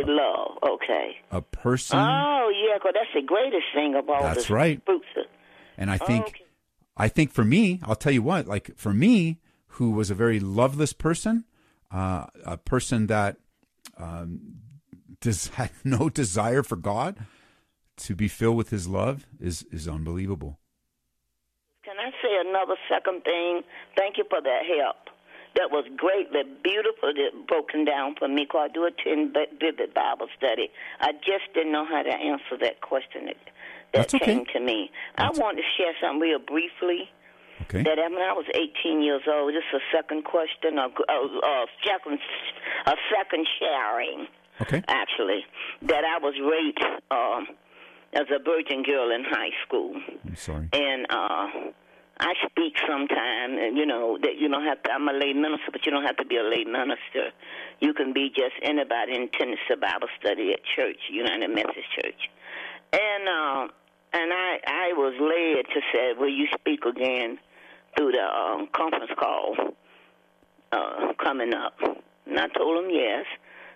Okay, 0.00 0.10
love. 0.10 0.58
Okay. 0.62 1.16
A 1.30 1.42
person. 1.42 1.98
Oh 1.98 2.52
yeah, 2.54 2.74
because 2.78 2.92
that's 2.94 3.10
the 3.14 3.22
greatest 3.22 3.66
thing 3.74 3.94
of 3.94 4.08
all. 4.08 4.22
That's 4.22 4.50
right. 4.50 4.80
Fruits. 4.84 5.06
And 5.76 5.90
I 5.90 5.98
think, 5.98 6.26
Okay. 6.26 6.44
I 6.96 7.08
think 7.08 7.32
for 7.32 7.44
me, 7.44 7.80
I'll 7.82 7.96
tell 7.96 8.12
you 8.12 8.22
what. 8.22 8.46
Like 8.46 8.76
for 8.76 8.92
me, 8.92 9.38
who 9.68 9.90
was 9.92 10.10
a 10.10 10.14
very 10.14 10.38
loveless 10.40 10.92
person, 10.92 11.44
uh, 11.90 12.26
a 12.44 12.56
person 12.58 13.06
that 13.06 13.36
um, 13.98 14.56
does 15.20 15.46
had 15.54 15.70
no 15.84 16.08
desire 16.08 16.62
for 16.62 16.76
God, 16.76 17.16
to 17.98 18.14
be 18.14 18.28
filled 18.28 18.56
with 18.56 18.70
His 18.70 18.88
love 18.88 19.26
is 19.40 19.62
is 19.70 19.88
unbelievable. 19.88 20.58
Can 21.84 21.96
I 21.98 22.10
say 22.22 22.48
another 22.48 22.76
second 22.88 23.22
thing? 23.24 23.62
Thank 23.96 24.16
you 24.16 24.24
for 24.30 24.40
that 24.40 24.62
help. 24.66 25.11
That 25.56 25.70
was 25.70 25.84
greatly, 25.96 26.42
beautifully 26.64 27.12
broken 27.46 27.84
down 27.84 28.14
for 28.18 28.26
me 28.28 28.44
because 28.44 28.70
I 28.70 28.72
do 28.72 28.84
attend 28.86 29.36
vivid 29.60 29.92
Bible 29.94 30.28
study. 30.36 30.70
I 31.00 31.12
just 31.12 31.52
didn't 31.54 31.72
know 31.72 31.84
how 31.84 32.02
to 32.02 32.10
answer 32.10 32.56
that 32.60 32.80
question 32.80 33.26
that, 33.26 33.36
that 33.36 33.52
That's 33.92 34.14
okay. 34.14 34.24
came 34.24 34.44
to 34.54 34.60
me. 34.60 34.90
I 35.16 35.28
want 35.30 35.58
to 35.58 35.62
share 35.76 35.92
something 36.00 36.20
real 36.20 36.38
briefly. 36.38 37.10
Okay. 37.62 37.82
That 37.84 37.98
when 37.98 38.22
I 38.22 38.32
was 38.32 38.46
18 38.54 39.02
years 39.02 39.22
old, 39.28 39.52
this 39.54 39.62
is 39.72 39.80
a 39.80 39.96
second 39.96 40.24
question, 40.24 40.78
a, 40.78 40.88
a, 40.88 41.14
a 41.14 41.66
second, 41.86 42.18
a 42.86 42.94
second 43.14 43.46
sharing 43.60 44.26
Okay. 44.62 44.82
actually, 44.88 45.44
that 45.82 46.04
I 46.04 46.18
was 46.18 46.34
raped 46.40 46.84
um, 47.10 47.46
as 48.14 48.26
a 48.34 48.42
virgin 48.42 48.82
girl 48.82 49.10
in 49.10 49.24
high 49.24 49.50
school, 49.66 49.94
I'm 50.26 50.36
sorry. 50.36 50.68
and 50.72 51.06
uh, 51.08 51.46
I 52.22 52.34
speak 52.46 52.74
sometime, 52.86 53.58
and 53.58 53.76
you 53.76 53.84
know 53.84 54.16
that 54.22 54.38
you 54.38 54.48
don't 54.48 54.62
have 54.62 54.80
to. 54.84 54.92
I'm 54.92 55.08
a 55.08 55.12
lay 55.12 55.32
minister, 55.32 55.72
but 55.72 55.84
you 55.84 55.90
don't 55.90 56.04
have 56.04 56.16
to 56.18 56.24
be 56.24 56.36
a 56.36 56.44
lay 56.44 56.62
minister. 56.62 57.34
You 57.80 57.92
can 57.94 58.12
be 58.12 58.28
just 58.28 58.54
anybody 58.62 59.16
in 59.16 59.28
Tennessee 59.28 59.74
Bible 59.74 60.06
study 60.20 60.52
at 60.52 60.60
church, 60.76 60.98
United 61.10 61.48
Methodist 61.48 61.90
Church, 61.96 62.30
and 62.92 63.26
uh, 63.26 63.66
and 64.12 64.32
I 64.32 64.60
I 64.64 64.92
was 64.94 65.18
led 65.18 65.66
to 65.74 65.80
say, 65.92 66.12
"Will 66.16 66.30
you 66.30 66.46
speak 66.54 66.84
again 66.84 67.38
through 67.96 68.12
the 68.12 68.22
um, 68.22 68.68
conference 68.70 69.10
call 69.18 69.56
uh, 70.70 71.14
coming 71.18 71.52
up?" 71.52 71.74
And 71.82 72.38
I 72.38 72.46
told 72.56 72.84
him 72.84 72.90
yes. 72.90 73.26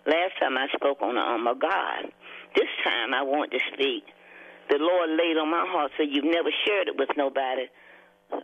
Last 0.06 0.38
time 0.38 0.56
I 0.56 0.68
spoke 0.72 1.02
on 1.02 1.16
the 1.16 1.20
arm 1.20 1.48
of 1.48 1.58
God. 1.58 2.06
This 2.54 2.70
time 2.84 3.12
I 3.12 3.24
want 3.24 3.50
to 3.50 3.58
speak. 3.74 4.04
The 4.70 4.78
Lord 4.78 5.10
laid 5.10 5.36
on 5.36 5.50
my 5.50 5.66
heart, 5.66 5.90
so 5.96 6.04
you've 6.04 6.22
never 6.24 6.50
shared 6.64 6.86
it 6.86 6.96
with 6.96 7.08
nobody 7.16 7.66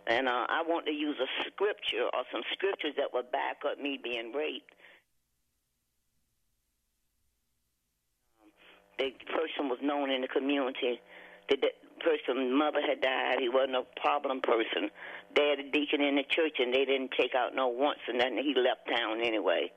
and 0.07 0.27
uh, 0.27 0.45
I 0.49 0.63
want 0.67 0.85
to 0.85 0.91
use 0.91 1.17
a 1.19 1.29
scripture 1.47 2.07
or 2.13 2.23
some 2.31 2.41
scriptures 2.53 2.93
that 2.97 3.13
would 3.13 3.31
back 3.31 3.63
up 3.65 3.79
me 3.79 3.99
being 4.01 4.33
raped. 4.33 4.71
Um, 8.41 8.49
the 8.97 9.11
person 9.31 9.69
was 9.69 9.79
known 9.81 10.09
in 10.09 10.21
the 10.21 10.27
community. 10.27 11.01
The 11.49 11.57
person 12.03 12.55
mother 12.57 12.79
had 12.81 13.01
died. 13.01 13.39
He 13.39 13.49
wasn't 13.49 13.75
a 13.75 13.85
problem 13.99 14.41
person. 14.41 14.91
Dad 15.35 15.59
a 15.59 15.71
deacon 15.71 16.01
in 16.01 16.15
the 16.15 16.27
church, 16.29 16.59
and 16.59 16.73
they 16.73 16.85
didn't 16.85 17.11
take 17.17 17.35
out 17.35 17.55
no 17.55 17.67
once, 17.67 17.99
and 18.07 18.19
then 18.19 18.37
he 18.37 18.53
left 18.55 18.87
town 18.87 19.19
anyway. 19.21 19.71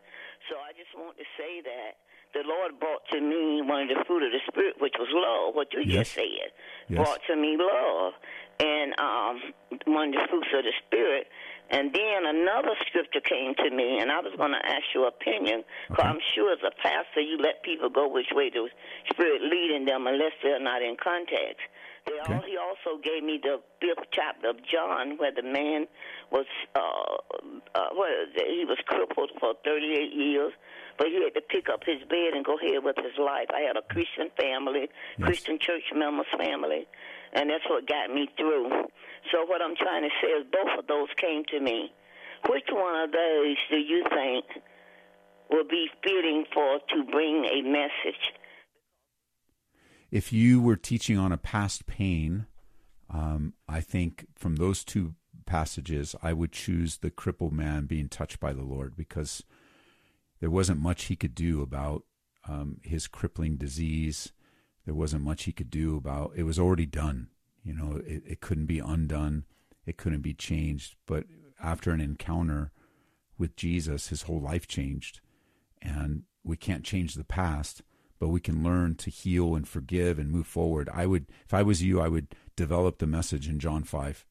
So 0.51 0.57
I 0.59 0.73
just 0.73 0.91
want 0.95 1.17
to 1.19 1.25
say 1.39 1.63
that 1.63 1.99
the 2.35 2.43
Lord 2.47 2.79
brought 2.79 3.03
to 3.13 3.21
me 3.21 3.63
one 3.63 3.83
of 3.83 3.89
the 3.89 4.05
fruit 4.07 4.23
of 4.23 4.33
the 4.33 4.43
Spirit, 4.47 4.77
which 4.79 4.95
was 4.99 5.09
love, 5.11 5.55
what 5.55 5.73
you 5.73 5.81
yes. 5.85 6.07
just 6.07 6.15
said. 6.15 6.53
Yes. 6.89 6.99
Brought 6.99 7.21
to 7.29 7.37
me 7.37 7.57
love. 7.57 8.13
And 8.59 8.95
um, 8.99 9.41
one 9.87 10.09
of 10.09 10.15
the 10.15 10.27
fruits 10.31 10.49
of 10.57 10.65
the 10.65 10.73
Spirit. 10.87 11.27
And 11.69 11.93
then 11.93 12.23
another 12.25 12.79
scripture 12.87 13.21
came 13.21 13.53
to 13.59 13.71
me, 13.75 13.99
and 13.99 14.11
I 14.11 14.21
was 14.21 14.33
going 14.39 14.53
to 14.53 14.63
ask 14.65 14.87
your 14.95 15.09
opinion, 15.09 15.65
because 15.91 16.07
Okay. 16.07 16.09
I'm 16.15 16.23
sure 16.35 16.53
as 16.53 16.63
a 16.63 16.71
pastor, 16.81 17.21
you 17.21 17.39
let 17.43 17.63
people 17.65 17.91
go 17.91 18.07
which 18.09 18.31
way 18.33 18.51
the 18.51 18.69
Spirit 19.11 19.43
leading 19.43 19.85
them 19.85 20.07
unless 20.07 20.31
they're 20.43 20.63
not 20.63 20.81
in 20.81 20.97
context. 20.97 21.67
They 22.07 22.13
Okay. 22.23 22.23
all, 22.23 22.43
he 22.47 22.55
also 22.57 23.03
gave 23.03 23.25
me 23.25 23.41
the 23.43 23.59
fifth 23.83 24.07
chapter 24.13 24.51
of 24.51 24.63
John, 24.63 25.19
where 25.19 25.33
the 25.35 25.43
man 25.43 25.89
was, 26.31 26.47
uh, 26.77 27.19
uh, 27.75 27.89
what 27.99 28.11
he 28.47 28.65
was 28.65 28.79
crippled 28.87 29.33
for 29.41 29.55
38 29.65 30.15
years, 30.15 30.53
but 30.99 31.09
he 31.09 31.19
had 31.25 31.35
to 31.35 31.43
pick 31.43 31.69
up 31.69 31.83
his 31.85 31.99
bed 32.09 32.33
and 32.33 32.45
go 32.45 32.57
ahead 32.63 32.85
with 32.85 32.95
his 32.97 33.19
life. 33.19 33.51
I 33.53 33.67
had 33.67 33.77
a 33.77 33.83
Christian 33.83 34.31
family, 34.39 34.87
Yes. 35.19 35.27
Christian 35.27 35.59
church 35.59 35.91
members 35.93 36.31
family, 36.39 36.87
and 37.37 37.51
that's 37.51 37.69
what 37.69 37.87
got 37.87 38.13
me 38.13 38.29
through. 38.37 38.71
So 39.31 39.45
what 39.45 39.61
I'm 39.61 39.77
trying 39.77 40.03
to 40.03 40.09
say 40.23 40.29
is 40.29 40.47
both 40.51 40.79
of 40.79 40.87
those 40.87 41.09
came 41.19 41.45
to 41.51 41.61
me. 41.61 41.93
Which 42.49 42.65
one 42.71 43.05
of 43.05 43.13
those 43.13 43.57
do 43.71 43.77
you 43.77 44.05
think 44.09 44.45
will 45.51 45.69
be 45.69 45.89
fitting 46.03 46.45
for 46.53 46.79
to 46.79 47.05
bring 47.05 47.45
a 47.45 47.63
message? 47.63 48.33
If 50.11 50.33
you 50.33 50.61
were 50.61 50.77
teaching 50.77 51.19
on 51.19 51.31
a 51.31 51.37
past 51.37 51.87
pain, 51.87 52.47
um, 53.11 53.53
I 53.69 53.81
think 53.81 54.27
from 54.35 54.57
those 54.57 54.83
two 54.83 55.15
passages, 55.45 56.15
I 56.23 56.33
would 56.33 56.53
choose 56.53 56.99
the 56.99 57.11
crippled 57.11 57.53
man 57.53 57.85
being 57.85 58.09
touched 58.09 58.41
by 58.41 58.53
the 58.53 58.63
Lord 58.63 58.97
because 58.97 59.43
there 60.41 60.51
wasn't 60.51 60.81
much 60.81 61.05
he 61.05 61.17
could 61.17 61.35
do 61.35 61.61
about 61.61 62.05
um, 62.49 62.79
his 62.83 63.09
crippling 63.09 63.57
disease. 63.57 64.33
There 64.87 64.95
wasn't 64.95 65.25
much 65.25 65.45
he 65.45 65.53
could 65.53 65.71
do 65.71 65.97
about 65.97 66.33
it. 66.37 66.45
Was 66.45 66.59
already 66.59 66.87
done. 66.87 67.29
You 67.63 67.75
know, 67.75 68.01
it, 68.07 68.23
it 68.27 68.41
couldn't 68.41 68.67
be 68.67 68.79
undone. 68.79 69.45
It 69.85 69.99
couldn't 69.99 70.23
be 70.23 70.33
changed. 70.33 70.95
But 71.07 71.25
after 71.63 71.91
an 71.91 72.01
encounter 72.01 72.73
with 73.37 73.57
Jesus, 73.57 74.09
his 74.09 74.23
whole 74.23 74.41
life 74.41 74.67
changed. 74.67 75.21
And 75.83 76.23
we 76.45 76.57
can't 76.57 76.85
change 76.85 77.15
the 77.15 77.25
past, 77.25 77.83
but 78.19 78.29
we 78.29 78.41
can 78.41 78.63
learn 78.63 78.95
to 78.97 79.11
heal 79.11 79.55
and 79.55 79.69
forgive 79.69 80.19
and 80.19 80.31
move 80.31 80.47
forward. 80.47 80.89
I 80.95 81.07
would, 81.07 81.27
if 81.45 81.53
I 81.53 81.63
was 81.63 81.83
you, 81.83 82.01
I 82.01 82.09
would 82.09 82.29
develop 82.55 82.99
the 82.99 83.07
message 83.07 83.49
in 83.49 83.59
John 83.59 83.83
5. 83.83 84.25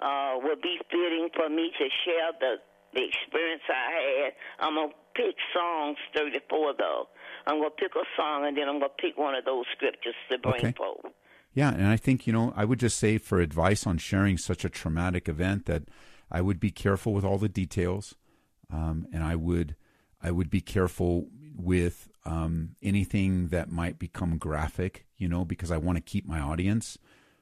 uh, 0.00 0.34
would 0.42 0.60
be 0.62 0.78
fitting 0.90 1.28
for 1.34 1.48
me 1.48 1.70
to 1.78 1.86
share 2.04 2.32
the, 2.40 2.56
the 2.94 3.04
experience 3.04 3.62
I 3.68 3.92
had. 3.92 4.32
I'm 4.58 4.74
going 4.74 4.90
to 4.90 4.94
pick 5.14 5.36
Psalms 5.52 5.98
34, 6.14 6.74
though. 6.78 7.08
I'm 7.46 7.58
going 7.58 7.70
to 7.70 7.76
pick 7.76 7.92
a 7.94 8.04
song, 8.16 8.46
and 8.46 8.56
then 8.56 8.68
I'm 8.68 8.78
going 8.78 8.90
to 8.90 9.02
pick 9.02 9.18
one 9.18 9.34
of 9.34 9.44
those 9.44 9.64
scriptures 9.72 10.14
to 10.30 10.38
bring 10.38 10.66
Okay. 10.66 10.72
forth. 10.76 11.12
Yeah, 11.52 11.72
and 11.72 11.86
I 11.86 11.96
think, 11.96 12.26
you 12.26 12.32
know, 12.32 12.52
I 12.54 12.64
would 12.64 12.78
just 12.78 12.98
say 12.98 13.18
for 13.18 13.40
advice 13.40 13.86
on 13.86 13.98
sharing 13.98 14.38
such 14.38 14.64
a 14.64 14.68
traumatic 14.68 15.28
event 15.28 15.66
that 15.66 15.84
I 16.30 16.40
would 16.40 16.60
be 16.60 16.70
careful 16.70 17.12
with 17.12 17.24
all 17.24 17.38
the 17.38 17.48
details. 17.48 18.14
Um, 18.72 19.06
and 19.12 19.24
I 19.24 19.34
would 19.34 19.74
I 20.22 20.30
would 20.30 20.50
be 20.50 20.60
careful 20.60 21.28
with 21.56 22.08
um, 22.24 22.76
anything 22.82 23.48
that 23.48 23.70
might 23.70 23.98
become 23.98 24.38
graphic, 24.38 25.06
you 25.16 25.28
know, 25.28 25.44
because 25.44 25.70
I 25.70 25.76
want 25.78 25.96
to 25.96 26.02
keep 26.02 26.26
my 26.26 26.38
audience. 26.38 26.98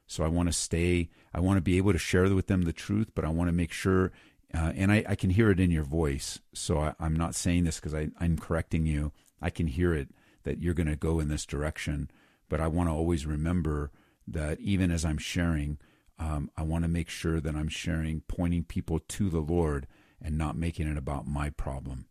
So 0.07 0.23
I 0.23 0.27
want 0.27 0.49
to 0.49 0.53
stay, 0.53 1.09
I 1.33 1.39
want 1.39 1.57
to 1.57 1.61
be 1.61 1.77
able 1.77 1.93
to 1.93 1.99
share 1.99 2.33
with 2.33 2.47
them 2.47 2.63
the 2.63 2.73
truth, 2.73 3.11
but 3.13 3.25
I 3.25 3.29
want 3.29 3.49
to 3.49 3.53
make 3.53 3.71
sure, 3.71 4.11
uh, 4.55 4.73
and 4.75 4.91
I, 4.91 5.03
I 5.07 5.15
can 5.15 5.29
hear 5.29 5.51
it 5.51 5.59
in 5.59 5.69
your 5.69 5.83
voice. 5.83 6.39
So 6.53 6.79
I, 6.79 6.93
I'm 6.99 7.15
not 7.15 7.35
saying 7.35 7.65
this 7.65 7.79
because 7.79 7.93
I'm 7.93 8.37
correcting 8.37 8.87
you. 8.87 9.11
I 9.41 9.49
can 9.49 9.67
hear 9.67 9.93
it 9.93 10.09
that 10.43 10.61
you're 10.61 10.73
going 10.73 10.87
to 10.87 10.95
go 10.95 11.19
in 11.19 11.27
this 11.27 11.45
direction, 11.45 12.09
but 12.47 12.59
I 12.59 12.67
want 12.67 12.89
to 12.89 12.93
always 12.93 13.25
remember 13.25 13.91
that 14.27 14.59
even 14.59 14.91
as 14.91 15.05
I'm 15.05 15.17
sharing, 15.17 15.77
um, 16.17 16.51
I 16.57 16.63
want 16.63 16.83
to 16.83 16.89
make 16.89 17.09
sure 17.09 17.39
that 17.39 17.55
I'm 17.55 17.69
sharing, 17.69 18.21
pointing 18.21 18.63
people 18.63 18.99
to 18.99 19.29
the 19.29 19.39
Lord 19.39 19.87
and 20.21 20.37
not 20.37 20.57
making 20.57 20.87
it 20.87 20.97
about 20.97 21.27
my 21.27 21.49
problem. 21.49 22.07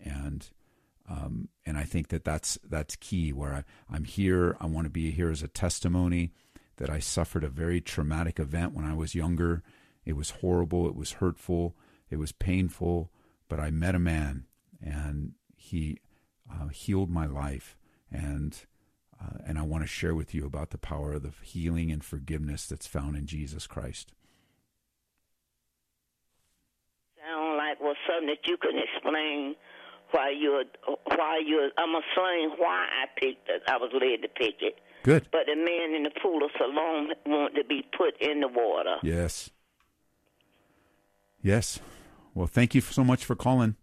And 0.00 0.48
um, 1.08 1.48
and 1.66 1.76
I 1.76 1.82
think 1.82 2.08
that 2.08 2.24
that's 2.24 2.58
that's 2.68 2.96
key. 2.96 3.32
Where 3.32 3.54
I, 3.54 3.64
I'm 3.92 4.04
here, 4.04 4.56
I 4.60 4.66
want 4.66 4.86
to 4.86 4.90
be 4.90 5.10
here 5.10 5.30
as 5.30 5.42
a 5.42 5.48
testimony 5.48 6.32
that 6.76 6.90
I 6.90 7.00
suffered 7.00 7.44
a 7.44 7.48
very 7.48 7.80
traumatic 7.80 8.38
event 8.38 8.72
when 8.72 8.84
I 8.84 8.94
was 8.94 9.14
younger. 9.14 9.62
It 10.04 10.14
was 10.14 10.30
horrible. 10.30 10.88
It 10.88 10.96
was 10.96 11.12
hurtful. 11.12 11.76
It 12.10 12.16
was 12.16 12.32
painful. 12.32 13.10
But 13.48 13.60
I 13.60 13.70
met 13.70 13.94
a 13.94 14.00
man, 14.00 14.46
and 14.80 15.32
he 15.56 15.98
uh, 16.52 16.68
healed 16.68 17.10
my 17.10 17.26
life. 17.26 17.76
And 18.10 18.58
uh, 19.22 19.38
and 19.46 19.58
I 19.58 19.62
want 19.62 19.84
to 19.84 19.88
share 19.88 20.14
with 20.14 20.34
you 20.34 20.44
about 20.46 20.70
the 20.70 20.78
power 20.78 21.14
of 21.14 21.22
the 21.22 21.32
healing 21.42 21.90
and 21.90 22.04
forgiveness 22.04 22.66
that's 22.66 22.86
found 22.86 23.16
in 23.16 23.26
Jesus 23.26 23.66
Christ. 23.66 24.12
Sound 27.18 27.56
like 27.56 27.80
well 27.80 27.94
something 28.06 28.26
that 28.26 28.46
you 28.46 28.56
can 28.56 28.72
explain 28.78 29.54
why 30.10 30.30
you 30.30 30.62
why 31.04 31.40
you 31.44 31.70
I'm 31.78 31.92
gonna 31.92 31.98
explain 31.98 32.50
why 32.58 32.86
I 32.86 33.20
picked 33.20 33.48
it. 33.48 33.62
I 33.68 33.76
was 33.76 33.90
led 33.92 34.22
to 34.22 34.28
pick 34.28 34.60
it. 34.60 34.78
Good. 35.02 35.28
But 35.32 35.46
the 35.46 35.56
man 35.56 35.94
in 35.94 36.02
the 36.04 36.12
pool 36.22 36.44
of 36.44 36.50
Siloam 36.58 37.08
wanted 37.26 37.62
to 37.62 37.64
be 37.64 37.84
put 37.96 38.20
in 38.20 38.40
the 38.40 38.48
water. 38.48 38.96
Yes. 39.02 39.50
Yes. 41.42 41.80
Well, 42.34 42.46
thank 42.46 42.74
you 42.74 42.80
so 42.80 43.02
much 43.02 43.24
for 43.24 43.34
calling. 43.34 43.76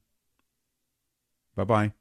Bye 1.55 1.65
bye. 1.65 1.93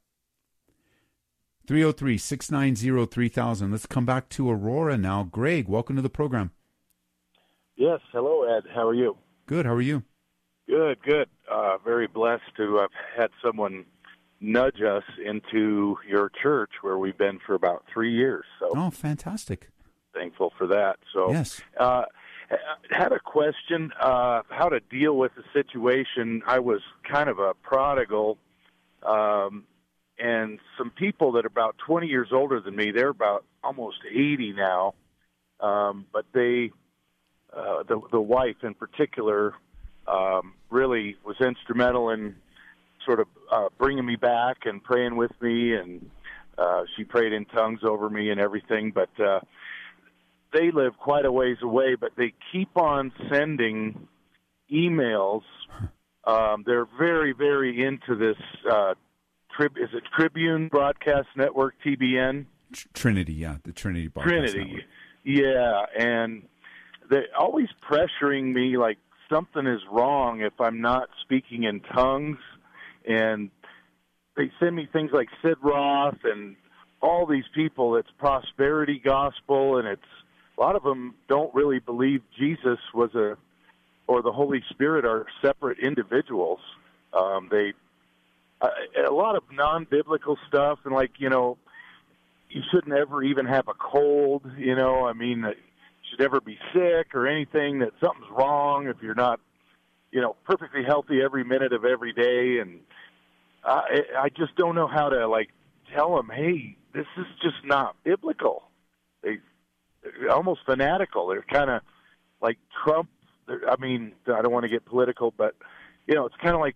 303 1.73 2.17
690 2.17 3.05
3000. 3.05 3.71
Let's 3.71 3.85
come 3.85 4.03
back 4.03 4.27
to 4.29 4.49
Aurora 4.49 4.97
now. 4.97 5.21
Greg, 5.21 5.67
welcome 5.67 5.95
to 5.97 6.01
the 6.01 6.09
program. 6.09 6.49
Yes. 7.75 7.99
Hello, 8.11 8.41
Ed. 8.41 8.63
How 8.73 8.87
are 8.87 8.95
you? 8.95 9.15
Good. 9.45 9.67
How 9.67 9.73
are 9.75 9.81
you? 9.81 10.01
Good, 10.67 10.99
good. 11.03 11.29
Uh, 11.47 11.77
very 11.85 12.07
blessed 12.07 12.55
to 12.57 12.77
have 12.77 12.89
had 13.15 13.29
someone 13.45 13.85
nudge 14.41 14.81
us 14.81 15.03
into 15.23 15.97
your 16.07 16.31
church 16.41 16.71
where 16.81 16.97
we've 16.97 17.19
been 17.19 17.37
for 17.45 17.53
about 17.53 17.85
three 17.93 18.13
years. 18.15 18.45
So 18.59 18.71
Oh, 18.75 18.89
fantastic. 18.89 19.69
thankful 20.11 20.51
for 20.57 20.65
that. 20.65 20.97
So 21.13 21.29
Yes. 21.31 21.61
uh, 21.77 22.05
had 22.89 23.11
a 23.11 23.19
question 23.19 23.91
uh, 24.01 24.41
how 24.49 24.69
to 24.69 24.79
deal 24.79 25.17
with 25.17 25.33
the 25.35 25.43
situation. 25.53 26.41
I 26.47 26.57
was 26.57 26.81
kind 27.03 27.29
of 27.29 27.37
a 27.37 27.53
prodigal, 27.61 28.39
um, 29.03 29.65
and 30.19 30.59
some 30.77 30.91
people 30.91 31.33
that 31.33 31.45
are 31.45 31.47
about 31.47 31.77
20 31.85 32.07
years 32.07 32.29
older 32.31 32.59
than 32.59 32.75
me, 32.75 32.91
they're 32.91 33.09
about 33.09 33.45
almost 33.63 33.97
80 34.09 34.53
now, 34.53 34.93
um, 35.59 36.05
but 36.11 36.25
they, 36.33 36.71
uh, 37.55 37.83
the 37.83 38.01
the 38.11 38.21
wife 38.21 38.57
in 38.63 38.73
particular, 38.73 39.53
um, 40.07 40.53
really 40.69 41.15
was 41.25 41.37
instrumental 41.41 42.09
in 42.09 42.35
sort 43.05 43.19
of 43.19 43.27
uh, 43.51 43.69
bringing 43.77 44.05
me 44.05 44.15
back 44.15 44.65
and 44.65 44.83
praying 44.83 45.15
with 45.15 45.31
me, 45.41 45.73
and 45.73 46.09
uh, 46.57 46.83
she 46.95 47.03
prayed 47.03 47.33
in 47.33 47.45
tongues 47.45 47.81
over 47.83 48.09
me 48.09 48.29
and 48.29 48.39
everything, 48.39 48.91
but. 48.91 49.09
Uh, 49.19 49.39
they 50.51 50.71
live 50.71 50.97
quite 50.97 51.25
a 51.25 51.31
ways 51.31 51.57
away, 51.61 51.93
but 51.93 52.11
they 52.17 52.33
keep 52.51 52.75
on 52.75 53.11
sending 53.31 54.07
emails. 54.71 55.43
Um, 56.25 56.63
they're 56.65 56.87
very, 56.97 57.33
very 57.33 57.83
into 57.85 58.15
this. 58.15 58.37
Uh, 58.69 58.95
trib- 59.59 59.77
is 59.77 59.89
it 59.93 60.03
Tribune 60.15 60.67
Broadcast 60.69 61.27
Network 61.35 61.75
(TBN)? 61.85 62.45
Trinity, 62.93 63.33
yeah, 63.33 63.57
the 63.63 63.71
Trinity 63.71 64.07
Broadcast 64.07 64.53
Trinity, 64.53 64.59
Network. 64.59 64.83
yeah, 65.23 65.85
and 65.97 66.43
they're 67.09 67.25
always 67.37 67.67
pressuring 67.89 68.53
me 68.53 68.77
like 68.77 68.97
something 69.29 69.65
is 69.65 69.81
wrong 69.91 70.41
if 70.41 70.53
I'm 70.59 70.81
not 70.81 71.09
speaking 71.23 71.63
in 71.63 71.81
tongues, 71.81 72.37
and 73.07 73.49
they 74.37 74.51
send 74.59 74.75
me 74.75 74.87
things 74.91 75.11
like 75.11 75.27
Sid 75.41 75.57
Roth 75.61 76.19
and 76.23 76.55
all 77.01 77.25
these 77.25 77.45
people. 77.55 77.95
It's 77.95 78.09
prosperity 78.17 79.01
gospel, 79.03 79.77
and 79.77 79.87
it's 79.87 80.01
a 80.57 80.61
lot 80.61 80.75
of 80.75 80.83
them 80.83 81.15
don't 81.27 81.53
really 81.55 81.79
believe 81.79 82.21
Jesus 82.37 82.79
was 82.93 83.13
a 83.15 83.35
or 84.07 84.21
the 84.23 84.31
Holy 84.31 84.63
Spirit 84.71 85.05
are 85.05 85.27
separate 85.41 85.77
individuals. 85.79 86.59
Um, 87.13 87.47
they 87.51 87.73
a 88.61 89.11
lot 89.11 89.35
of 89.35 89.43
non-biblical 89.51 90.37
stuff, 90.47 90.79
and 90.85 90.93
like 90.93 91.11
you 91.19 91.29
know, 91.29 91.57
you 92.49 92.61
shouldn't 92.71 92.93
ever 92.93 93.23
even 93.23 93.45
have 93.45 93.67
a 93.67 93.73
cold. 93.73 94.43
You 94.57 94.75
know, 94.75 95.05
I 95.05 95.13
mean, 95.13 95.45
uh, 95.45 95.51
should 96.09 96.21
ever 96.21 96.41
be 96.41 96.57
sick 96.73 97.13
or 97.13 97.27
anything. 97.27 97.79
That 97.79 97.91
something's 98.01 98.29
wrong 98.31 98.87
if 98.87 98.97
you're 99.01 99.15
not, 99.15 99.39
you 100.11 100.21
know, 100.21 100.35
perfectly 100.45 100.83
healthy 100.83 101.21
every 101.21 101.43
minute 101.43 101.73
of 101.73 101.85
every 101.85 102.13
day. 102.13 102.59
And 102.59 102.81
I, 103.63 104.01
I 104.17 104.29
just 104.29 104.55
don't 104.55 104.75
know 104.75 104.87
how 104.87 105.09
to 105.09 105.27
like 105.27 105.49
tell 105.93 106.15
them, 106.15 106.29
hey, 106.33 106.75
this 106.93 107.07
is 107.17 107.25
just 107.41 107.65
not 107.65 107.95
biblical. 108.03 108.63
They 109.23 109.37
almost 110.29 110.61
fanatical. 110.65 111.27
They're 111.27 111.43
kind 111.43 111.69
of 111.69 111.81
like 112.41 112.57
Trump. 112.83 113.09
I 113.47 113.75
mean, 113.79 114.13
I 114.27 114.41
don't 114.41 114.51
want 114.51 114.63
to 114.63 114.69
get 114.69 114.85
political, 114.85 115.31
but 115.35 115.55
you 116.07 116.15
know, 116.15 116.25
it's 116.25 116.35
kind 116.41 116.55
of 116.55 116.61
like 116.61 116.75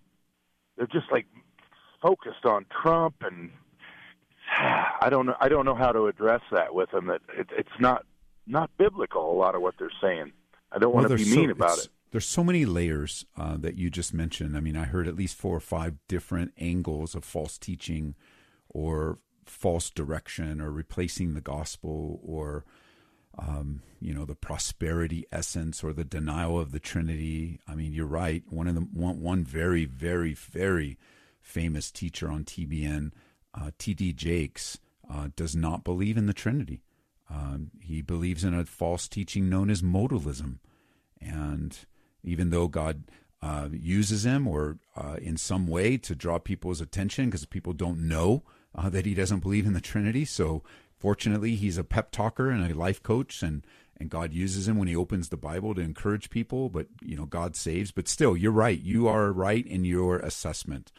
they're 0.77 0.87
just 0.87 1.11
like 1.11 1.25
focused 2.03 2.45
on 2.45 2.67
Trump, 2.83 3.15
and 3.21 3.49
I 5.01 5.07
don't 5.09 5.25
know. 5.25 5.35
I 5.39 5.49
don't 5.49 5.65
know 5.65 5.73
how 5.75 5.91
to 5.91 6.05
address 6.05 6.41
that 6.51 6.75
with 6.75 6.91
them. 6.91 7.07
That 7.07 7.21
it, 7.35 7.47
it's 7.57 7.79
not 7.79 8.05
not 8.45 8.69
biblical. 8.77 9.31
A 9.31 9.37
lot 9.37 9.55
of 9.55 9.61
what 9.63 9.73
they're 9.79 9.89
saying. 10.01 10.33
I 10.71 10.77
don't 10.77 10.93
want 10.93 11.09
Well, 11.09 11.17
to 11.17 11.23
be 11.23 11.35
mean 11.35 11.47
so- 11.47 11.53
about 11.53 11.77
it. 11.79 11.87
There's 12.11 12.27
so 12.27 12.43
many 12.43 12.63
layers 12.65 13.25
uh, 13.35 13.57
that 13.57 13.75
you 13.75 13.89
just 13.89 14.13
mentioned. 14.13 14.55
I 14.55 14.59
mean, 14.59 14.77
I 14.77 14.83
heard 14.83 15.07
at 15.07 15.15
least 15.15 15.35
four 15.35 15.57
or 15.57 15.59
five 15.59 15.95
different 16.07 16.53
angles 16.59 17.15
of 17.15 17.23
false 17.23 17.57
teaching 17.57 18.13
or 18.69 19.17
false 19.47 19.89
direction 19.89 20.61
or 20.61 20.69
replacing 20.71 21.33
the 21.33 21.41
gospel 21.41 22.19
or, 22.23 22.65
um, 23.39 23.81
you 23.99 24.13
know, 24.13 24.25
the 24.25 24.35
prosperity 24.35 25.25
essence 25.31 25.83
or 25.83 25.91
the 25.91 26.03
denial 26.03 26.59
of 26.59 26.71
the 26.71 26.79
Trinity. 26.79 27.59
I 27.67 27.73
mean, 27.73 27.93
you're 27.93 28.05
right. 28.05 28.43
One 28.47 28.67
of 28.67 28.75
the 28.75 28.81
one, 28.81 29.19
one 29.19 29.43
very, 29.43 29.85
very, 29.85 30.35
very 30.35 30.99
famous 31.43 31.91
teacher 31.91 32.31
on 32.31 32.45
TBN, 32.45 33.11
uh, 33.53 33.69
T.D. 33.77 34.13
Jakes, 34.13 34.79
uh, 35.11 35.27
does 35.35 35.55
not 35.55 35.83
believe 35.83 36.17
in 36.17 36.25
the 36.25 36.33
Trinity. 36.33 36.81
Um, 37.29 37.71
he 37.79 38.01
believes 38.01 38.43
in 38.43 38.53
a 38.53 38.65
false 38.65 39.07
teaching 39.07 39.49
known 39.49 39.69
as 39.69 39.81
modalism. 39.81 40.57
And 41.21 41.77
even 42.23 42.49
though 42.49 42.67
God 42.67 43.03
uh, 43.41 43.69
uses 43.71 44.25
him 44.25 44.47
or 44.47 44.77
uh, 44.95 45.17
in 45.21 45.37
some 45.37 45.67
way 45.67 45.97
to 45.97 46.15
draw 46.15 46.39
people's 46.39 46.81
attention 46.81 47.25
because 47.25 47.45
people 47.45 47.73
don't 47.73 48.07
know 48.07 48.43
uh, 48.73 48.89
that 48.89 49.05
he 49.05 49.13
doesn't 49.13 49.41
believe 49.41 49.65
in 49.65 49.73
the 49.73 49.81
Trinity. 49.81 50.25
So 50.25 50.63
fortunately, 50.97 51.55
he's 51.55 51.77
a 51.77 51.83
pep 51.83 52.11
talker 52.11 52.49
and 52.49 52.71
a 52.71 52.75
life 52.75 53.03
coach, 53.03 53.43
and 53.43 53.65
and 53.97 54.09
God 54.09 54.33
uses 54.33 54.67
him 54.67 54.77
when 54.77 54.87
he 54.87 54.95
opens 54.95 55.29
the 55.29 55.37
Bible 55.37 55.75
to 55.75 55.81
encourage 55.81 56.29
people. 56.29 56.69
But 56.69 56.87
you 57.01 57.15
know, 57.15 57.25
God 57.25 57.55
saves. 57.55 57.91
But 57.91 58.07
still, 58.07 58.35
you're 58.37 58.51
right. 58.51 58.79
You 58.79 59.07
are 59.07 59.31
right 59.31 59.65
in 59.65 59.85
your 59.85 60.19
assessment 60.19 60.91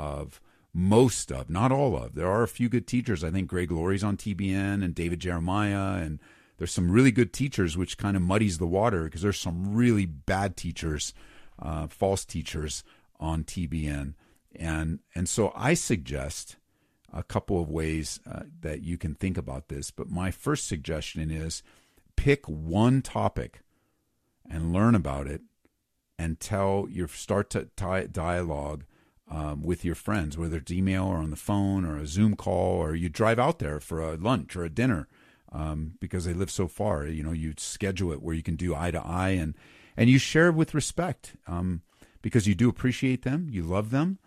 of 0.00 0.40
most 0.72 1.30
of, 1.30 1.50
not 1.50 1.70
all 1.70 1.96
of. 1.96 2.14
There 2.14 2.30
are 2.30 2.42
a 2.42 2.48
few 2.48 2.68
good 2.68 2.86
teachers. 2.86 3.22
I 3.22 3.30
think 3.30 3.48
Greg 3.48 3.70
Laurie's 3.70 4.04
on 4.04 4.16
TBN 4.16 4.82
and 4.82 4.94
David 4.94 5.20
Jeremiah, 5.20 6.02
and 6.02 6.20
there's 6.56 6.72
some 6.72 6.90
really 6.90 7.10
good 7.10 7.32
teachers, 7.32 7.76
which 7.76 7.98
kind 7.98 8.16
of 8.16 8.22
muddies 8.22 8.58
the 8.58 8.66
water 8.66 9.04
because 9.04 9.22
there's 9.22 9.38
some 9.38 9.74
really 9.74 10.06
bad 10.06 10.56
teachers, 10.56 11.12
uh, 11.58 11.86
false 11.88 12.24
teachers 12.24 12.82
on 13.18 13.44
TBN, 13.44 14.14
and 14.56 15.00
and 15.14 15.28
so 15.28 15.52
I 15.54 15.74
suggest 15.74 16.56
a 17.12 17.22
couple 17.22 17.60
of 17.60 17.68
ways 17.68 18.20
uh, 18.30 18.44
that 18.60 18.82
you 18.82 18.96
can 18.96 19.14
think 19.14 19.36
about 19.36 19.68
this. 19.68 19.90
But 19.90 20.08
my 20.08 20.30
first 20.30 20.68
suggestion 20.68 21.30
is 21.30 21.62
pick 22.16 22.46
one 22.46 23.02
topic 23.02 23.60
and 24.48 24.72
learn 24.72 24.94
about 24.94 25.26
it 25.26 25.42
and 26.18 26.38
tell 26.38 26.86
your 26.88 27.08
start 27.08 27.50
to 27.50 27.64
dialogue 28.12 28.84
um, 29.30 29.62
with 29.62 29.84
your 29.84 29.94
friends, 29.94 30.36
whether 30.36 30.58
it's 30.58 30.72
email 30.72 31.04
or 31.04 31.18
on 31.18 31.30
the 31.30 31.36
phone 31.36 31.84
or 31.84 31.96
a 31.96 32.06
Zoom 32.06 32.34
call, 32.34 32.78
or 32.78 32.94
you 32.94 33.08
drive 33.08 33.38
out 33.38 33.60
there 33.60 33.80
for 33.80 34.00
a 34.00 34.16
lunch 34.16 34.56
or 34.56 34.64
a 34.64 34.70
dinner 34.70 35.08
um, 35.52 35.94
because 36.00 36.24
they 36.24 36.34
live 36.34 36.50
so 36.50 36.66
far. 36.66 37.06
You 37.06 37.22
know, 37.22 37.32
you 37.32 37.54
schedule 37.56 38.12
it 38.12 38.22
where 38.22 38.34
you 38.34 38.42
can 38.42 38.56
do 38.56 38.74
eye 38.74 38.90
to 38.90 39.00
eye 39.00 39.30
and 39.30 39.54
and 39.96 40.08
you 40.08 40.18
share 40.18 40.50
with 40.50 40.74
respect 40.74 41.36
um, 41.46 41.82
because 42.22 42.46
you 42.46 42.54
do 42.54 42.68
appreciate 42.68 43.22
them, 43.22 43.48
you 43.50 43.62
love 43.62 43.90
them, 43.90 44.18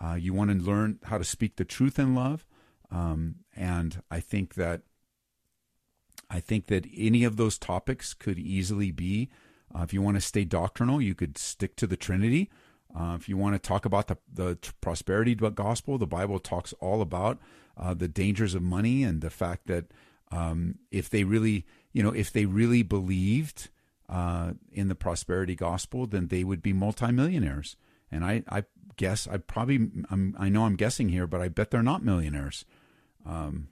uh, 0.00 0.14
you 0.14 0.32
want 0.34 0.50
to 0.50 0.56
learn 0.56 0.98
how 1.04 1.18
to 1.18 1.24
speak 1.24 1.56
the 1.56 1.64
truth 1.64 1.98
in 1.98 2.14
love, 2.14 2.46
um, 2.90 3.36
and 3.56 4.02
I 4.10 4.20
think 4.20 4.54
that 4.54 4.82
I 6.30 6.40
think 6.40 6.66
that 6.66 6.86
any 6.96 7.24
of 7.24 7.36
those 7.36 7.58
topics 7.58 8.14
could 8.14 8.38
easily 8.38 8.90
be. 8.90 9.28
Uh, 9.74 9.82
if 9.82 9.92
you 9.92 10.02
want 10.02 10.16
to 10.16 10.20
stay 10.20 10.44
doctrinal, 10.44 11.00
you 11.00 11.14
could 11.14 11.36
stick 11.36 11.76
to 11.76 11.86
the 11.86 11.96
Trinity. 11.96 12.50
Uh, 12.94 13.16
if 13.18 13.28
you 13.28 13.36
want 13.36 13.54
to 13.54 13.58
talk 13.58 13.84
about 13.84 14.08
the, 14.08 14.18
the 14.32 14.58
prosperity 14.80 15.34
gospel, 15.34 15.98
the 15.98 16.06
Bible 16.06 16.38
talks 16.38 16.74
all 16.74 17.00
about 17.00 17.38
uh, 17.76 17.94
the 17.94 18.08
dangers 18.08 18.54
of 18.54 18.62
money 18.62 19.02
and 19.02 19.20
the 19.20 19.30
fact 19.30 19.66
that 19.66 19.86
um, 20.30 20.78
if 20.90 21.08
they 21.08 21.24
really, 21.24 21.64
you 21.92 22.02
know, 22.02 22.10
if 22.10 22.32
they 22.32 22.44
really 22.44 22.82
believed 22.82 23.70
uh, 24.08 24.52
in 24.72 24.88
the 24.88 24.94
prosperity 24.94 25.54
gospel, 25.54 26.06
then 26.06 26.28
they 26.28 26.44
would 26.44 26.62
be 26.62 26.72
multimillionaires. 26.72 27.76
And 28.10 28.24
I, 28.24 28.42
I 28.48 28.64
guess 28.96 29.26
I 29.26 29.38
probably, 29.38 29.88
I'm, 30.10 30.36
I 30.38 30.48
know 30.50 30.64
I'm 30.64 30.76
guessing 30.76 31.08
here, 31.08 31.26
but 31.26 31.40
I 31.40 31.48
bet 31.48 31.70
they're 31.70 31.82
not 31.82 32.04
millionaires. 32.04 32.64
Um, 33.24 33.68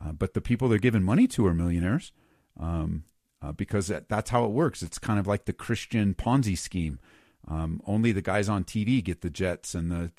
uh, 0.00 0.12
but 0.12 0.34
the 0.34 0.40
people 0.40 0.68
they're 0.68 0.78
giving 0.78 1.02
money 1.02 1.26
to 1.28 1.46
are 1.46 1.54
millionaires 1.54 2.12
um, 2.58 3.04
uh, 3.42 3.52
because 3.52 3.88
that, 3.88 4.08
that's 4.08 4.30
how 4.30 4.44
it 4.44 4.50
works. 4.50 4.82
It's 4.82 4.98
kind 4.98 5.18
of 5.18 5.26
like 5.26 5.44
the 5.44 5.52
Christian 5.52 6.14
Ponzi 6.14 6.56
scheme. 6.56 6.98
Um, 7.48 7.80
only 7.86 8.12
the 8.12 8.22
guys 8.22 8.48
on 8.48 8.64
TV 8.64 9.02
get 9.02 9.20
the 9.20 9.30
jets 9.30 9.74
and 9.74 9.90
the 9.90 10.10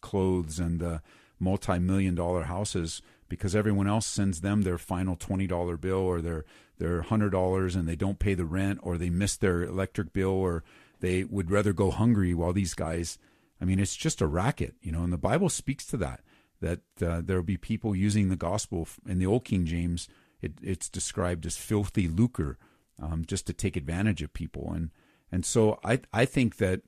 clothes 0.00 0.58
and 0.58 0.80
the 0.80 1.02
multi-million 1.38 2.14
dollar 2.14 2.44
houses 2.44 3.00
because 3.28 3.54
everyone 3.54 3.86
else 3.86 4.06
sends 4.06 4.40
them 4.40 4.62
their 4.62 4.78
final 4.78 5.16
twenty 5.16 5.46
dollar 5.46 5.76
bill 5.76 5.98
or 5.98 6.20
their 6.20 6.44
their 6.78 7.02
hundred 7.02 7.30
dollars 7.30 7.76
and 7.76 7.88
they 7.88 7.96
don't 7.96 8.18
pay 8.18 8.34
the 8.34 8.44
rent 8.44 8.80
or 8.82 8.98
they 8.98 9.10
miss 9.10 9.36
their 9.36 9.62
electric 9.62 10.12
bill 10.12 10.30
or 10.30 10.64
they 11.00 11.24
would 11.24 11.50
rather 11.50 11.72
go 11.72 11.90
hungry 11.90 12.34
while 12.34 12.52
these 12.52 12.74
guys. 12.74 13.18
I 13.60 13.64
mean, 13.64 13.78
it's 13.78 13.96
just 13.96 14.20
a 14.20 14.26
racket, 14.26 14.74
you 14.82 14.90
know. 14.90 15.02
And 15.02 15.12
the 15.12 15.18
Bible 15.18 15.48
speaks 15.48 15.86
to 15.88 15.96
that 15.98 16.20
that 16.60 16.80
uh, 17.02 17.20
there 17.22 17.36
will 17.36 17.44
be 17.44 17.56
people 17.56 17.94
using 17.94 18.28
the 18.28 18.36
gospel 18.36 18.88
in 19.06 19.18
the 19.18 19.26
old 19.26 19.44
King 19.44 19.66
James. 19.66 20.08
It, 20.40 20.52
it's 20.62 20.88
described 20.88 21.46
as 21.46 21.56
filthy 21.56 22.08
lucre, 22.08 22.58
um, 23.00 23.24
just 23.26 23.46
to 23.46 23.52
take 23.52 23.76
advantage 23.76 24.22
of 24.22 24.32
people 24.32 24.72
and. 24.72 24.90
And 25.34 25.44
so 25.44 25.80
I 25.82 25.98
I 26.12 26.26
think 26.26 26.58
that 26.58 26.82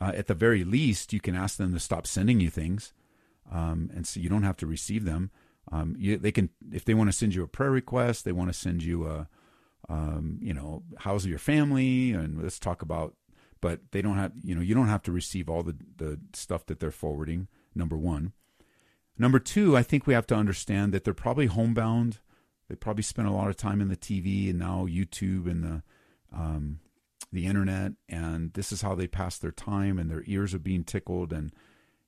uh, 0.00 0.12
at 0.14 0.28
the 0.28 0.34
very 0.34 0.64
least 0.64 1.12
you 1.12 1.20
can 1.20 1.36
ask 1.36 1.58
them 1.58 1.74
to 1.74 1.78
stop 1.78 2.06
sending 2.06 2.40
you 2.40 2.48
things, 2.48 2.94
um, 3.52 3.90
and 3.94 4.06
so 4.06 4.18
you 4.18 4.30
don't 4.30 4.44
have 4.44 4.56
to 4.58 4.66
receive 4.66 5.04
them. 5.04 5.30
Um, 5.70 5.94
you, 5.98 6.16
they 6.16 6.32
can 6.32 6.48
if 6.72 6.86
they 6.86 6.94
want 6.94 7.10
to 7.10 7.16
send 7.16 7.34
you 7.34 7.42
a 7.42 7.46
prayer 7.46 7.70
request, 7.70 8.24
they 8.24 8.32
want 8.32 8.48
to 8.48 8.58
send 8.58 8.82
you 8.82 9.06
a, 9.06 9.28
um, 9.90 10.38
you 10.40 10.54
know, 10.54 10.84
how's 11.00 11.26
your 11.26 11.38
family, 11.38 12.12
and 12.12 12.42
let's 12.42 12.58
talk 12.58 12.80
about. 12.80 13.14
But 13.60 13.80
they 13.90 14.00
don't 14.00 14.16
have 14.16 14.32
you 14.42 14.54
know 14.54 14.62
you 14.62 14.74
don't 14.74 14.88
have 14.88 15.02
to 15.02 15.12
receive 15.12 15.50
all 15.50 15.62
the 15.62 15.76
the 15.98 16.18
stuff 16.32 16.64
that 16.66 16.80
they're 16.80 16.90
forwarding. 16.90 17.46
Number 17.74 17.98
one. 17.98 18.32
Number 19.18 19.38
two, 19.38 19.76
I 19.76 19.82
think 19.82 20.06
we 20.06 20.14
have 20.14 20.26
to 20.28 20.34
understand 20.34 20.94
that 20.94 21.04
they're 21.04 21.12
probably 21.12 21.46
homebound. 21.46 22.20
They 22.70 22.74
probably 22.74 23.02
spend 23.02 23.28
a 23.28 23.32
lot 23.32 23.48
of 23.48 23.56
time 23.56 23.82
in 23.82 23.88
the 23.88 23.96
TV 23.96 24.48
and 24.48 24.58
now 24.58 24.86
YouTube 24.88 25.50
and 25.50 25.62
the 25.62 25.82
um, 26.34 26.80
the 27.32 27.46
internet 27.46 27.92
and 28.08 28.52
this 28.54 28.72
is 28.72 28.82
how 28.82 28.94
they 28.94 29.06
pass 29.06 29.38
their 29.38 29.50
time 29.50 29.98
and 29.98 30.10
their 30.10 30.22
ears 30.26 30.54
are 30.54 30.58
being 30.58 30.84
tickled 30.84 31.32
and 31.32 31.52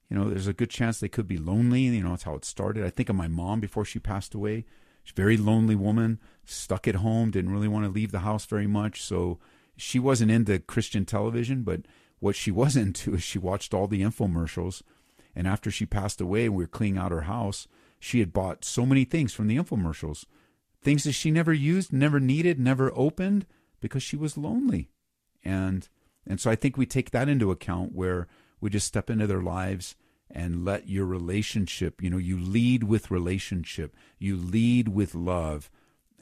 you 0.09 0.17
know 0.17 0.29
there's 0.29 0.47
a 0.47 0.53
good 0.53 0.71
chance 0.71 1.01
they 1.01 1.09
could 1.09 1.27
be 1.27 1.37
lonely 1.37 1.83
you 1.83 2.03
know 2.03 2.11
that's 2.11 2.23
how 2.23 2.35
it 2.35 2.45
started. 2.45 2.85
I 2.85 2.91
think 2.91 3.09
of 3.09 3.17
my 3.17 3.29
mom 3.29 3.61
before 3.61 3.85
she 3.85 3.99
passed 3.99 4.35
away. 4.35 4.65
She's 5.03 5.13
a 5.13 5.21
very 5.21 5.37
lonely 5.37 5.75
woman 5.75 6.21
stuck 6.45 6.87
at 6.87 6.97
home 6.97 7.31
didn't 7.31 7.53
really 7.53 7.69
want 7.69 7.85
to 7.85 7.91
leave 7.91 8.13
the 8.13 8.21
house 8.21 8.47
very 8.47 8.67
much 8.67 9.03
so 9.03 9.39
she 9.77 9.99
wasn't 9.99 10.31
into 10.31 10.59
christian 10.59 11.05
television 11.05 11.63
but 11.63 11.83
what 12.21 12.37
she 12.37 12.51
was 12.63 12.77
into 12.77 13.15
is 13.15 13.23
she 13.23 13.39
watched 13.39 13.75
all 13.75 13.87
the 13.87 14.03
infomercials 14.03 14.83
and 15.35 15.47
after 15.47 15.71
she 15.71 15.87
passed 15.87 16.21
away 16.21 16.47
and 16.47 16.55
we 16.55 16.65
were 16.65 16.69
cleaning 16.69 16.99
out 16.99 17.13
her 17.13 17.23
house 17.23 17.69
she 17.99 18.21
had 18.21 18.33
bought 18.33 18.65
so 18.65 18.87
many 18.87 19.05
things 19.05 19.33
from 19.33 19.49
the 19.49 19.57
infomercials. 19.57 20.25
Things 20.83 21.05
that 21.05 21.13
she 21.13 21.31
never 21.31 21.53
used 21.53 21.93
never 21.93 22.21
needed 22.21 22.59
never 22.59 22.93
opened 22.95 23.47
because 23.81 24.03
she 24.03 24.17
was 24.17 24.39
lonely 24.39 24.91
and 25.45 25.89
and 26.27 26.41
so 26.41 26.51
I 26.51 26.57
think 26.57 26.77
we 26.77 26.87
take 26.87 27.11
that 27.11 27.29
into 27.29 27.51
account 27.51 27.95
where 27.95 28.29
we 28.61 28.71
just 28.71 28.87
step 28.87 29.09
into 29.09 29.27
their 29.27 29.43
lives 29.43 29.97
and 30.31 30.65
let 30.65 30.89
your 30.89 31.07
relationship, 31.07 32.03
you 32.03 32.11
know, 32.11 32.19
you 32.19 32.39
lead 32.39 32.85
with 32.85 33.11
relationship, 33.11 33.97
you 34.19 34.37
lead 34.37 34.89
with 34.89 35.15
love, 35.15 35.71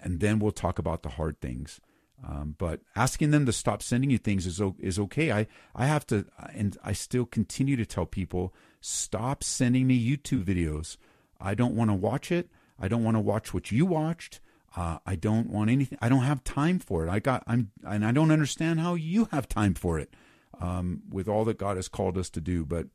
and 0.00 0.20
then 0.20 0.38
we'll 0.38 0.52
talk 0.52 0.78
about 0.78 1.02
the 1.02 1.10
hard 1.10 1.40
things. 1.40 1.80
Um, 2.26 2.54
but 2.56 2.80
asking 2.94 3.30
them 3.30 3.44
to 3.46 3.52
stop 3.52 3.82
sending 3.82 4.10
you 4.10 4.18
things 4.18 4.46
is 4.46 4.60
is 4.78 4.98
okay. 4.98 5.32
I 5.32 5.46
I 5.74 5.86
have 5.86 6.06
to, 6.06 6.26
and 6.54 6.78
I 6.82 6.92
still 6.92 7.26
continue 7.26 7.76
to 7.76 7.84
tell 7.84 8.06
people 8.06 8.54
stop 8.80 9.44
sending 9.44 9.86
me 9.86 10.16
YouTube 10.16 10.44
videos. 10.44 10.96
I 11.40 11.54
don't 11.54 11.76
want 11.76 11.90
to 11.90 11.94
watch 11.94 12.32
it. 12.32 12.48
I 12.78 12.88
don't 12.88 13.04
want 13.04 13.16
to 13.16 13.20
watch 13.20 13.52
what 13.52 13.70
you 13.70 13.84
watched. 13.84 14.40
Uh, 14.76 14.98
I 15.06 15.16
don't 15.16 15.48
want 15.48 15.70
anything. 15.70 15.98
I 16.02 16.10
don't 16.10 16.22
have 16.22 16.44
time 16.44 16.78
for 16.78 17.06
it. 17.06 17.10
I 17.10 17.18
got. 17.18 17.42
I'm, 17.46 17.70
and 17.82 18.04
I 18.04 18.12
don't 18.12 18.30
understand 18.30 18.80
how 18.80 18.94
you 18.94 19.28
have 19.30 19.48
time 19.48 19.72
for 19.72 19.98
it, 19.98 20.14
um, 20.60 21.02
with 21.08 21.28
all 21.28 21.44
that 21.46 21.56
God 21.56 21.76
has 21.76 21.88
called 21.88 22.18
us 22.18 22.28
to 22.30 22.42
do. 22.42 22.66
But 22.66 22.88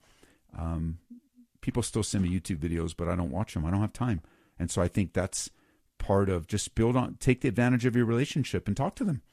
um, 0.55 0.99
people 1.61 1.81
still 1.81 2.03
send 2.03 2.23
me 2.23 2.29
YouTube 2.29 2.57
videos, 2.57 2.93
but 2.95 3.09
I 3.09 3.15
don't 3.15 3.31
watch 3.31 3.55
them. 3.55 3.65
I 3.65 3.71
don't 3.71 3.81
have 3.81 3.93
time, 3.93 4.21
and 4.59 4.69
so 4.69 4.79
I 4.79 4.87
think 4.87 5.13
that's 5.13 5.49
part 5.97 6.29
of 6.29 6.45
just 6.45 6.75
build 6.75 6.95
on, 6.95 7.17
take 7.19 7.41
the 7.41 7.47
advantage 7.47 7.85
of 7.85 7.95
your 7.95 8.05
relationship 8.05 8.67
and 8.67 8.77
talk 8.77 8.95
to 8.95 9.03
them. 9.03 9.23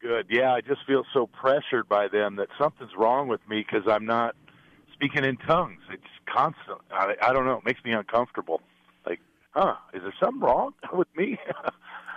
Good. 0.00 0.26
Yeah, 0.30 0.52
I 0.54 0.62
just 0.62 0.80
feel 0.86 1.04
so 1.12 1.26
pressured 1.26 1.88
by 1.88 2.08
them 2.08 2.36
that 2.36 2.48
something's 2.58 2.96
wrong 2.96 3.28
with 3.28 3.40
me 3.48 3.64
because 3.64 3.86
I'm 3.86 4.06
not 4.06 4.34
speaking 4.94 5.24
in 5.24 5.36
tongues. 5.36 5.80
It's 5.92 6.02
constant. 6.26 6.78
I, 6.90 7.14
I 7.22 7.32
don't 7.32 7.44
know. 7.44 7.58
It 7.58 7.64
makes 7.64 7.84
me 7.84 7.92
uncomfortable. 7.92 8.62
Huh? 9.50 9.74
Is 9.92 10.02
there 10.02 10.14
something 10.20 10.40
wrong 10.40 10.72
with 10.92 11.08
me? 11.16 11.38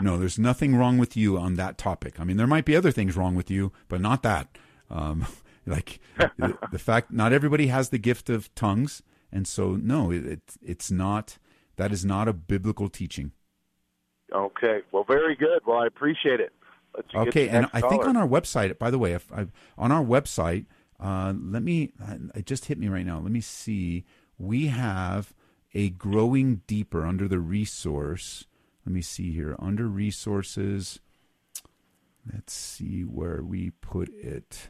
no, 0.02 0.18
there's 0.18 0.40
nothing 0.40 0.76
wrong 0.76 0.98
with 0.98 1.18
you 1.18 1.38
on 1.38 1.56
that 1.56 1.78
topic. 1.78 2.20
I 2.20 2.24
mean, 2.24 2.38
there 2.38 2.48
might 2.48 2.66
be 2.66 2.76
other 2.76 2.92
things 2.92 3.18
wrong 3.18 3.36
with 3.36 3.50
you, 3.50 3.72
but 3.88 4.02
not 4.02 4.24
that. 4.24 4.58
Um, 4.90 5.26
like 5.66 6.00
the, 6.18 6.58
the, 6.72 6.80
fact, 6.80 7.12
not 7.12 7.34
everybody 7.34 7.68
has 7.68 7.90
the 7.90 7.98
gift 7.98 8.30
of 8.30 8.54
tongues, 8.56 9.02
and 9.32 9.48
so 9.48 9.76
no, 9.76 10.12
it, 10.12 10.42
it's 10.62 10.92
not. 10.92 11.38
That 11.78 11.92
is 11.92 12.06
not 12.06 12.28
a 12.28 12.34
biblical 12.34 12.88
teaching. 12.88 13.32
Okay. 14.32 14.82
Well, 14.92 15.04
very 15.04 15.36
good. 15.36 15.62
Well, 15.66 15.80
I 15.80 15.88
appreciate 15.88 16.40
it 16.40 16.54
okay, 17.16 17.50
and 17.50 17.68
I 17.74 17.82
think 17.82 18.06
on 18.06 18.16
our 18.18 18.28
website, 18.28 18.78
by 18.78 18.92
the 18.92 19.00
way, 19.00 19.14
if 19.14 19.32
I, 19.32 19.48
on 19.78 19.92
our 19.92 20.04
website, 20.04 20.66
uh, 21.00 21.34
let 21.38 21.64
me, 21.64 21.92
it 22.36 22.46
just 22.46 22.66
hit 22.66 22.78
me 22.78 22.88
right 22.88 23.06
now. 23.06 23.20
Let 23.20 23.32
me 23.32 23.42
see. 23.42 24.06
We 24.38 24.68
have 24.68 25.34
a 25.74 25.90
growing 25.90 26.62
deeper 26.68 27.06
under 27.06 27.28
the 27.28 27.40
resource. 27.40 28.46
Let 28.86 28.94
me 28.94 29.02
see 29.02 29.32
here. 29.32 29.56
Under 29.60 29.88
resources, 29.88 31.00
let's 32.32 32.54
see 32.54 33.02
where 33.02 33.42
we 33.42 33.72
put 33.72 34.10
it. 34.10 34.70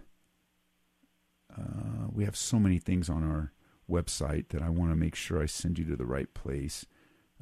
Uh, 1.56 2.08
we 2.12 2.24
have 2.26 2.36
so 2.36 2.60
many 2.60 2.80
things 2.80 3.10
on 3.10 3.24
our 3.24 3.52
website 3.90 4.50
that 4.50 4.62
I 4.62 4.70
want 4.70 4.92
to 4.92 4.96
make 4.96 5.16
sure 5.16 5.42
I 5.42 5.46
send 5.46 5.78
you 5.78 5.86
to 5.86 5.96
the 5.96 6.06
right 6.06 6.34
place. 6.34 6.86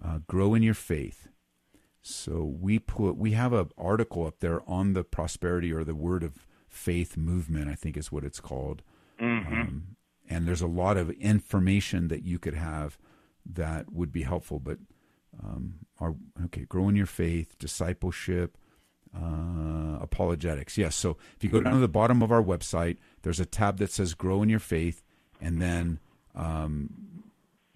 Uh, 0.04 0.20
grow 0.28 0.54
in 0.54 0.64
your 0.64 0.74
faith. 0.74 1.28
So 2.02 2.44
we 2.44 2.80
put 2.80 3.16
we 3.16 3.32
have 3.32 3.54
an 3.54 3.70
article 3.78 4.26
up 4.26 4.40
there 4.40 4.62
on 4.68 4.94
the 4.94 5.04
prosperity 5.04 5.72
or 5.72 5.84
the 5.84 5.94
word 5.94 6.24
of 6.24 6.48
faith 6.68 7.16
movement. 7.16 7.70
I 7.70 7.76
think 7.76 7.96
is 7.96 8.12
what 8.12 8.24
it's 8.24 8.40
called. 8.40 8.82
Mm-hmm. 9.22 9.54
Um, 9.54 9.84
and 10.28 10.48
there's 10.48 10.62
a 10.62 10.68
lot 10.68 10.98
of 10.98 11.12
information 11.12 12.08
that 12.08 12.24
you 12.24 12.40
could 12.40 12.56
have 12.56 12.98
that 13.46 13.92
would 13.92 14.12
be 14.12 14.24
helpful. 14.24 14.60
But 14.60 14.78
um, 15.44 15.76
our 16.00 16.16
okay, 16.46 16.66
growing 16.66 16.96
your 16.96 17.06
faith, 17.06 17.58
discipleship, 17.58 18.58
uh, 19.16 19.98
apologetics. 20.02 20.78
Yes. 20.78 20.96
So 20.96 21.18
if 21.36 21.44
you 21.44 21.50
go 21.50 21.62
down 21.62 21.74
to 21.74 21.80
the 21.80 21.88
bottom 21.88 22.22
of 22.22 22.32
our 22.32 22.44
website, 22.44 22.98
there's 23.22 23.40
a 23.40 23.46
tab 23.46 23.78
that 23.78 23.92
says 23.92 24.14
"Grow 24.14 24.44
in 24.44 24.50
Your 24.50 24.60
Faith," 24.60 25.04
and 25.40 25.62
then 25.62 26.00
um, 26.36 27.24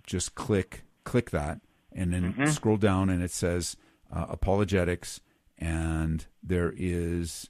just 0.05 0.36
click 0.36 0.84
click 1.03 1.32
that, 1.32 1.61
and 1.91 2.13
then 2.13 2.34
mm-hmm. 2.34 2.47
scroll 2.47 2.78
down, 2.78 3.09
and 3.09 3.24
it 3.24 3.32
says 3.32 3.78
uh, 4.13 4.26
apologetics, 4.30 5.22
and 5.57 6.26
there 6.43 6.74
is 6.76 7.49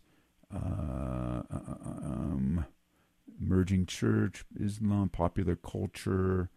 uh, 0.53 1.41
um, 1.51 2.65
emerging 3.41 3.85
church, 3.85 4.45
Islam, 4.59 5.09
popular 5.09 5.55
culture. 5.55 6.49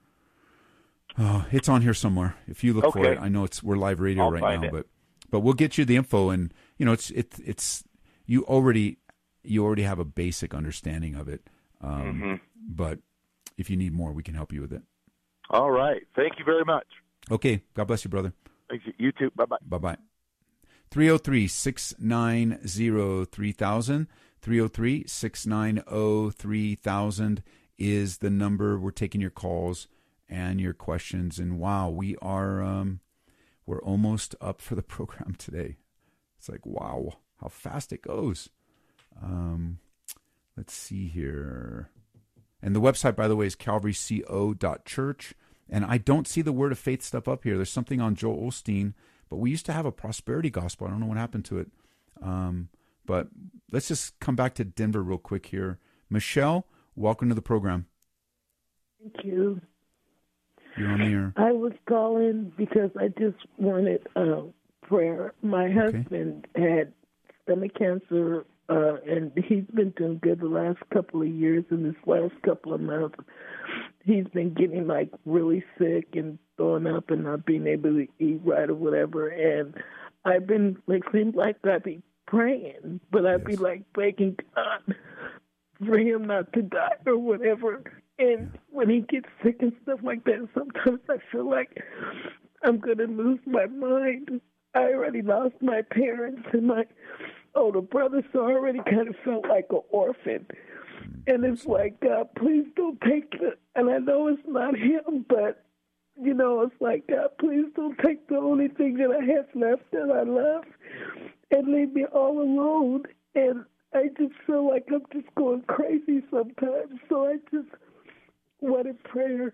Oh, 1.19 1.47
it's 1.51 1.69
on 1.69 1.83
here 1.83 1.95
somewhere. 1.95 2.37
If 2.47 2.62
you 2.62 2.73
look 2.73 2.85
okay. 2.87 3.03
for 3.03 3.12
it, 3.12 3.19
I 3.19 3.29
know 3.29 3.45
it's 3.45 3.62
we're 3.62 3.77
live 3.77 4.01
radio 4.01 4.25
I'll 4.25 4.31
right 4.31 4.61
now, 4.61 4.69
it. 4.69 4.73
but 4.73 4.87
but 5.31 5.41
we'll 5.41 5.55
get 5.55 5.77
you 5.77 5.85
the 5.85 5.97
info, 5.97 6.31
and 6.31 6.55
you 6.77 6.87
know 6.87 6.93
it's 6.93 7.11
it's 7.11 7.39
it's 7.41 7.85
you 8.27 8.45
already 8.45 8.99
you 9.43 9.64
already 9.64 9.83
have 9.83 9.99
a 9.99 10.05
basic 10.05 10.55
understanding 10.55 11.14
of 11.14 11.29
it. 11.29 11.49
Um, 11.81 12.03
mm-hmm. 12.03 12.35
But 12.69 13.01
if 13.57 13.69
you 13.69 13.77
need 13.77 13.93
more, 13.93 14.12
we 14.12 14.23
can 14.23 14.35
help 14.35 14.53
you 14.53 14.61
with 14.61 14.73
it. 14.73 14.83
All 15.51 15.71
right. 15.71 16.03
Thank 16.14 16.39
you 16.39 16.45
very 16.45 16.64
much. 16.64 16.87
Okay. 17.31 17.62
God 17.75 17.85
bless 17.85 18.05
you, 18.05 18.11
brother. 18.11 18.33
Thank 18.69 18.87
you. 18.87 18.93
You 18.99 19.12
too. 19.12 19.31
Bye 19.35 19.47
bye. 19.47 19.57
Bye 19.62 19.79
bye. 19.79 19.97
303 20.91 21.49
690 21.49 23.25
3000. 23.25 24.07
303 24.41 25.05
690 25.07 26.31
3000 26.31 27.43
is 27.79 28.19
the 28.19 28.31
number. 28.31 28.79
We're 28.79 28.91
taking 28.91 29.21
your 29.21 29.31
calls 29.31 29.89
and 30.29 30.61
your 30.61 30.74
questions. 30.74 31.39
And 31.39 31.59
wow, 31.59 31.89
we 31.89 32.16
are 32.16 32.62
um, 32.62 33.01
we're 33.66 33.83
almost 33.83 34.35
up 34.41 34.61
for 34.61 34.74
the 34.74 34.83
program 34.97 35.35
today. 35.39 35.76
It's 36.39 36.49
like 36.49 36.64
wow, 36.64 37.14
how 37.41 37.49
fast 37.49 37.93
it 37.93 38.03
goes. 38.03 38.49
Um, 39.22 39.79
let's 40.57 40.74
see 40.74 41.09
here. 41.09 41.91
And 42.62 42.74
the 42.74 42.81
website, 42.81 43.16
by 43.16 43.29
the 43.29 43.37
way, 43.37 43.47
is 43.47 43.57
calvaryco.church. 43.57 45.35
And 45.70 45.85
I 45.85 45.99
don't 45.99 46.26
see 46.26 46.43
the 46.43 46.53
word 46.53 46.72
of 46.72 46.79
faith 46.79 47.03
stuff 47.03 47.29
up 47.29 47.45
here. 47.45 47.57
There's 47.57 47.70
something 47.70 48.01
on 48.01 48.14
Joel 48.14 48.51
Osteen, 48.51 48.95
but 49.29 49.37
we 49.37 49.51
used 49.51 49.66
to 49.66 49.72
have 49.72 49.87
a 49.87 49.93
prosperity 49.93 50.51
gospel. 50.51 50.87
I 50.87 50.91
don't 50.91 51.01
know 51.01 51.07
what 51.07 51.18
happened 51.18 51.45
to 51.47 51.59
it. 51.59 51.68
Um, 52.22 52.70
but 53.05 53.29
let's 53.70 53.89
just 53.89 54.18
come 54.18 54.35
back 54.35 54.55
to 54.55 54.64
Denver 54.64 55.03
real 55.03 55.18
quick 55.18 55.47
here. 55.47 55.79
Michelle, 56.11 56.66
welcome 56.97 57.29
to 57.29 57.35
the 57.35 57.43
program. 57.43 57.87
Thank 59.01 59.24
you. 59.24 59.61
You're 60.77 60.91
on 60.91 60.99
the 61.01 61.07
air. 61.07 61.33
I 61.37 61.53
was 61.53 61.73
calling 61.89 62.53
because 62.57 62.91
I 62.99 63.09
just 63.09 63.39
wanted 63.57 64.07
uh, 64.14 64.43
prayer. 64.83 65.35
My 65.43 65.71
husband 65.71 66.47
okay. 66.57 66.71
had 66.71 66.93
stomach 67.43 67.73
cancer, 67.79 68.45
uh, 68.69 68.97
and 69.07 69.33
he's 69.37 69.64
been 69.75 69.91
doing 69.97 70.21
good 70.23 70.41
the 70.41 70.47
last 70.47 70.79
couple 70.93 71.23
of 71.23 71.29
years. 71.29 71.64
And 71.71 71.85
this 71.85 72.01
last 72.07 72.35
couple 72.45 72.75
of 72.75 72.81
months, 72.81 73.19
he's 74.05 74.27
been 74.29 74.55
getting 74.55 74.87
like 74.87 75.11
really 75.25 75.64
sick 75.79 76.09
and 76.14 76.39
throwing 76.57 76.87
up 76.87 77.11
and 77.11 77.25
not 77.25 77.47
being 77.47 77.66
able 77.66 77.91
to 77.91 78.07
eat 78.19 78.41
right 78.45 78.69
or 78.69 78.75
whatever. 78.75 79.29
And 79.29 79.75
I've 80.25 80.47
been 80.47 80.77
like 80.87 81.03
seems 81.12 81.35
like 81.35 81.57
I'd 81.64 81.83
be 81.83 82.03
praying, 82.27 83.01
but 83.11 83.27
I'd 83.27 83.41
yes. 83.41 83.47
be 83.47 83.57
like 83.57 83.83
begging 83.95 84.37
God 84.55 84.95
for 85.85 85.99
him 85.99 86.27
not 86.27 86.53
to 86.53 86.62
die 86.62 86.97
or 87.07 87.19
whatever. 87.19 87.83
And 88.19 88.59
when 88.71 88.91
he 88.91 89.01
gets 89.01 89.29
sick 89.45 89.57
and 89.61 89.73
stuff 89.83 90.01
like 90.03 90.25
that, 90.25 90.49
sometimes 90.55 91.01
I 91.09 91.19
feel 91.31 91.49
like 91.49 91.83
I'm 92.64 92.79
gonna 92.79 93.05
lose 93.05 93.41
my 93.47 93.66
mind. 93.66 94.41
I 94.75 94.93
already 94.93 95.23
lost 95.23 95.55
my 95.61 95.83
parents 95.83 96.43
and 96.53 96.66
my 96.66 96.85
older 97.55 97.81
brother, 97.81 98.23
so 98.33 98.41
I 98.41 98.53
already 98.53 98.81
kind 98.81 99.09
of 99.09 99.16
felt 99.25 99.47
like 99.49 99.66
an 99.71 99.81
orphan. 99.91 100.47
And 101.27 101.45
it's 101.45 101.66
like, 101.66 102.01
God, 102.01 102.29
please 102.37 102.66
don't 102.75 103.01
take 103.01 103.31
the. 103.33 103.57
And 103.77 103.89
I 103.91 103.99
know 103.99 104.29
it's 104.29 104.43
not 104.47 104.77
him, 104.77 105.25
but 105.29 105.64
you 106.21 106.35
know, 106.35 106.62
it's 106.62 106.81
like, 106.81 107.07
God, 107.07 107.31
please 107.39 107.66
don't 107.77 107.97
take 107.99 108.29
the 108.29 108.37
only 108.37 108.69
thing 108.69 108.97
that 108.97 109.11
I 109.11 109.25
have 109.37 109.47
left 109.55 109.91
that 109.93 110.11
I 110.11 110.23
love, 110.25 110.64
and 111.53 111.73
leave 111.73 111.93
me 111.93 112.05
all 112.07 112.41
alone. 112.41 113.05
And 113.37 113.64
I 113.95 114.09
just 114.19 114.35
feel 114.47 114.69
like 114.69 114.89
I'm 114.93 115.05
just 115.12 115.33
going 115.37 115.62
crazy 115.62 116.23
sometimes. 116.31 116.99
So 117.09 117.27
I 117.27 117.37
just 117.53 117.69
wanted 118.61 119.03
prayer. 119.05 119.53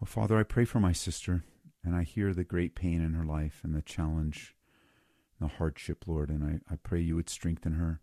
Well, 0.00 0.06
Father, 0.06 0.38
I 0.38 0.42
pray 0.42 0.64
for 0.64 0.80
my 0.80 0.92
sister, 0.92 1.44
and 1.84 1.94
I 1.94 2.02
hear 2.02 2.32
the 2.32 2.44
great 2.44 2.74
pain 2.74 3.00
in 3.00 3.14
her 3.14 3.24
life 3.24 3.60
and 3.62 3.74
the 3.74 3.82
challenge, 3.82 4.54
the 5.40 5.48
hardship, 5.48 6.04
Lord, 6.06 6.30
and 6.30 6.62
I, 6.68 6.72
I 6.72 6.76
pray 6.76 7.00
you 7.00 7.16
would 7.16 7.30
strengthen 7.30 7.74
her 7.74 8.00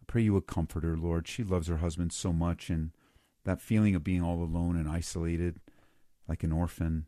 I 0.00 0.04
pray 0.06 0.22
you 0.22 0.32
would 0.34 0.46
comfort 0.46 0.82
her, 0.82 0.96
Lord. 0.96 1.28
She 1.28 1.44
loves 1.44 1.68
her 1.68 1.78
husband 1.78 2.12
so 2.12 2.32
much, 2.32 2.70
and 2.70 2.90
that 3.44 3.60
feeling 3.60 3.94
of 3.94 4.04
being 4.04 4.22
all 4.22 4.42
alone 4.42 4.76
and 4.76 4.88
isolated, 4.88 5.60
like 6.26 6.42
an 6.42 6.52
orphan. 6.52 7.06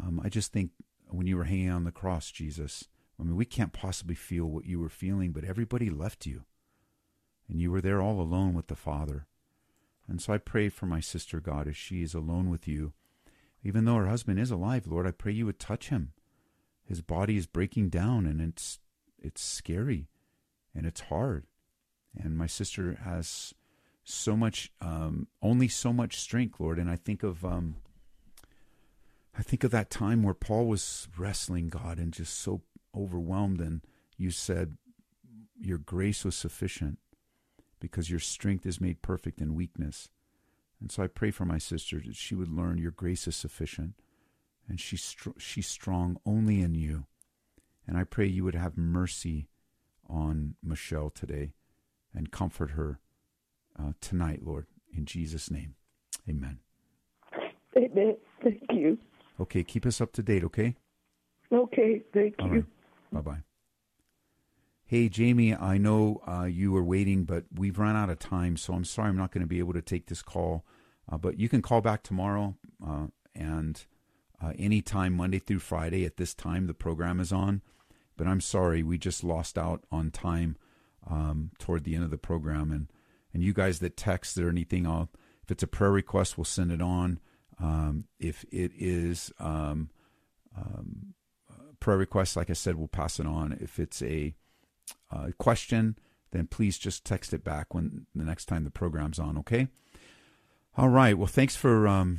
Um, 0.00 0.20
I 0.22 0.28
just 0.28 0.52
think 0.52 0.70
when 1.08 1.26
you 1.26 1.36
were 1.36 1.44
hanging 1.44 1.70
on 1.70 1.84
the 1.84 1.90
cross, 1.90 2.30
Jesus, 2.30 2.84
I 3.18 3.24
mean, 3.24 3.36
we 3.36 3.44
can't 3.44 3.72
possibly 3.72 4.14
feel 4.14 4.46
what 4.46 4.66
you 4.66 4.78
were 4.78 4.88
feeling, 4.88 5.32
but 5.32 5.44
everybody 5.44 5.90
left 5.90 6.26
you, 6.26 6.44
and 7.48 7.60
you 7.60 7.70
were 7.70 7.80
there 7.80 8.00
all 8.00 8.20
alone 8.20 8.54
with 8.54 8.68
the 8.68 8.76
Father. 8.76 9.26
And 10.08 10.22
so 10.22 10.32
I 10.32 10.38
pray 10.38 10.68
for 10.68 10.86
my 10.86 11.00
sister, 11.00 11.40
God, 11.40 11.68
as 11.68 11.76
she 11.76 12.02
is 12.02 12.14
alone 12.14 12.48
with 12.48 12.66
you. 12.66 12.92
Even 13.62 13.84
though 13.84 13.96
her 13.96 14.06
husband 14.06 14.38
is 14.38 14.50
alive, 14.50 14.86
Lord, 14.86 15.06
I 15.06 15.10
pray 15.10 15.32
you 15.32 15.46
would 15.46 15.58
touch 15.58 15.90
him. 15.90 16.12
His 16.84 17.02
body 17.02 17.36
is 17.36 17.46
breaking 17.46 17.90
down, 17.90 18.24
and 18.24 18.40
it's 18.40 18.78
it's 19.20 19.42
scary, 19.42 20.08
and 20.74 20.86
it's 20.86 21.02
hard 21.02 21.46
and 22.16 22.36
my 22.36 22.46
sister 22.46 22.98
has 23.04 23.54
so 24.04 24.36
much, 24.36 24.72
um, 24.80 25.28
only 25.42 25.68
so 25.68 25.92
much 25.92 26.18
strength, 26.18 26.60
Lord. 26.60 26.78
And 26.78 26.90
I 26.90 26.96
think 26.96 27.22
of, 27.22 27.44
um, 27.44 27.76
I 29.36 29.42
think 29.42 29.64
of 29.64 29.70
that 29.70 29.90
time 29.90 30.22
where 30.22 30.34
Paul 30.34 30.66
was 30.66 31.08
wrestling 31.16 31.68
God 31.68 31.98
and 31.98 32.12
just 32.12 32.38
so 32.38 32.62
overwhelmed, 32.94 33.60
and 33.60 33.82
you 34.16 34.30
said, 34.30 34.76
"Your 35.60 35.78
grace 35.78 36.24
was 36.24 36.34
sufficient, 36.34 36.98
because 37.80 38.10
your 38.10 38.20
strength 38.20 38.66
is 38.66 38.80
made 38.80 39.02
perfect 39.02 39.40
in 39.40 39.54
weakness." 39.54 40.08
And 40.80 40.92
so 40.92 41.02
I 41.02 41.08
pray 41.08 41.30
for 41.30 41.44
my 41.44 41.58
sister 41.58 42.00
that 42.06 42.16
she 42.16 42.34
would 42.34 42.48
learn 42.50 42.78
your 42.78 42.92
grace 42.92 43.26
is 43.26 43.36
sufficient, 43.36 43.94
and 44.68 44.80
she's 44.80 45.02
str- 45.02 45.38
she's 45.38 45.66
strong 45.66 46.18
only 46.24 46.60
in 46.60 46.74
you. 46.74 47.06
And 47.86 47.96
I 47.96 48.04
pray 48.04 48.26
you 48.26 48.44
would 48.44 48.54
have 48.54 48.76
mercy 48.76 49.48
on 50.08 50.54
Michelle 50.62 51.10
today 51.10 51.52
and 52.14 52.30
comfort 52.30 52.72
her 52.72 53.00
uh, 53.78 53.92
tonight, 54.00 54.44
Lord, 54.44 54.66
in 54.96 55.04
Jesus' 55.04 55.50
name. 55.50 55.74
Amen. 56.28 56.58
Amen. 57.76 58.16
Thank 58.42 58.62
you. 58.72 58.98
Okay, 59.40 59.62
keep 59.62 59.86
us 59.86 60.00
up 60.00 60.12
to 60.12 60.22
date, 60.22 60.44
okay? 60.44 60.74
Okay, 61.52 62.02
thank 62.12 62.34
All 62.40 62.48
you. 62.48 62.54
right. 62.54 62.64
Bye 63.12 63.20
bye. 63.20 63.42
Hey, 64.88 65.10
Jamie, 65.10 65.54
I 65.54 65.76
know 65.76 66.22
uh, 66.26 66.44
you 66.44 66.72
were 66.72 66.82
waiting, 66.82 67.24
but 67.24 67.44
we've 67.54 67.78
run 67.78 67.94
out 67.94 68.08
of 68.08 68.18
time, 68.18 68.56
so 68.56 68.72
I'm 68.72 68.86
sorry 68.86 69.10
I'm 69.10 69.18
not 69.18 69.32
going 69.32 69.42
to 69.42 69.46
be 69.46 69.58
able 69.58 69.74
to 69.74 69.82
take 69.82 70.06
this 70.06 70.22
call. 70.22 70.64
Uh, 71.12 71.18
but 71.18 71.38
you 71.38 71.46
can 71.46 71.60
call 71.60 71.82
back 71.82 72.02
tomorrow 72.02 72.56
uh, 72.82 73.08
and 73.34 73.84
uh, 74.42 74.54
anytime, 74.58 75.14
Monday 75.14 75.40
through 75.40 75.58
Friday 75.58 76.06
at 76.06 76.16
this 76.16 76.32
time, 76.32 76.66
the 76.66 76.72
program 76.72 77.20
is 77.20 77.34
on. 77.34 77.60
But 78.16 78.28
I'm 78.28 78.40
sorry, 78.40 78.82
we 78.82 78.96
just 78.96 79.22
lost 79.22 79.58
out 79.58 79.84
on 79.92 80.10
time 80.10 80.56
um, 81.06 81.50
toward 81.58 81.84
the 81.84 81.94
end 81.94 82.04
of 82.04 82.10
the 82.10 82.16
program. 82.16 82.72
And, 82.72 82.90
and 83.34 83.42
you 83.42 83.52
guys 83.52 83.80
that 83.80 83.94
text 83.94 84.38
or 84.38 84.48
anything, 84.48 84.86
I'll, 84.86 85.10
if 85.42 85.50
it's 85.50 85.62
a 85.62 85.66
prayer 85.66 85.90
request, 85.90 86.38
we'll 86.38 86.46
send 86.46 86.72
it 86.72 86.80
on. 86.80 87.20
Um, 87.60 88.04
if 88.18 88.42
it 88.50 88.72
is 88.74 89.32
um, 89.38 89.90
um, 90.56 91.12
prayer 91.78 91.98
request, 91.98 92.36
like 92.36 92.48
I 92.48 92.54
said, 92.54 92.76
we'll 92.76 92.88
pass 92.88 93.20
it 93.20 93.26
on. 93.26 93.52
If 93.60 93.78
it's 93.78 94.00
a 94.00 94.34
uh, 95.10 95.28
question, 95.38 95.98
then 96.30 96.46
please 96.46 96.78
just 96.78 97.04
text 97.04 97.32
it 97.32 97.44
back 97.44 97.74
when 97.74 98.06
the 98.14 98.24
next 98.24 98.46
time 98.46 98.64
the 98.64 98.70
program's 98.70 99.18
on. 99.18 99.38
Okay. 99.38 99.68
All 100.76 100.88
right. 100.88 101.16
Well, 101.16 101.26
thanks 101.26 101.56
for 101.56 101.88
um, 101.88 102.18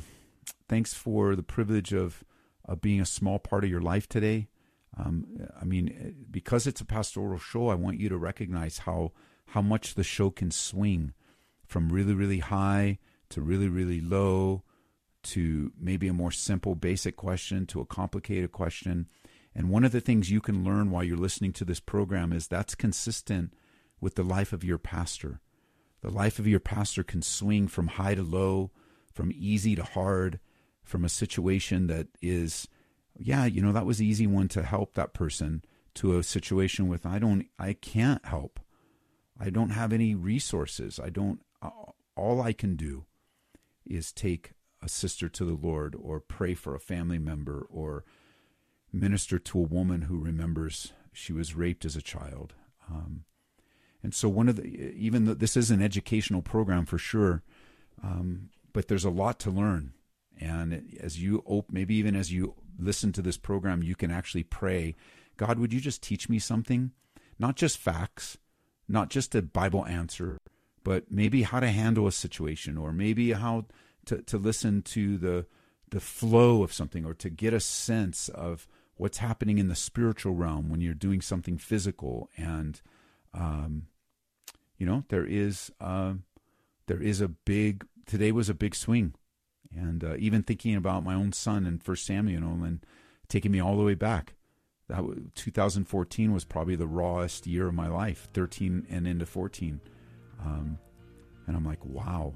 thanks 0.68 0.92
for 0.92 1.34
the 1.34 1.42
privilege 1.42 1.92
of 1.92 2.24
of 2.64 2.80
being 2.80 3.00
a 3.00 3.06
small 3.06 3.38
part 3.38 3.64
of 3.64 3.70
your 3.70 3.80
life 3.80 4.08
today. 4.08 4.48
Um, 4.96 5.48
I 5.60 5.64
mean, 5.64 6.26
because 6.30 6.66
it's 6.66 6.80
a 6.80 6.84
pastoral 6.84 7.38
show, 7.38 7.68
I 7.68 7.74
want 7.74 8.00
you 8.00 8.08
to 8.08 8.18
recognize 8.18 8.78
how 8.78 9.12
how 9.46 9.62
much 9.62 9.94
the 9.94 10.04
show 10.04 10.30
can 10.30 10.50
swing 10.50 11.14
from 11.66 11.90
really 11.90 12.14
really 12.14 12.40
high 12.40 12.98
to 13.30 13.40
really 13.40 13.68
really 13.68 14.00
low 14.00 14.62
to 15.22 15.72
maybe 15.78 16.08
a 16.08 16.12
more 16.12 16.30
simple 16.30 16.74
basic 16.74 17.16
question 17.16 17.66
to 17.66 17.80
a 17.80 17.86
complicated 17.86 18.52
question 18.52 19.08
and 19.54 19.68
one 19.68 19.84
of 19.84 19.92
the 19.92 20.00
things 20.00 20.30
you 20.30 20.40
can 20.40 20.64
learn 20.64 20.90
while 20.90 21.02
you're 21.02 21.16
listening 21.16 21.52
to 21.54 21.64
this 21.64 21.80
program 21.80 22.32
is 22.32 22.46
that's 22.46 22.74
consistent 22.74 23.52
with 24.00 24.14
the 24.14 24.22
life 24.22 24.52
of 24.52 24.64
your 24.64 24.78
pastor. 24.78 25.40
The 26.02 26.10
life 26.10 26.38
of 26.38 26.46
your 26.46 26.60
pastor 26.60 27.02
can 27.02 27.22
swing 27.22 27.68
from 27.68 27.88
high 27.88 28.14
to 28.14 28.22
low, 28.22 28.70
from 29.12 29.32
easy 29.34 29.74
to 29.74 29.82
hard, 29.82 30.40
from 30.82 31.04
a 31.04 31.10
situation 31.10 31.88
that 31.88 32.08
is, 32.22 32.68
yeah, 33.18 33.44
you 33.44 33.60
know, 33.60 33.72
that 33.72 33.86
was 33.86 34.00
easy 34.00 34.26
one 34.26 34.48
to 34.48 34.62
help 34.62 34.94
that 34.94 35.12
person 35.12 35.64
to 35.94 36.16
a 36.16 36.22
situation 36.22 36.88
with, 36.88 37.04
I 37.04 37.18
don't, 37.18 37.46
I 37.58 37.72
can't 37.72 38.24
help. 38.24 38.60
I 39.38 39.50
don't 39.50 39.70
have 39.70 39.92
any 39.92 40.14
resources. 40.14 41.00
I 41.00 41.10
don't, 41.10 41.40
all 42.16 42.40
I 42.40 42.52
can 42.52 42.76
do 42.76 43.04
is 43.84 44.12
take 44.12 44.52
a 44.82 44.88
sister 44.88 45.28
to 45.28 45.44
the 45.44 45.54
Lord 45.54 45.96
or 46.00 46.20
pray 46.20 46.54
for 46.54 46.74
a 46.74 46.80
family 46.80 47.18
member 47.18 47.66
or 47.68 48.04
minister 48.92 49.38
to 49.38 49.58
a 49.58 49.62
woman 49.62 50.02
who 50.02 50.18
remembers 50.18 50.92
she 51.12 51.32
was 51.32 51.54
raped 51.54 51.84
as 51.84 51.96
a 51.96 52.02
child. 52.02 52.54
Um, 52.88 53.24
and 54.02 54.14
so 54.14 54.28
one 54.28 54.48
of 54.48 54.56
the 54.56 54.64
even 54.64 55.24
though 55.24 55.34
this 55.34 55.56
is 55.56 55.70
an 55.70 55.82
educational 55.82 56.42
program 56.42 56.86
for 56.86 56.98
sure, 56.98 57.42
um, 58.02 58.50
but 58.72 58.88
there's 58.88 59.04
a 59.04 59.10
lot 59.10 59.38
to 59.40 59.50
learn. 59.50 59.92
And 60.40 60.96
as 61.00 61.22
you 61.22 61.42
op- 61.44 61.70
maybe 61.70 61.94
even 61.96 62.16
as 62.16 62.32
you 62.32 62.54
listen 62.78 63.12
to 63.12 63.22
this 63.22 63.36
program, 63.36 63.82
you 63.82 63.94
can 63.94 64.10
actually 64.10 64.44
pray, 64.44 64.94
God, 65.36 65.58
would 65.58 65.72
you 65.72 65.80
just 65.80 66.02
teach 66.02 66.28
me 66.28 66.38
something, 66.38 66.92
not 67.38 67.56
just 67.56 67.76
facts, 67.76 68.38
not 68.88 69.10
just 69.10 69.34
a 69.34 69.42
Bible 69.42 69.84
answer, 69.86 70.38
but 70.82 71.10
maybe 71.10 71.42
how 71.42 71.60
to 71.60 71.68
handle 71.68 72.06
a 72.06 72.12
situation, 72.12 72.78
or 72.78 72.92
maybe 72.92 73.32
how 73.32 73.66
to 74.06 74.22
to 74.22 74.38
listen 74.38 74.82
to 74.82 75.18
the 75.18 75.46
the 75.90 76.00
flow 76.00 76.62
of 76.62 76.72
something, 76.72 77.04
or 77.04 77.14
to 77.14 77.28
get 77.28 77.52
a 77.52 77.60
sense 77.60 78.28
of 78.30 78.66
what's 79.00 79.18
happening 79.18 79.58
in 79.58 79.68
the 79.68 79.74
spiritual 79.74 80.34
realm 80.34 80.68
when 80.68 80.80
you're 80.80 80.94
doing 80.94 81.20
something 81.20 81.56
physical 81.56 82.28
and 82.36 82.80
um, 83.32 83.86
you 84.78 84.86
know 84.86 85.04
there 85.08 85.24
is 85.24 85.70
uh, 85.80 86.12
there 86.86 87.02
is 87.02 87.20
a 87.20 87.28
big 87.28 87.86
today 88.10 88.32
was 88.32 88.48
a 88.48 88.54
big 88.54 88.74
swing. 88.74 89.14
And 89.74 90.02
uh, 90.02 90.16
even 90.18 90.42
thinking 90.42 90.74
about 90.74 91.04
my 91.04 91.14
own 91.14 91.32
son 91.32 91.64
and 91.64 91.82
first 91.82 92.04
samuel 92.04 92.64
and 92.64 92.84
taking 93.28 93.52
me 93.52 93.60
all 93.60 93.76
the 93.76 93.84
way 93.84 93.94
back 93.94 94.34
that 94.88 95.04
2014 95.36 96.32
was 96.32 96.44
probably 96.44 96.74
the 96.74 96.88
rawest 96.88 97.46
year 97.46 97.68
of 97.68 97.74
my 97.74 97.86
life 97.86 98.28
13 98.34 98.88
and 98.90 99.06
into 99.06 99.24
14 99.24 99.80
um, 100.44 100.76
and 101.46 101.56
i'm 101.56 101.64
like 101.64 101.84
wow. 101.84 102.34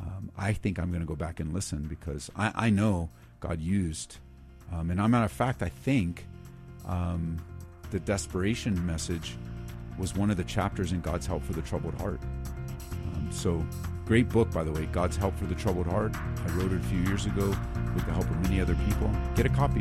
Um, 0.00 0.30
i 0.38 0.54
think 0.54 0.78
i'm 0.78 0.88
going 0.88 1.02
to 1.02 1.06
go 1.06 1.14
back 1.14 1.40
and 1.40 1.52
listen 1.52 1.86
because 1.86 2.30
I, 2.34 2.52
I 2.54 2.70
know 2.70 3.10
god 3.40 3.60
used 3.60 4.16
um, 4.72 4.90
and 4.90 5.00
a 5.00 5.08
matter 5.08 5.24
of 5.24 5.32
fact, 5.32 5.62
I 5.62 5.68
think 5.68 6.26
um, 6.86 7.38
the 7.90 8.00
desperation 8.00 8.84
message 8.86 9.36
was 9.98 10.14
one 10.14 10.30
of 10.30 10.36
the 10.36 10.44
chapters 10.44 10.92
in 10.92 11.00
God's 11.00 11.26
Help 11.26 11.42
for 11.42 11.52
the 11.52 11.62
Troubled 11.62 11.94
Heart. 11.94 12.20
Um, 13.14 13.28
so, 13.30 13.64
great 14.04 14.28
book, 14.28 14.50
by 14.52 14.64
the 14.64 14.72
way, 14.72 14.86
God's 14.86 15.16
Help 15.16 15.36
for 15.36 15.46
the 15.46 15.54
Troubled 15.54 15.86
Heart. 15.86 16.16
I 16.16 16.50
wrote 16.52 16.72
it 16.72 16.80
a 16.80 16.84
few 16.84 16.98
years 17.00 17.26
ago 17.26 17.48
with 17.94 18.04
the 18.06 18.12
help 18.12 18.28
of 18.28 18.40
many 18.42 18.60
other 18.60 18.74
people. 18.86 19.10
Get 19.34 19.46
a 19.46 19.50
copy. 19.50 19.80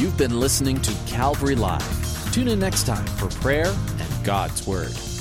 You've 0.00 0.16
been 0.16 0.38
listening 0.38 0.80
to 0.82 0.92
Calvary 1.06 1.54
Live. 1.54 2.32
Tune 2.32 2.48
in 2.48 2.58
next 2.58 2.86
time 2.86 3.06
for 3.06 3.28
prayer 3.40 3.66
and 3.98 4.24
God's 4.24 4.66
Word. 4.66 5.11